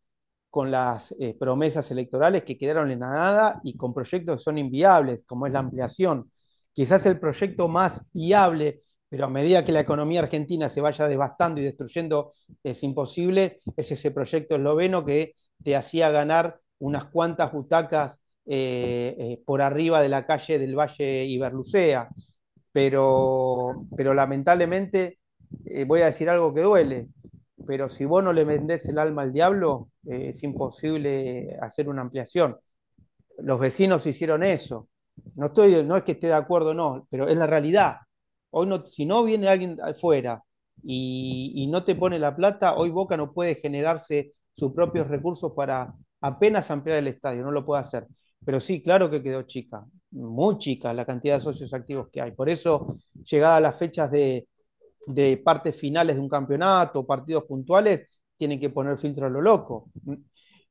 con 0.49 0.71
las 0.71 1.13
eh, 1.19 1.35
promesas 1.37 1.91
electorales 1.91 2.43
que 2.43 2.57
quedaron 2.57 2.89
en 2.89 3.01
la 3.01 3.11
nada 3.11 3.61
y 3.63 3.75
con 3.75 3.93
proyectos 3.93 4.37
que 4.37 4.43
son 4.43 4.57
inviables, 4.57 5.23
como 5.25 5.45
es 5.45 5.53
la 5.53 5.59
ampliación. 5.59 6.31
Quizás 6.73 7.05
el 7.05 7.19
proyecto 7.19 7.67
más 7.67 8.05
viable, 8.13 8.81
pero 9.09 9.25
a 9.25 9.29
medida 9.29 9.65
que 9.65 9.71
la 9.71 9.81
economía 9.81 10.21
argentina 10.21 10.69
se 10.69 10.81
vaya 10.81 11.07
devastando 11.07 11.61
y 11.61 11.63
destruyendo, 11.63 12.33
es 12.63 12.83
imposible, 12.83 13.59
es 13.75 13.91
ese 13.91 14.11
proyecto 14.11 14.55
esloveno 14.55 15.05
que 15.05 15.33
te 15.63 15.75
hacía 15.75 16.09
ganar 16.11 16.59
unas 16.79 17.05
cuantas 17.05 17.51
butacas 17.51 18.19
eh, 18.45 19.15
eh, 19.19 19.41
por 19.45 19.61
arriba 19.61 20.01
de 20.01 20.09
la 20.09 20.25
calle 20.25 20.59
del 20.59 20.75
Valle 20.77 21.25
Iberlucea. 21.25 22.09
Pero, 22.71 23.85
pero 23.95 24.13
lamentablemente, 24.13 25.19
voy 25.87 26.01
a 26.01 26.05
decir 26.07 26.29
algo 26.29 26.53
que 26.53 26.61
duele, 26.61 27.07
pero 27.67 27.89
si 27.89 28.05
vos 28.05 28.23
no 28.23 28.33
le 28.33 28.45
vendés 28.45 28.87
el 28.87 28.97
alma 28.97 29.23
al 29.23 29.33
diablo, 29.33 29.89
eh, 30.07 30.29
es 30.29 30.41
imposible 30.43 31.57
hacer 31.61 31.89
una 31.89 32.01
ampliación. 32.01 32.57
Los 33.39 33.59
vecinos 33.59 34.07
hicieron 34.07 34.43
eso. 34.43 34.87
No, 35.35 35.47
estoy, 35.47 35.83
no 35.83 35.97
es 35.97 36.03
que 36.03 36.13
esté 36.13 36.27
de 36.27 36.33
acuerdo, 36.33 36.73
no, 36.73 37.07
pero 37.09 37.27
es 37.27 37.37
la 37.37 37.47
realidad. 37.47 37.97
Hoy 38.51 38.67
no, 38.67 38.85
si 38.85 39.05
no 39.05 39.23
viene 39.23 39.49
alguien 39.49 39.77
afuera 39.81 40.41
y, 40.83 41.51
y 41.55 41.67
no 41.67 41.83
te 41.83 41.95
pone 41.95 42.19
la 42.19 42.35
plata, 42.35 42.75
hoy 42.75 42.89
Boca 42.89 43.17
no 43.17 43.33
puede 43.33 43.55
generarse 43.55 44.33
sus 44.53 44.73
propios 44.73 45.07
recursos 45.07 45.51
para 45.55 45.93
apenas 46.21 46.71
ampliar 46.71 46.99
el 46.99 47.07
estadio, 47.07 47.43
no 47.43 47.51
lo 47.51 47.65
puede 47.65 47.81
hacer. 47.81 48.07
Pero 48.45 48.59
sí, 48.59 48.81
claro 48.81 49.09
que 49.09 49.21
quedó 49.21 49.43
chica, 49.43 49.83
muy 50.11 50.57
chica 50.57 50.93
la 50.93 51.05
cantidad 51.05 51.35
de 51.35 51.41
socios 51.41 51.73
activos 51.73 52.09
que 52.11 52.21
hay. 52.21 52.31
Por 52.31 52.49
eso, 52.49 52.87
llegada 53.23 53.57
a 53.57 53.61
las 53.61 53.77
fechas 53.77 54.09
de, 54.11 54.47
de 55.07 55.37
partes 55.37 55.75
finales 55.75 56.15
de 56.15 56.21
un 56.21 56.29
campeonato, 56.29 57.05
partidos 57.05 57.45
puntuales, 57.45 58.07
tienen 58.37 58.59
que 58.59 58.69
poner 58.69 58.97
filtro 58.97 59.25
a 59.25 59.29
lo 59.29 59.41
loco. 59.41 59.89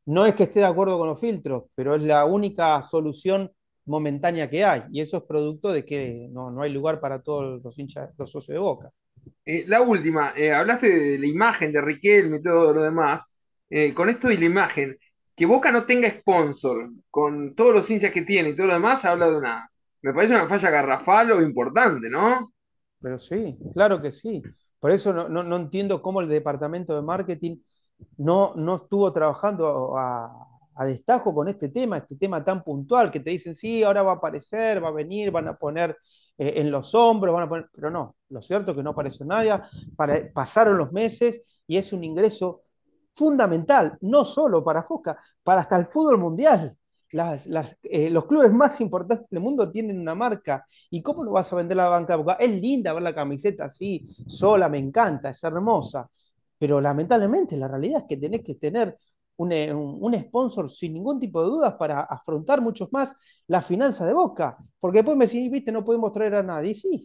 No 0.06 0.24
es 0.24 0.34
que 0.34 0.44
esté 0.44 0.60
de 0.60 0.66
acuerdo 0.66 0.98
con 0.98 1.08
los 1.08 1.20
filtros, 1.20 1.64
pero 1.74 1.96
es 1.96 2.02
la 2.02 2.24
única 2.26 2.80
solución 2.82 3.50
momentánea 3.86 4.48
que 4.48 4.64
hay. 4.64 4.82
Y 4.92 5.00
eso 5.00 5.18
es 5.18 5.22
producto 5.24 5.72
de 5.72 5.84
que 5.84 6.28
no, 6.30 6.50
no 6.50 6.62
hay 6.62 6.72
lugar 6.72 7.00
para 7.00 7.22
todos 7.22 7.62
los 7.62 7.78
hinchas, 7.78 8.10
los 8.18 8.30
socios 8.30 8.54
de 8.54 8.58
Boca. 8.58 8.90
Eh, 9.44 9.64
la 9.66 9.80
última, 9.80 10.32
eh, 10.36 10.52
hablaste 10.52 10.88
de 10.88 11.18
la 11.18 11.26
imagen 11.26 11.72
de 11.72 11.80
Riquelme 11.80 12.38
y 12.38 12.42
todo 12.42 12.72
lo 12.72 12.82
demás. 12.82 13.24
Eh, 13.70 13.92
con 13.94 14.08
esto 14.08 14.28
de 14.28 14.38
la 14.38 14.44
imagen, 14.44 14.96
que 15.34 15.46
Boca 15.46 15.72
no 15.72 15.84
tenga 15.84 16.10
sponsor, 16.10 16.90
con 17.10 17.54
todos 17.54 17.74
los 17.74 17.90
hinchas 17.90 18.12
que 18.12 18.22
tiene 18.22 18.50
y 18.50 18.56
todo 18.56 18.68
lo 18.68 18.74
demás, 18.74 19.04
habla 19.04 19.28
de 19.28 19.36
una, 19.36 19.70
me 20.02 20.14
parece 20.14 20.34
una 20.34 20.48
falla 20.48 20.70
garrafal 20.70 21.32
o 21.32 21.42
importante, 21.42 22.08
¿no? 22.08 22.52
Pero 23.00 23.18
sí, 23.18 23.56
claro 23.72 24.00
que 24.00 24.12
sí. 24.12 24.42
Por 24.80 24.90
eso 24.90 25.12
no, 25.12 25.28
no, 25.28 25.42
no 25.42 25.56
entiendo 25.56 26.02
cómo 26.02 26.20
el 26.20 26.28
departamento 26.28 26.94
de 26.94 27.02
marketing 27.02 27.58
no, 28.18 28.54
no 28.56 28.76
estuvo 28.76 29.12
trabajando 29.12 29.96
a, 29.96 30.84
destajo 30.84 31.34
con 31.34 31.48
este 31.48 31.70
tema, 31.70 31.98
este 31.98 32.16
tema 32.16 32.44
tan 32.44 32.62
puntual, 32.62 33.10
que 33.10 33.20
te 33.20 33.30
dicen, 33.30 33.54
sí, 33.54 33.82
ahora 33.82 34.02
va 34.02 34.12
a 34.12 34.14
aparecer, 34.16 34.82
va 34.82 34.88
a 34.88 34.92
venir, 34.92 35.30
van 35.30 35.48
a 35.48 35.56
poner 35.56 35.96
eh, 36.36 36.54
en 36.56 36.70
los 36.70 36.94
hombros, 36.94 37.32
van 37.32 37.44
a 37.44 37.48
poner, 37.48 37.66
pero 37.72 37.90
no, 37.90 38.16
lo 38.28 38.42
cierto 38.42 38.72
es 38.72 38.76
que 38.76 38.82
no 38.82 38.90
apareció 38.90 39.24
nadie, 39.24 39.58
para, 39.96 40.30
pasaron 40.32 40.76
los 40.76 40.92
meses 40.92 41.40
y 41.66 41.78
es 41.78 41.92
un 41.92 42.04
ingreso 42.04 42.62
fundamental, 43.14 43.96
no 44.02 44.24
solo 44.26 44.62
para 44.62 44.82
Fosca, 44.82 45.18
para 45.42 45.62
hasta 45.62 45.76
el 45.76 45.86
fútbol 45.86 46.18
mundial. 46.18 46.76
Las, 47.12 47.46
eh, 47.82 48.10
los 48.10 48.26
clubes 48.26 48.52
más 48.52 48.80
importantes 48.80 49.28
del 49.30 49.40
mundo 49.40 49.70
tienen 49.70 50.00
una 50.00 50.14
marca. 50.14 50.64
¿Y 50.90 51.02
cómo 51.02 51.24
no 51.24 51.32
vas 51.32 51.52
a 51.52 51.56
vender 51.56 51.76
la 51.76 51.88
banca? 51.88 52.16
Porque 52.16 52.44
es 52.44 52.50
linda 52.50 52.92
ver 52.92 53.02
la 53.02 53.14
camiseta 53.14 53.66
así, 53.66 54.06
sola, 54.26 54.68
me 54.68 54.78
encanta, 54.78 55.30
es 55.30 55.42
hermosa. 55.44 56.10
Pero 56.58 56.80
lamentablemente 56.80 57.56
la 57.56 57.68
realidad 57.68 58.02
es 58.02 58.06
que 58.08 58.16
tenés 58.16 58.42
que 58.42 58.54
tener 58.56 58.98
un, 59.36 59.52
eh, 59.52 60.20
sponsor 60.28 60.70
sin 60.70 60.94
ningún 60.94 61.20
tipo 61.20 61.42
de 61.42 61.48
dudas 61.48 61.74
para 61.74 62.00
afrontar 62.02 62.60
muchos 62.60 62.92
más 62.92 63.14
la 63.46 63.62
finanza 63.62 64.06
de 64.06 64.12
Boca. 64.12 64.56
Porque 64.80 64.98
después 64.98 65.16
me 65.16 65.26
decís, 65.26 65.50
viste, 65.50 65.72
no 65.72 65.84
podemos 65.84 66.12
traer 66.12 66.34
a 66.36 66.42
nadie. 66.42 66.74
Sí, 66.74 67.02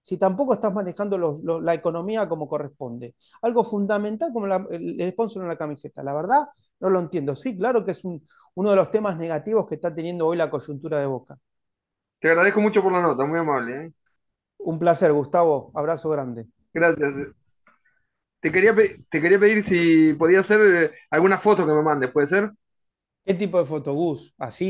si 0.00 0.16
tampoco 0.16 0.54
estás 0.54 0.72
manejando 0.72 1.18
lo, 1.18 1.38
lo, 1.42 1.60
la 1.60 1.74
economía 1.74 2.28
como 2.28 2.48
corresponde. 2.48 3.14
Algo 3.42 3.62
fundamental 3.64 4.32
como 4.32 4.46
la, 4.46 4.66
el, 4.70 5.10
sponsor 5.12 5.42
en 5.42 5.48
la 5.48 5.56
camiseta. 5.56 6.02
La 6.02 6.14
verdad, 6.14 6.46
no 6.80 6.90
lo 6.90 7.00
entiendo. 7.00 7.34
Sí, 7.34 7.56
claro 7.56 7.84
que 7.84 7.92
es 7.92 8.04
un, 8.04 8.26
uno 8.54 8.70
de 8.70 8.76
los 8.76 8.90
temas 8.90 9.16
negativos 9.16 9.66
que 9.68 9.76
está 9.76 9.94
teniendo 9.94 10.26
hoy 10.26 10.36
la 10.36 10.50
coyuntura 10.50 10.98
de 10.98 11.06
Boca. 11.06 11.38
Te 12.20 12.28
agradezco 12.28 12.60
mucho 12.60 12.82
por 12.82 12.92
la 12.92 13.00
nota, 13.00 13.24
muy 13.24 13.38
amable. 13.38 13.86
¿eh? 13.86 13.92
Un 14.58 14.78
placer, 14.78 15.12
Gustavo. 15.12 15.70
Abrazo 15.74 16.10
grande. 16.10 16.46
Gracias. 16.72 17.12
Te 18.40 18.52
quería, 18.52 18.74
te 18.74 19.20
quería 19.20 19.38
pedir 19.38 19.64
si 19.64 20.14
podía 20.14 20.40
hacer 20.40 20.60
eh, 20.60 20.90
alguna 21.10 21.38
foto 21.38 21.66
que 21.66 21.72
me 21.72 21.82
mandes, 21.82 22.12
¿puede 22.12 22.28
ser? 22.28 22.52
¿Qué 23.24 23.34
tipo 23.34 23.58
de 23.58 23.66
foto, 23.66 23.92
Gus? 23.92 24.34
Así 24.38 24.64